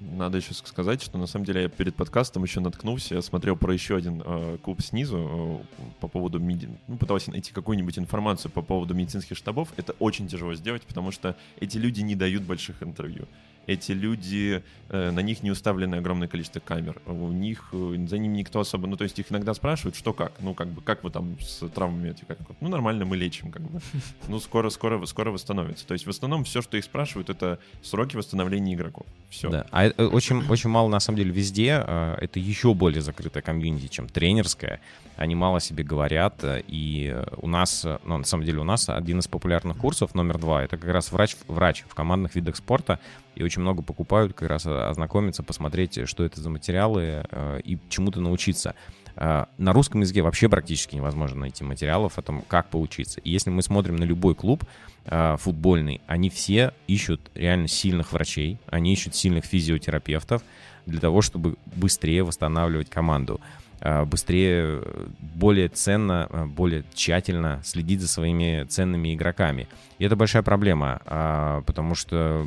Надо 0.00 0.38
еще 0.38 0.54
сказать, 0.54 1.02
что 1.02 1.18
на 1.18 1.26
самом 1.26 1.44
деле 1.44 1.62
я 1.62 1.68
перед 1.68 1.94
подкастом 1.94 2.42
еще 2.42 2.60
наткнулся, 2.60 3.14
я 3.14 3.22
смотрел 3.22 3.56
про 3.56 3.72
еще 3.72 3.96
один 3.96 4.22
э, 4.24 4.58
клуб 4.62 4.82
снизу 4.82 5.62
э, 5.78 5.84
по 6.00 6.08
поводу 6.08 6.40
меди... 6.40 6.68
ну, 6.88 6.96
пытался 6.96 7.30
найти 7.30 7.52
какую-нибудь 7.52 7.98
информацию 7.98 8.50
по 8.50 8.62
поводу 8.62 8.94
медицинских 8.94 9.36
штабов. 9.36 9.68
Это 9.76 9.92
очень 10.00 10.26
тяжело 10.26 10.54
сделать, 10.54 10.82
потому 10.82 11.12
что 11.12 11.36
эти 11.60 11.78
люди 11.78 12.00
не 12.00 12.16
дают 12.16 12.42
больших 12.42 12.82
интервью. 12.82 13.26
Эти 13.66 13.92
люди, 13.92 14.62
э, 14.88 15.10
на 15.10 15.20
них 15.20 15.42
не 15.42 15.50
уставлено 15.50 15.98
огромное 15.98 16.28
количество 16.28 16.60
камер, 16.60 17.00
у 17.06 17.28
них, 17.28 17.68
э, 17.72 17.96
за 18.08 18.18
ним 18.18 18.32
никто 18.32 18.60
особо, 18.60 18.86
ну, 18.86 18.96
то 18.96 19.04
есть 19.04 19.18
их 19.18 19.30
иногда 19.30 19.54
спрашивают, 19.54 19.96
что 19.96 20.12
как, 20.12 20.32
ну, 20.40 20.54
как 20.54 20.68
бы, 20.68 20.80
как 20.82 21.04
вы 21.04 21.10
там 21.10 21.38
с 21.40 21.66
травмами 21.68 22.10
эти, 22.10 22.24
как, 22.24 22.38
ну, 22.60 22.68
нормально, 22.68 23.04
мы 23.04 23.16
лечим, 23.16 23.50
как 23.50 23.62
бы, 23.62 23.80
ну, 24.28 24.40
скоро, 24.40 24.70
скоро, 24.70 25.04
скоро 25.06 25.30
восстановится. 25.30 25.86
То 25.86 25.94
есть 25.94 26.06
в 26.06 26.10
основном 26.10 26.44
все, 26.44 26.62
что 26.62 26.76
их 26.76 26.84
спрашивают, 26.84 27.30
это 27.30 27.58
сроки 27.82 28.16
восстановления 28.16 28.74
игроков. 28.74 29.06
Все. 29.30 29.48
Да. 29.48 29.66
А 29.70 29.88
очень, 29.88 30.44
очень 30.48 30.70
мало, 30.70 30.88
на 30.88 31.00
самом 31.00 31.18
деле, 31.18 31.30
везде. 31.30 31.82
э, 31.86 32.16
Это 32.20 32.38
еще 32.40 32.74
более 32.74 33.02
закрытая 33.02 33.42
комьюнити, 33.42 33.88
чем 33.88 34.08
тренерская. 34.08 34.80
Они 35.16 35.34
мало 35.34 35.60
себе 35.60 35.84
говорят. 35.84 36.42
И 36.68 37.16
у 37.36 37.46
нас, 37.46 37.84
ну, 38.04 38.18
на 38.18 38.24
самом 38.24 38.44
деле, 38.44 38.58
у 38.58 38.64
нас 38.64 38.88
один 38.88 39.20
из 39.20 39.28
популярных 39.28 39.76
курсов, 39.76 40.14
номер 40.14 40.38
два, 40.38 40.64
это 40.64 40.76
как 40.76 40.90
раз 40.90 41.12
врач, 41.12 41.36
врач 41.48 41.84
в 41.88 41.94
командных 41.94 42.34
видах 42.34 42.56
спорта. 42.56 42.98
И 43.34 43.42
очень 43.42 43.62
много 43.62 43.82
покупают 43.82 44.34
как 44.34 44.48
раз 44.48 44.66
э, 44.66 44.70
ознакомиться, 44.70 45.42
посмотреть, 45.42 46.08
что 46.08 46.24
это 46.24 46.40
за 46.40 46.50
материалы 46.50 47.24
э, 47.30 47.60
и 47.64 47.78
чему-то 47.88 48.20
научиться. 48.20 48.74
Э, 49.16 49.46
На 49.58 49.72
русском 49.72 50.00
языке 50.00 50.22
вообще 50.22 50.48
практически 50.48 50.96
невозможно 50.96 51.40
найти 51.40 51.64
материалов 51.64 52.18
о 52.18 52.22
том, 52.22 52.42
как 52.46 52.68
поучиться. 52.68 53.20
И 53.20 53.30
если 53.30 53.50
мы 53.50 53.62
смотрим 53.62 53.96
на 53.96 54.04
любой 54.04 54.34
клуб 54.34 54.64
э, 55.04 55.36
футбольный, 55.38 56.00
они 56.06 56.30
все 56.30 56.72
ищут 56.86 57.30
реально 57.34 57.68
сильных 57.68 58.12
врачей, 58.12 58.58
они 58.68 58.92
ищут 58.92 59.14
сильных 59.14 59.44
физиотерапевтов 59.44 60.42
для 60.86 61.00
того, 61.00 61.22
чтобы 61.22 61.56
быстрее 61.76 62.24
восстанавливать 62.24 62.90
команду, 62.90 63.40
э, 63.80 64.04
быстрее, 64.04 64.80
э, 64.82 65.06
более 65.20 65.68
ценно, 65.68 66.28
э, 66.30 66.44
более 66.46 66.84
тщательно 66.94 67.60
следить 67.64 68.00
за 68.00 68.08
своими 68.08 68.64
ценными 68.64 69.14
игроками. 69.14 69.68
И 69.98 70.04
это 70.04 70.16
большая 70.16 70.42
проблема, 70.42 71.00
а, 71.04 71.62
потому 71.62 71.94
что 71.94 72.46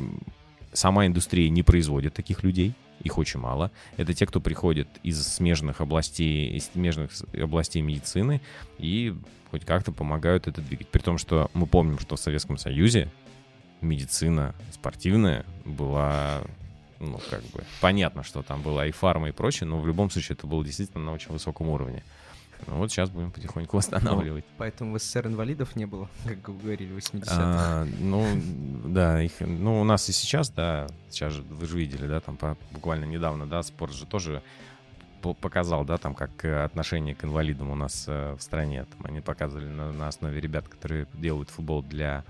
сама 0.76 1.06
индустрия 1.06 1.48
не 1.48 1.62
производит 1.62 2.14
таких 2.14 2.42
людей, 2.42 2.74
их 3.02 3.18
очень 3.18 3.40
мало. 3.40 3.70
Это 3.96 4.14
те, 4.14 4.26
кто 4.26 4.40
приходит 4.40 4.88
из 5.02 5.26
смежных 5.26 5.80
областей, 5.80 6.56
из 6.56 6.66
смежных 6.66 7.10
областей 7.32 7.82
медицины 7.82 8.40
и 8.78 9.14
хоть 9.50 9.64
как-то 9.64 9.92
помогают 9.92 10.48
это 10.48 10.60
двигать. 10.60 10.88
При 10.88 11.00
том, 11.00 11.18
что 11.18 11.50
мы 11.54 11.66
помним, 11.66 11.98
что 11.98 12.16
в 12.16 12.20
Советском 12.20 12.58
Союзе 12.58 13.10
медицина 13.80 14.54
спортивная 14.72 15.44
была, 15.64 16.42
ну, 17.00 17.20
как 17.30 17.42
бы, 17.44 17.64
понятно, 17.80 18.22
что 18.22 18.42
там 18.42 18.62
была 18.62 18.86
и 18.86 18.90
фарма 18.90 19.28
и 19.28 19.32
прочее, 19.32 19.68
но 19.68 19.80
в 19.80 19.86
любом 19.86 20.10
случае 20.10 20.36
это 20.36 20.46
было 20.46 20.64
действительно 20.64 21.04
на 21.04 21.12
очень 21.12 21.30
высоком 21.30 21.68
уровне. 21.68 22.02
Ну, 22.66 22.76
вот 22.76 22.90
сейчас 22.90 23.10
будем 23.10 23.30
потихоньку 23.30 23.76
восстанавливать. 23.76 24.44
Поэтому 24.58 24.94
в 24.94 24.98
СССР 25.00 25.26
инвалидов 25.26 25.76
не 25.76 25.86
было, 25.86 26.08
как 26.24 26.48
вы 26.48 26.58
говорили, 26.60 26.92
в 26.92 26.96
80-х. 26.98 27.26
А, 27.30 27.86
ну, 28.00 28.26
да, 28.86 29.22
их, 29.22 29.32
ну, 29.40 29.80
у 29.80 29.84
нас 29.84 30.08
и 30.08 30.12
сейчас, 30.12 30.50
да, 30.50 30.86
сейчас 31.10 31.32
же, 31.32 31.42
вы 31.42 31.66
же 31.66 31.76
видели, 31.78 32.06
да, 32.06 32.20
там 32.20 32.36
по- 32.36 32.56
буквально 32.72 33.04
недавно, 33.04 33.46
да, 33.46 33.62
спорт 33.62 33.92
же 33.92 34.06
тоже 34.06 34.42
показал, 35.20 35.84
да, 35.84 35.96
там, 35.98 36.14
как 36.14 36.44
э, 36.44 36.64
отношение 36.64 37.14
к 37.14 37.24
инвалидам 37.24 37.70
у 37.70 37.74
нас 37.74 38.04
э, 38.08 38.34
в 38.34 38.40
стране. 38.42 38.84
Там 38.84 39.06
они 39.06 39.20
показывали 39.20 39.66
на, 39.66 39.92
на 39.92 40.08
основе 40.08 40.40
ребят, 40.40 40.68
которые 40.68 41.06
делают 41.14 41.50
футбол 41.50 41.82
для... 41.82 42.24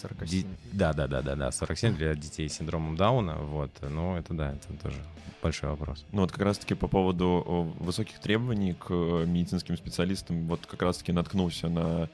47. 0.00 0.26
ди- 0.42 0.46
Да, 0.72 0.92
да, 0.92 1.06
да, 1.06 1.22
да, 1.22 1.36
да, 1.36 1.50
47 1.52 1.96
для 1.96 2.14
детей 2.14 2.48
с 2.48 2.54
синдромом 2.54 2.96
Дауна, 2.96 3.36
вот. 3.36 3.70
Ну, 3.82 4.16
это 4.16 4.34
да, 4.34 4.52
это 4.52 4.72
тоже 4.82 4.96
большой 5.42 5.70
вопрос. 5.70 6.04
Ну 6.12 6.22
вот 6.22 6.32
как 6.32 6.42
раз-таки 6.42 6.74
по 6.74 6.88
поводу 6.88 7.72
высоких 7.78 8.18
требований 8.20 8.74
к 8.74 8.86
э, 8.90 9.24
медицинским 9.26 9.76
специалистам, 9.76 10.46
вот 10.46 10.66
как 10.66 10.82
раз-таки 10.82 11.12
наткнулся 11.12 11.68
на 11.68 12.08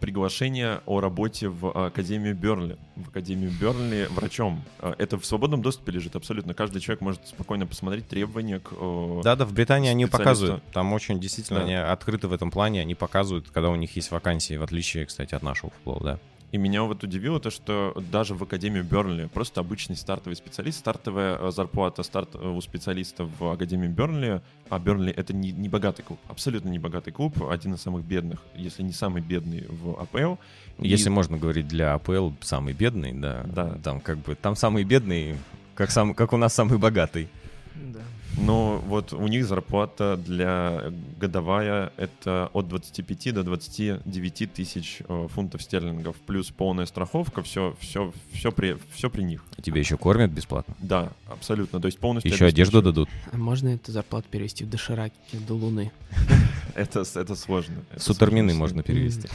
приглашение 0.00 0.80
о 0.86 1.00
работе 1.00 1.48
в 1.48 1.70
Академию 1.86 2.34
Бернли. 2.34 2.76
В 2.96 3.08
Академию 3.08 3.50
Бернли 3.60 4.06
врачом. 4.10 4.62
А, 4.78 4.94
Это 4.98 5.18
в 5.18 5.24
свободном 5.26 5.62
доступе 5.62 5.92
лежит 5.92 6.16
абсолютно. 6.16 6.54
Каждый 6.54 6.80
человек 6.80 7.00
может 7.00 7.26
спокойно 7.28 7.66
посмотреть 7.66 8.08
требования 8.08 8.60
к... 8.60 8.72
э, 8.72 9.20
Да, 9.24 9.36
да, 9.36 9.44
в 9.44 9.52
Британии 9.52 9.90
они 9.90 10.06
показывают. 10.06 10.62
Там 10.72 10.92
очень 10.92 11.20
действительно 11.20 11.60
Да. 11.60 11.64
они 11.64 11.74
открыты 11.74 12.28
в 12.28 12.32
этом 12.32 12.50
плане. 12.50 12.80
Они 12.80 12.94
показывают, 12.94 13.48
когда 13.50 13.70
у 13.70 13.76
них 13.76 13.94
есть 13.96 14.10
вакансии, 14.10 14.56
в 14.56 14.62
отличие, 14.62 15.06
кстати, 15.06 15.34
от 15.34 15.42
нашего 15.42 15.70
футбола, 15.70 16.00
да. 16.02 16.18
И 16.52 16.58
меня 16.58 16.84
вот 16.84 17.02
удивило 17.02 17.40
то, 17.40 17.50
что 17.50 17.92
даже 18.12 18.34
в 18.34 18.42
Академию 18.42 18.84
Бернли 18.84 19.26
просто 19.26 19.60
обычный 19.60 19.96
стартовый 19.96 20.36
специалист, 20.36 20.78
стартовая 20.78 21.36
э, 21.38 21.50
зарплата 21.50 22.02
старт 22.04 22.30
э, 22.34 22.48
у 22.48 22.60
специалиста 22.60 23.24
в 23.38 23.50
Академии 23.50 23.88
Бернли, 23.88 24.40
а 24.70 24.78
Бернли 24.78 25.12
это 25.12 25.34
не, 25.34 25.50
не 25.50 25.68
богатый 25.68 26.02
клуб, 26.02 26.20
абсолютно 26.28 26.68
не 26.68 26.78
богатый 26.78 27.10
клуб, 27.10 27.42
один 27.50 27.74
из 27.74 27.80
самых 27.82 28.04
бедных, 28.04 28.42
если 28.54 28.84
не 28.84 28.92
самый 28.92 29.22
бедный 29.22 29.66
в 29.68 30.00
АПЛ. 30.00 30.36
И- 30.78 30.88
Если 30.88 31.08
можно 31.08 31.36
говорить 31.36 31.66
для 31.66 31.94
АПЛ, 31.94 32.30
самый 32.40 32.74
бедный, 32.74 33.12
да. 33.12 33.42
Да. 33.44 33.78
Там 33.82 34.00
как 34.00 34.18
бы, 34.18 34.34
там 34.36 34.54
самый 34.54 34.84
бедный, 34.84 35.36
как, 35.74 35.90
сам, 35.90 36.14
как 36.14 36.32
у 36.32 36.36
нас 36.36 36.54
самый 36.54 36.78
богатый. 36.78 37.28
Да. 37.74 38.00
Но 38.36 38.82
вот 38.86 39.12
у 39.12 39.26
них 39.28 39.46
зарплата 39.46 40.16
для 40.16 40.92
годовая 41.18 41.92
это 41.96 42.50
от 42.52 42.68
25 42.68 43.34
до 43.34 43.42
29 43.42 44.52
тысяч 44.52 44.98
э, 45.08 45.28
фунтов 45.32 45.62
стерлингов, 45.62 46.16
плюс 46.16 46.50
полная 46.50 46.86
страховка, 46.86 47.42
все, 47.42 47.74
все, 47.80 48.12
все, 48.32 48.52
при, 48.52 48.76
все 48.92 49.08
при 49.10 49.22
них. 49.22 49.44
Тебе 49.62 49.80
еще 49.80 49.96
кормят 49.96 50.30
бесплатно. 50.30 50.74
Да, 50.80 51.12
абсолютно. 51.28 51.80
То 51.80 51.86
есть 51.86 51.98
полностью 51.98 52.32
Еще 52.32 52.46
одежду 52.46 52.82
дадут. 52.82 53.08
А 53.32 53.36
можно 53.36 53.68
эту 53.68 53.92
зарплату 53.92 54.26
перевести 54.30 54.64
в 54.64 54.70
дошираки 54.70 55.36
до 55.46 55.54
Луны? 55.54 55.90
Это, 56.74 57.04
это 57.14 57.34
сложно. 57.36 57.76
Сутермины 57.96 58.52
можно 58.52 58.82
перевести. 58.82 59.28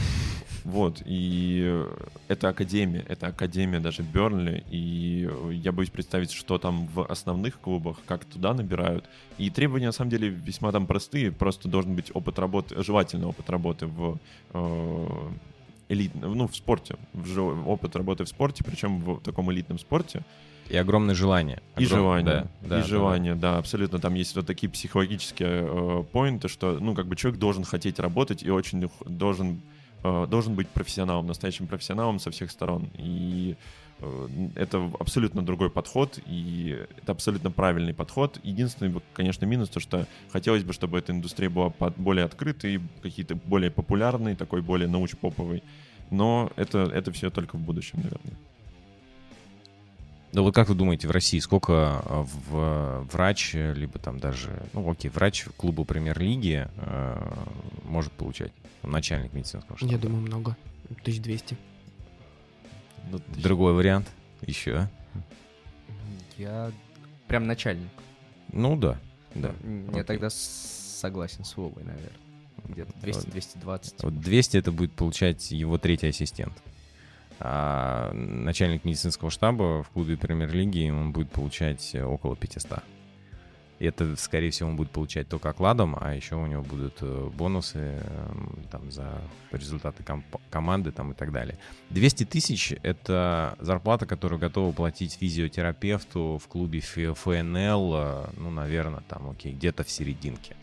Вот, 0.64 1.02
и 1.06 1.64
э, 1.66 2.08
это 2.28 2.50
академия, 2.50 3.04
это 3.08 3.28
академия 3.28 3.80
даже 3.80 4.04
Бернли, 4.04 4.64
и 4.70 5.28
э, 5.30 5.54
я 5.54 5.72
боюсь 5.72 5.90
представить, 5.90 6.32
что 6.32 6.60
там 6.60 6.88
в 6.88 7.04
основных 7.06 7.60
клубах, 7.60 7.98
как 8.06 8.26
туда 8.26 8.54
набирают. 8.54 8.91
И 9.38 9.50
требования, 9.50 9.88
на 9.88 9.92
самом 9.92 10.12
деле, 10.12 10.30
весьма 10.30 10.72
там 10.72 10.86
простые, 10.86 11.32
просто 11.32 11.68
должен 11.68 11.96
быть 11.96 12.12
опыт 12.14 12.40
работы, 12.40 12.84
желательно 12.84 13.28
опыт 13.28 13.50
работы 13.50 13.88
в 13.88 14.18
э, 14.54 15.08
элитном, 15.90 16.38
ну, 16.38 16.48
в 16.48 16.56
спорте, 16.56 16.96
в 17.14 17.70
опыт 17.70 17.96
работы 17.96 18.24
в 18.24 18.30
спорте, 18.30 18.64
причем 18.64 19.00
в 19.00 19.20
таком 19.22 19.52
элитном 19.52 19.80
спорте. 19.80 20.22
И 20.70 20.78
огромное 20.78 21.16
желание. 21.16 21.62
И 21.78 21.84
Огром- 21.84 21.88
желание, 21.88 22.26
да, 22.26 22.48
да, 22.62 22.80
и 22.80 22.82
да, 22.82 22.88
желание, 22.88 23.36
да. 23.36 23.58
абсолютно. 23.58 24.00
Там 24.00 24.14
есть 24.14 24.36
вот 24.36 24.46
такие 24.46 24.70
психологические 24.70 25.66
э, 25.68 26.04
поинты, 26.12 26.48
что, 26.48 26.78
ну, 26.80 26.96
как 26.96 27.08
бы 27.08 27.16
человек 27.16 27.40
должен 27.40 27.66
хотеть 27.66 28.00
работать 28.00 28.42
и 28.42 28.50
очень 28.50 28.90
должен, 29.06 29.62
э, 30.04 30.28
должен 30.30 30.56
быть 30.56 30.70
профессионалом, 30.70 31.28
настоящим 31.28 31.68
профессионалом 31.68 32.20
со 32.20 32.32
всех 32.32 32.52
сторон. 32.52 32.90
И 32.98 33.56
это 34.56 34.92
абсолютно 35.00 35.44
другой 35.46 35.70
подход, 35.70 36.20
и 36.26 36.86
это 36.98 37.12
абсолютно 37.12 37.52
правильный 37.52 37.94
подход. 37.94 38.40
Единственный, 38.44 39.02
конечно, 39.14 39.46
минус 39.46 39.70
то, 39.70 39.80
что 39.80 40.08
хотелось 40.32 40.64
бы, 40.64 40.74
чтобы 40.74 40.98
эта 41.00 41.12
индустрия 41.12 41.50
была 41.50 41.70
под- 41.70 41.98
более 41.98 42.26
открытой, 42.26 42.82
какие-то 43.02 43.36
более 43.36 43.72
популярной, 43.72 44.36
такой 44.36 44.62
более 44.62 44.88
научпоповой. 44.88 45.64
Но 46.10 46.52
это, 46.56 46.80
это 46.80 47.12
все 47.12 47.30
только 47.30 47.56
в 47.56 47.62
будущем, 47.62 48.00
наверное. 48.04 48.36
Да 50.34 50.42
вот 50.42 50.56
как 50.56 50.70
вы 50.70 50.76
думаете, 50.76 51.08
в 51.08 51.12
России 51.12 51.40
сколько 51.40 52.02
э, 52.06 52.26
в, 52.50 53.08
врач, 53.12 53.54
э, 53.54 53.74
либо 53.74 54.00
там 54.00 54.18
даже, 54.18 54.64
ну 54.72 54.90
окей, 54.90 55.12
врач 55.12 55.46
клуба 55.58 55.84
премьер-лиги 55.84 56.70
э, 56.78 57.34
может 57.84 58.14
получать? 58.14 58.52
Начальник 58.82 59.34
медицинского 59.34 59.78
штаба. 59.78 59.92
Я 59.92 59.98
думаю, 60.00 60.22
много. 60.22 60.56
1200. 60.90 61.58
Ну, 63.10 63.20
Другой 63.38 63.74
вариант 63.74 64.08
еще. 64.46 64.90
Я 66.38 66.72
прям 67.28 67.46
начальник. 67.48 67.90
Ну 68.52 68.76
да, 68.76 68.98
да. 69.36 69.52
М, 69.64 69.86
Я 69.86 69.90
окей. 69.92 70.04
тогда 70.04 70.30
согласен 70.30 71.44
с 71.44 71.56
Вовой, 71.58 71.84
наверное. 71.84 72.12
Где-то 72.68 72.92
200-220. 73.02 73.96
Вот 74.04 74.20
200 74.20 74.58
это 74.58 74.72
будет 74.72 74.92
получать 74.94 75.52
его 75.52 75.78
третий 75.78 76.08
ассистент. 76.08 76.54
А 77.40 78.12
начальник 78.14 78.86
медицинского 78.86 79.32
штаба 79.32 79.84
в 79.84 79.90
клубе 79.90 80.16
премьер-лиги 80.16 80.90
он 80.90 81.12
будет 81.12 81.32
получать 81.32 81.96
около 81.96 82.36
500. 82.36 82.84
Это, 83.82 84.16
скорее 84.16 84.52
всего, 84.52 84.70
он 84.70 84.76
будет 84.76 84.92
получать 84.92 85.28
только 85.28 85.50
окладом, 85.50 85.98
а 86.00 86.14
еще 86.14 86.36
у 86.36 86.46
него 86.46 86.62
будут 86.62 86.98
э, 87.02 87.30
бонусы 87.36 87.80
эм, 87.80 88.60
там, 88.70 88.92
за 88.92 89.22
результаты 89.52 90.04
комп- 90.04 90.40
команды 90.52 90.92
там, 90.92 91.14
и 91.14 91.16
так 91.16 91.32
далее. 91.32 91.58
200 91.90 92.26
тысяч— 92.26 92.74
это 92.84 93.56
зарплата, 93.60 94.06
которую 94.06 94.40
готовы 94.40 94.72
платить 94.74 95.14
физиотерапевту 95.14 96.40
в 96.42 96.48
клубе 96.48 96.80
ФНЛ, 96.82 97.94
э, 97.96 98.30
ну, 98.38 98.52
наверное, 98.52 99.02
там, 99.10 99.32
окей, 99.32 99.54
где-то 99.54 99.84
в 99.84 99.90
серединке. 99.90 100.56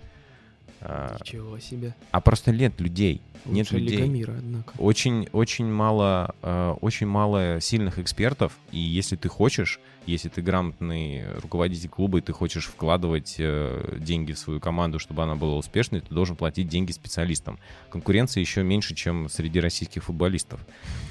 А, 0.80 1.16
Ничего 1.20 1.58
себе. 1.58 1.94
а 2.10 2.20
просто 2.20 2.52
нет 2.52 2.80
людей. 2.80 3.20
Нет 3.44 3.70
Лучшая 3.70 3.80
людей. 3.80 4.08
Мира, 4.08 4.34
однако. 4.38 4.72
Очень, 4.78 5.28
очень 5.32 5.66
мало, 5.66 6.34
э, 6.42 6.74
очень 6.80 7.06
мало 7.06 7.60
сильных 7.60 7.98
экспертов. 7.98 8.52
И 8.72 8.78
если 8.78 9.16
ты 9.16 9.28
хочешь, 9.28 9.80
если 10.06 10.28
ты 10.28 10.42
грамотный 10.42 11.24
руководитель 11.40 11.88
клуба 11.88 12.18
и 12.18 12.20
ты 12.20 12.32
хочешь 12.32 12.66
вкладывать 12.66 13.36
э, 13.38 13.96
деньги 13.98 14.32
в 14.32 14.38
свою 14.38 14.60
команду, 14.60 14.98
чтобы 14.98 15.22
она 15.22 15.34
была 15.34 15.56
успешной, 15.56 16.00
ты 16.00 16.14
должен 16.14 16.36
платить 16.36 16.68
деньги 16.68 16.92
специалистам. 16.92 17.58
Конкуренция 17.90 18.40
еще 18.40 18.62
меньше, 18.62 18.94
чем 18.94 19.28
среди 19.28 19.60
российских 19.60 20.04
футболистов. 20.04 20.60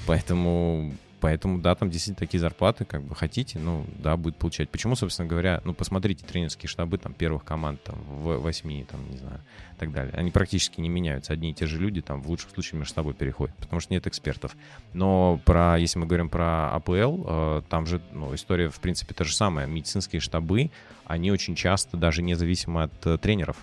Поэтому 0.06 0.94
Поэтому, 1.20 1.60
да, 1.60 1.74
там 1.74 1.90
действительно 1.90 2.20
такие 2.20 2.40
зарплаты, 2.40 2.86
как 2.86 3.04
бы 3.04 3.16
хотите, 3.16 3.58
ну, 3.58 3.86
да, 3.98 4.16
будет 4.18 4.38
получать. 4.38 4.70
Почему, 4.70 4.96
собственно 4.96 5.28
говоря, 5.28 5.62
ну, 5.66 5.74
посмотрите 5.74 6.24
тренерские 6.26 6.70
штабы 6.70 6.98
там 7.00 7.14
первых 7.14 7.44
команд, 7.44 7.84
там, 7.84 7.96
в 8.08 8.38
восьми, 8.38 8.86
там, 8.90 9.10
не 9.10 9.18
знаю, 9.18 9.42
и 9.76 9.80
так 9.80 9.92
далее. 9.92 10.14
Они 10.16 10.30
практически 10.30 10.80
не 10.80 10.90
меняются. 10.90 11.34
Одни 11.34 11.52
и 11.52 11.54
те 11.54 11.66
же 11.66 11.80
люди 11.80 12.02
там 12.02 12.22
в 12.22 12.30
лучшем 12.30 12.52
случае 12.52 12.80
между 12.80 12.94
собой 12.94 13.16
переходят, 13.16 13.56
потому 13.56 13.80
что 13.80 13.94
нет 13.94 14.06
экспертов. 14.06 14.56
Но 14.94 15.42
про, 15.44 15.78
если 15.78 15.98
мы 15.98 16.06
говорим 16.06 16.30
про 16.30 16.76
АПЛ, 16.76 17.24
э, 17.26 17.62
там 17.68 17.88
же, 17.88 18.00
ну, 18.12 18.36
история, 18.36 18.70
в 18.70 18.80
принципе, 18.80 19.16
та 19.16 19.24
же 19.24 19.36
самая. 19.36 19.66
Медицинские 19.66 20.20
штабы, 20.20 20.70
они 21.06 21.32
очень 21.32 21.56
часто 21.56 21.98
даже 21.98 22.22
независимо 22.22 22.84
от 22.84 23.08
э, 23.08 23.18
тренеров. 23.18 23.58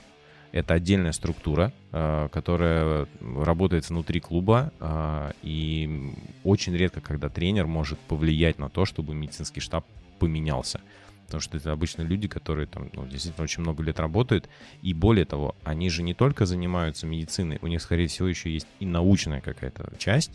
Это 0.54 0.74
отдельная 0.74 1.10
структура, 1.10 1.72
э, 1.90 2.28
которая 2.30 3.08
работает 3.20 3.88
внутри 3.88 4.20
клуба, 4.20 4.72
э, 4.78 5.32
и 5.42 6.12
очень 6.44 6.76
редко, 6.76 7.00
когда 7.00 7.28
тренер 7.28 7.66
может 7.66 7.98
повлиять 7.98 8.60
на 8.60 8.68
то, 8.68 8.84
чтобы 8.84 9.16
медицинский 9.16 9.58
штаб 9.58 9.84
поменялся. 10.20 10.80
Потому 11.26 11.40
что 11.40 11.56
это 11.56 11.72
обычно 11.72 12.02
люди, 12.02 12.28
которые 12.28 12.68
там 12.68 12.88
ну, 12.92 13.04
действительно 13.04 13.42
очень 13.42 13.62
много 13.62 13.82
лет 13.82 13.98
работают. 13.98 14.48
И 14.80 14.94
более 14.94 15.24
того, 15.24 15.56
они 15.64 15.90
же 15.90 16.04
не 16.04 16.14
только 16.14 16.46
занимаются 16.46 17.08
медициной, 17.08 17.58
у 17.60 17.66
них, 17.66 17.82
скорее 17.82 18.06
всего, 18.06 18.28
еще 18.28 18.48
есть 18.48 18.68
и 18.78 18.86
научная 18.86 19.40
какая-то 19.40 19.92
часть, 19.98 20.30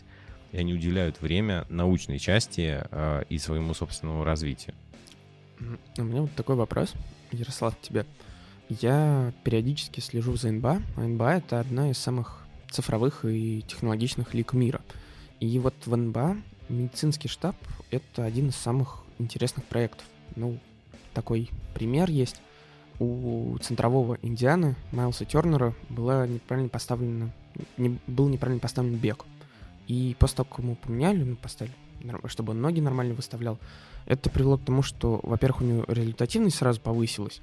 и 0.52 0.58
они 0.58 0.74
уделяют 0.74 1.22
время 1.22 1.64
научной 1.70 2.18
части 2.18 2.82
э, 2.90 3.22
и 3.30 3.38
своему 3.38 3.72
собственному 3.72 4.22
развитию. 4.24 4.74
У 5.96 6.02
меня 6.02 6.20
вот 6.20 6.32
такой 6.34 6.56
вопрос, 6.56 6.92
Ярослав, 7.32 7.74
тебе. 7.80 8.04
Я 8.70 9.32
периодически 9.42 9.98
слежу 9.98 10.36
за 10.36 10.52
НБА. 10.52 10.80
НБА— 10.96 11.34
это 11.38 11.58
одна 11.58 11.90
из 11.90 11.98
самых 11.98 12.46
цифровых 12.70 13.24
и 13.24 13.64
технологичных 13.66 14.32
лиг 14.32 14.52
мира. 14.52 14.80
И 15.40 15.58
вот 15.58 15.74
в 15.86 15.96
НБА 15.96 16.36
медицинский 16.68 17.26
штаб— 17.26 17.56
это 17.90 18.24
один 18.24 18.50
из 18.50 18.54
самых 18.54 19.02
интересных 19.18 19.64
проектов. 19.64 20.06
Ну, 20.36 20.56
такой 21.14 21.50
пример 21.74 22.10
есть. 22.10 22.40
У 23.00 23.58
центрового 23.60 24.18
Индианы 24.22 24.76
Майлса 24.92 25.24
Тернера 25.24 25.74
была 25.88 26.28
неправильно 26.28 26.68
поставлена, 26.68 27.32
не, 27.76 27.98
был 28.06 28.28
неправильно 28.28 28.60
поставлен 28.60 28.94
бег. 28.94 29.24
И 29.88 30.14
после 30.20 30.36
того, 30.36 30.48
как 30.48 30.58
ему 30.60 30.76
поменяли, 30.76 31.24
ну, 31.24 31.34
поставили, 31.34 31.74
чтобы 32.26 32.52
он 32.52 32.60
ноги 32.60 32.78
нормально 32.78 33.14
выставлял, 33.14 33.58
это 34.06 34.30
привело 34.30 34.58
к 34.58 34.64
тому, 34.64 34.82
что, 34.82 35.18
во-первых, 35.24 35.62
у 35.62 35.64
него 35.64 35.84
результативность 35.88 36.58
сразу 36.58 36.80
повысилась, 36.80 37.40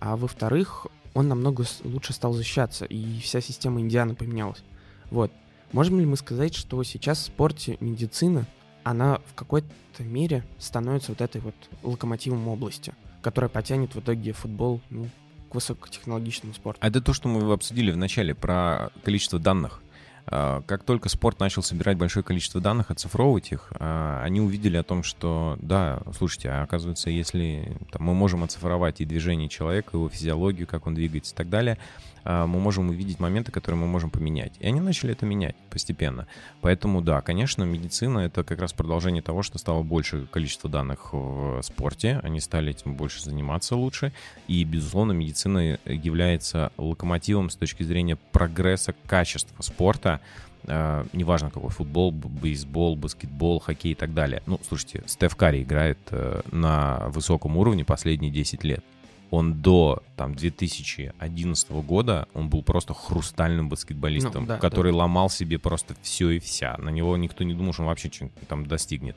а 0.00 0.16
во-вторых, 0.16 0.86
он 1.14 1.28
намного 1.28 1.64
лучше 1.84 2.12
стал 2.12 2.32
защищаться, 2.32 2.84
и 2.86 3.20
вся 3.20 3.40
система 3.40 3.80
Индианы 3.80 4.14
поменялась. 4.14 4.62
Вот. 5.10 5.30
Можем 5.72 6.00
ли 6.00 6.06
мы 6.06 6.16
сказать, 6.16 6.54
что 6.54 6.82
сейчас 6.82 7.18
в 7.18 7.26
спорте 7.26 7.76
медицина, 7.80 8.46
она 8.82 9.20
в 9.26 9.34
какой-то 9.34 9.68
мере 10.00 10.42
становится 10.58 11.12
вот 11.12 11.20
этой 11.20 11.40
вот 11.40 11.54
локомотивом 11.82 12.48
области, 12.48 12.94
которая 13.22 13.48
потянет 13.48 13.94
в 13.94 14.00
итоге 14.00 14.32
футбол 14.32 14.80
ну, 14.88 15.08
к 15.50 15.54
высокотехнологичному 15.54 16.54
спорту? 16.54 16.80
А 16.82 16.88
это 16.88 17.00
то, 17.00 17.12
что 17.12 17.28
мы 17.28 17.52
обсудили 17.52 17.92
в 17.92 17.96
начале 17.96 18.34
про 18.34 18.90
количество 19.04 19.38
данных. 19.38 19.82
А, 20.30 20.62
как 20.62 20.84
только 20.84 21.08
спорт 21.08 21.40
начал 21.40 21.62
собирать 21.62 21.96
большое 21.96 22.22
количество 22.22 22.60
данных, 22.60 22.90
оцифровывать 22.90 23.50
их, 23.50 23.72
а, 23.78 24.22
они 24.22 24.40
увидели 24.40 24.76
о 24.76 24.84
том, 24.84 25.02
что, 25.02 25.58
да, 25.60 26.00
слушайте, 26.16 26.50
а 26.50 26.62
оказывается, 26.62 27.10
если 27.10 27.76
там, 27.90 28.04
мы 28.04 28.14
можем 28.14 28.44
оцифровать 28.44 29.00
и 29.00 29.04
движение 29.04 29.48
человека, 29.48 29.90
его 29.94 30.08
физиологию, 30.08 30.66
как 30.68 30.86
он 30.86 30.94
двигается 30.94 31.34
и 31.34 31.36
так 31.36 31.48
далее, 31.48 31.78
мы 32.24 32.46
можем 32.46 32.88
увидеть 32.90 33.20
моменты, 33.20 33.52
которые 33.52 33.80
мы 33.80 33.86
можем 33.86 34.10
поменять. 34.10 34.52
И 34.60 34.66
они 34.66 34.80
начали 34.80 35.12
это 35.12 35.26
менять 35.26 35.56
постепенно. 35.70 36.26
Поэтому, 36.60 37.00
да, 37.00 37.20
конечно, 37.20 37.64
медицина— 37.64 38.18
это 38.20 38.44
как 38.44 38.60
раз 38.60 38.72
продолжение 38.72 39.22
того, 39.22 39.42
что 39.42 39.58
стало 39.58 39.82
больше 39.82 40.26
количество 40.26 40.68
данных 40.68 41.12
в 41.12 41.62
спорте, 41.62 42.20
они 42.22 42.40
стали 42.40 42.70
этим 42.70 42.94
больше 42.94 43.22
заниматься 43.22 43.76
лучше, 43.76 44.12
и, 44.48 44.64
безусловно, 44.64 45.12
медицина 45.12 45.78
является 45.84 46.72
локомотивом 46.76 47.50
с 47.50 47.56
точки 47.56 47.82
зрения 47.82 48.16
прогресса 48.32 48.94
качества 49.06 49.62
спорта, 49.62 50.20
Uh, 50.64 51.08
неважно 51.14 51.50
какой 51.50 51.70
футбол, 51.70 52.12
бейсбол, 52.12 52.94
баскетбол, 52.94 53.60
хоккей 53.60 53.92
и 53.92 53.94
так 53.94 54.12
далее. 54.12 54.42
Ну, 54.44 54.60
слушайте, 54.68 55.02
Стеф 55.06 55.34
Карри 55.34 55.62
играет 55.62 55.98
uh, 56.10 56.46
на 56.54 57.08
высоком 57.08 57.56
уровне 57.56 57.82
последние 57.82 58.30
10 58.30 58.62
лет 58.64 58.84
он 59.30 59.60
до 59.60 60.02
там 60.16 60.34
2011 60.34 61.70
года 61.70 62.28
он 62.34 62.48
был 62.48 62.62
просто 62.62 62.94
хрустальным 62.94 63.68
баскетболистом, 63.68 64.42
ну, 64.42 64.48
да, 64.48 64.58
который 64.58 64.92
да. 64.92 64.98
ломал 64.98 65.30
себе 65.30 65.58
просто 65.58 65.94
все 66.02 66.30
и 66.30 66.38
вся. 66.38 66.76
На 66.78 66.90
него 66.90 67.16
никто 67.16 67.44
не 67.44 67.54
думал, 67.54 67.72
что 67.72 67.82
он 67.82 67.88
вообще 67.88 68.10
что-нибудь 68.10 68.48
там 68.48 68.66
достигнет. 68.66 69.16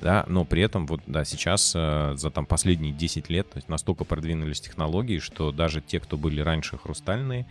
Да, 0.00 0.24
но 0.28 0.44
при 0.44 0.62
этом 0.62 0.86
вот 0.86 1.00
да, 1.06 1.24
сейчас 1.24 1.72
э, 1.74 2.14
за 2.16 2.30
там 2.30 2.46
последние 2.46 2.92
10 2.92 3.28
лет 3.30 3.50
то 3.50 3.56
есть 3.56 3.68
настолько 3.68 4.04
продвинулись 4.04 4.60
технологии, 4.60 5.18
что 5.18 5.50
даже 5.50 5.80
те, 5.80 5.98
кто 5.98 6.16
были 6.16 6.40
раньше 6.40 6.78
хрустальные, 6.78 7.46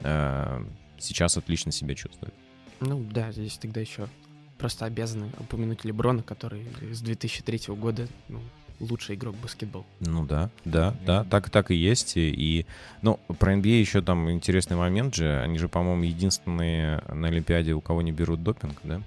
э, 0.00 0.64
сейчас 0.98 1.36
отлично 1.36 1.72
себя 1.72 1.94
чувствуют. 1.94 2.34
Ну 2.80 3.04
да, 3.10 3.32
здесь 3.32 3.58
тогда 3.58 3.80
еще 3.80 4.08
просто 4.56 4.86
обязаны 4.86 5.30
упомянуть 5.38 5.84
Леброна, 5.84 6.22
который 6.22 6.66
с 6.90 7.02
2003 7.02 7.74
года 7.74 8.08
ну, 8.30 8.40
лучший 8.80 9.14
игрок 9.14 9.36
баскетбол. 9.36 9.84
Ну 10.00 10.24
да, 10.24 10.50
да, 10.64 10.94
да, 11.04 11.24
так, 11.24 11.50
так 11.50 11.70
и 11.70 11.74
есть. 11.74 12.14
И, 12.16 12.66
ну, 13.02 13.20
про 13.38 13.54
NBA 13.54 13.80
еще 13.80 14.02
там 14.02 14.30
интересный 14.30 14.76
момент 14.76 15.14
же. 15.14 15.40
Они 15.40 15.58
же, 15.58 15.68
по-моему, 15.68 16.02
единственные 16.02 17.02
на 17.08 17.28
Олимпиаде, 17.28 17.72
у 17.72 17.80
кого 17.80 18.02
не 18.02 18.12
берут 18.12 18.42
допинг, 18.42 18.78
да? 18.82 19.00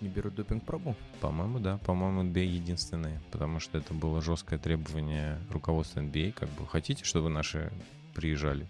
Не 0.00 0.08
берут 0.08 0.34
допинг-пробу? 0.34 0.96
По-моему, 1.20 1.58
да. 1.58 1.78
По-моему, 1.78 2.22
NBA 2.22 2.44
единственные. 2.44 3.20
Потому 3.30 3.60
что 3.60 3.78
это 3.78 3.92
было 3.92 4.22
жесткое 4.22 4.58
требование 4.58 5.38
руководства 5.50 6.00
NBA. 6.00 6.32
Как 6.32 6.48
бы 6.50 6.66
хотите, 6.66 7.04
чтобы 7.04 7.28
наши 7.28 7.70
приезжали? 8.14 8.66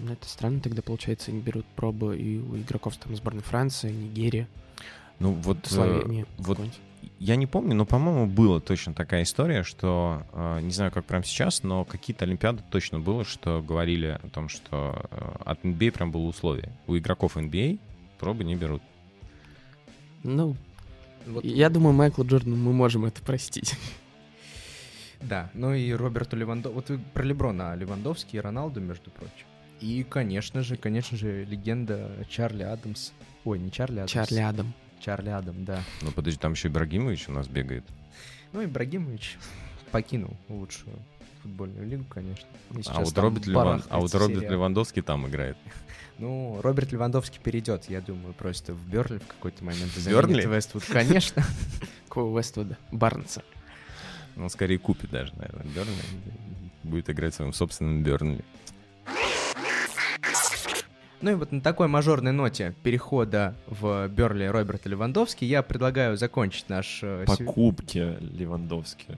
Ну, 0.00 0.12
это 0.12 0.28
странно, 0.28 0.60
тогда, 0.60 0.82
получается, 0.82 1.30
не 1.30 1.40
берут 1.40 1.64
пробы 1.76 2.18
и 2.18 2.38
у 2.38 2.56
игроков 2.56 2.96
там 2.96 3.14
сборной 3.14 3.42
Франции, 3.42 3.92
Нигерии. 3.92 4.48
Ну 5.20 5.32
вот, 5.32 5.58
Словения, 5.62 6.22
э, 6.22 6.26
вот 6.38 6.58
я 7.18 7.36
не 7.36 7.46
помню, 7.46 7.74
но, 7.74 7.84
по-моему, 7.84 8.26
была 8.26 8.60
точно 8.60 8.94
такая 8.94 9.22
история, 9.22 9.62
что, 9.62 10.22
э, 10.32 10.60
не 10.60 10.70
знаю, 10.70 10.92
как 10.92 11.04
прямо 11.04 11.24
сейчас, 11.24 11.62
но 11.62 11.84
какие-то 11.84 12.24
Олимпиады 12.24 12.62
точно 12.70 13.00
было, 13.00 13.24
что 13.24 13.62
говорили 13.62 14.18
о 14.22 14.28
том, 14.28 14.48
что 14.48 15.06
э, 15.10 15.36
от 15.44 15.64
NBA 15.64 15.92
прям 15.92 16.10
было 16.12 16.22
условие. 16.22 16.70
У 16.86 16.96
игроков 16.96 17.36
NBA 17.36 17.78
пробы 18.18 18.44
не 18.44 18.56
берут. 18.56 18.82
Ну, 20.22 20.56
вот. 21.26 21.44
я 21.44 21.70
думаю, 21.70 21.94
Майклу 21.94 22.24
Джордану 22.24 22.56
мы 22.56 22.72
можем 22.72 23.04
это 23.04 23.22
простить. 23.22 23.74
Да, 25.20 25.50
ну 25.54 25.72
и 25.72 25.90
Роберту 25.92 26.36
Левандовски. 26.36 26.74
Вот 26.74 26.88
вы 26.90 26.98
про 26.98 27.22
Леброна, 27.22 27.74
Левандовский 27.76 28.38
и 28.38 28.42
Роналду, 28.42 28.82
между 28.82 29.10
прочим. 29.10 29.46
И, 29.80 30.02
конечно 30.02 30.62
же, 30.62 30.76
конечно 30.76 31.16
же, 31.16 31.44
легенда 31.46 32.10
Чарли 32.28 32.62
Адамс. 32.62 33.12
Ой, 33.44 33.58
не 33.58 33.70
Чарли 33.70 34.00
Адамс. 34.00 34.12
Чарли 34.12 34.40
Адам. 34.40 34.74
Чарли 35.00 35.30
Адам, 35.30 35.64
да. 35.64 35.82
Ну 36.02 36.10
подожди, 36.12 36.38
там 36.38 36.52
еще 36.52 36.68
Ибрагимович 36.68 37.28
у 37.28 37.32
нас 37.32 37.46
бегает. 37.48 37.84
Ну, 38.52 38.64
Ибрагимович 38.64 39.36
покинул 39.90 40.36
лучшую 40.48 40.96
футбольную 41.42 41.86
лигу, 41.86 42.04
конечно. 42.08 42.48
А 42.86 43.00
вот, 43.00 43.16
Роберт 43.18 43.46
Леван... 43.46 43.82
а 43.90 44.00
вот 44.00 44.14
Роберт 44.14 44.50
Левандовский 44.50 45.02
там 45.02 45.28
играет. 45.28 45.56
Ну, 46.16 46.60
Роберт 46.62 46.92
Левандовский 46.92 47.40
перейдет, 47.42 47.90
я 47.90 48.00
думаю, 48.00 48.34
просто 48.34 48.72
в 48.72 48.88
Берли 48.88 49.18
в 49.18 49.26
какой-то 49.26 49.64
момент. 49.64 49.90
В 49.90 50.08
Берли? 50.08 50.46
Вествуд, 50.46 50.84
конечно. 50.84 51.42
Какого 52.08 52.38
Вествуда? 52.38 52.78
Барнса. 52.92 53.42
Ну, 54.36 54.48
скорее 54.48 54.78
купит 54.78 55.10
даже, 55.10 55.32
наверное, 55.34 55.64
Берли. 55.74 55.90
Будет 56.84 57.10
играть 57.10 57.32
в 57.32 57.36
своем 57.38 57.52
собственном 57.52 58.04
Бернли. 58.04 58.44
Ну 61.24 61.30
и 61.30 61.34
вот 61.36 61.52
на 61.52 61.62
такой 61.62 61.88
мажорной 61.88 62.32
ноте 62.32 62.74
перехода 62.82 63.54
в 63.66 64.08
Берли 64.08 64.44
Роберта 64.44 64.90
Левандовски 64.90 65.46
я 65.46 65.62
предлагаю 65.62 66.18
закончить 66.18 66.68
наш... 66.68 67.00
Э, 67.02 67.24
Покупки 67.26 68.18
Левандовски. 68.20 69.16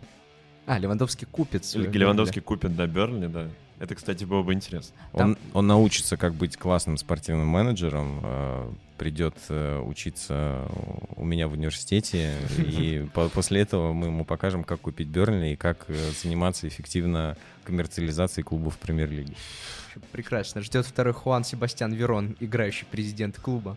А, 0.67 0.79
Левандовский 0.79 1.27
купит 1.27 1.65
Или 1.75 1.91
Левандовский 1.91 2.41
купит, 2.41 2.77
да, 2.77 2.87
Берли, 2.87 3.27
да. 3.27 3.49
Это, 3.79 3.95
кстати, 3.95 4.25
было 4.25 4.43
бы 4.43 4.55
интересно. 4.55 4.97
Там... 5.13 5.31
Он, 5.31 5.39
он 5.53 5.67
научится, 5.67 6.17
как 6.17 6.35
быть 6.35 6.57
классным 6.57 6.97
спортивным 6.97 7.47
менеджером, 7.47 8.21
э, 8.23 8.73
придет 8.97 9.35
э, 9.51 9.79
учиться 9.81 10.67
у 11.17 11.25
меня 11.25 11.47
в 11.47 11.53
университете, 11.53 12.35
и 12.59 13.07
по 13.13 13.29
после 13.29 13.61
этого 13.61 13.93
мы 13.93 14.07
ему 14.07 14.25
покажем, 14.25 14.65
как 14.65 14.81
купить 14.81 15.09
Бернли 15.09 15.53
и 15.53 15.57
как 15.57 15.85
э, 15.89 15.95
заниматься 16.23 16.67
эффективно 16.67 17.37
коммерциализацией 17.65 18.45
клубов 18.45 18.79
премьер-лиги. 18.79 19.35
Прекрасно. 20.13 20.63
Ждет 20.63 20.87
второй 20.87 21.13
Хуан 21.13 21.45
Себастьян 21.45 21.93
Верон, 21.93 22.37
играющий 22.41 22.87
президент 22.91 23.39
клуба. 23.39 23.77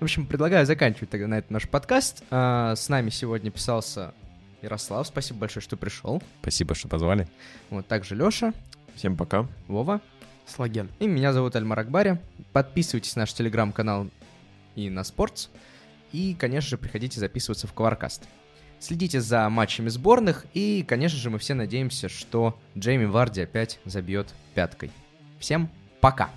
В 0.00 0.04
общем, 0.04 0.26
предлагаю 0.26 0.64
заканчивать 0.64 1.10
тогда 1.10 1.26
на 1.26 1.38
этом 1.38 1.54
наш 1.54 1.68
подкаст. 1.68 2.22
А, 2.30 2.76
с 2.76 2.88
нами 2.88 3.10
сегодня 3.10 3.50
писался 3.50 4.14
Ярослав. 4.62 5.06
Спасибо 5.06 5.40
большое, 5.40 5.62
что 5.62 5.76
пришел. 5.76 6.22
Спасибо, 6.40 6.74
что 6.74 6.88
позвали. 6.88 7.28
Вот 7.70 7.86
также 7.86 8.14
Леша. 8.14 8.52
Всем 8.98 9.16
пока. 9.16 9.46
Вова. 9.68 10.00
Слаген. 10.44 10.90
И 10.98 11.06
меня 11.06 11.32
зовут 11.32 11.54
Альмар 11.54 11.78
Акбари. 11.78 12.18
Подписывайтесь 12.52 13.14
на 13.14 13.20
наш 13.20 13.32
телеграм-канал 13.32 14.08
и 14.74 14.90
на 14.90 15.04
Спортс. 15.04 15.50
И, 16.10 16.34
конечно 16.36 16.70
же, 16.70 16.78
приходите 16.78 17.20
записываться 17.20 17.68
в 17.68 17.72
Кваркаст. 17.74 18.24
Следите 18.80 19.20
за 19.20 19.48
матчами 19.50 19.88
сборных, 19.88 20.46
и, 20.52 20.82
конечно 20.82 21.16
же, 21.16 21.30
мы 21.30 21.38
все 21.38 21.54
надеемся, 21.54 22.08
что 22.08 22.58
Джейми 22.76 23.04
Варди 23.04 23.42
опять 23.42 23.78
забьет 23.84 24.34
пяткой. 24.54 24.90
Всем 25.38 25.70
пока! 26.00 26.30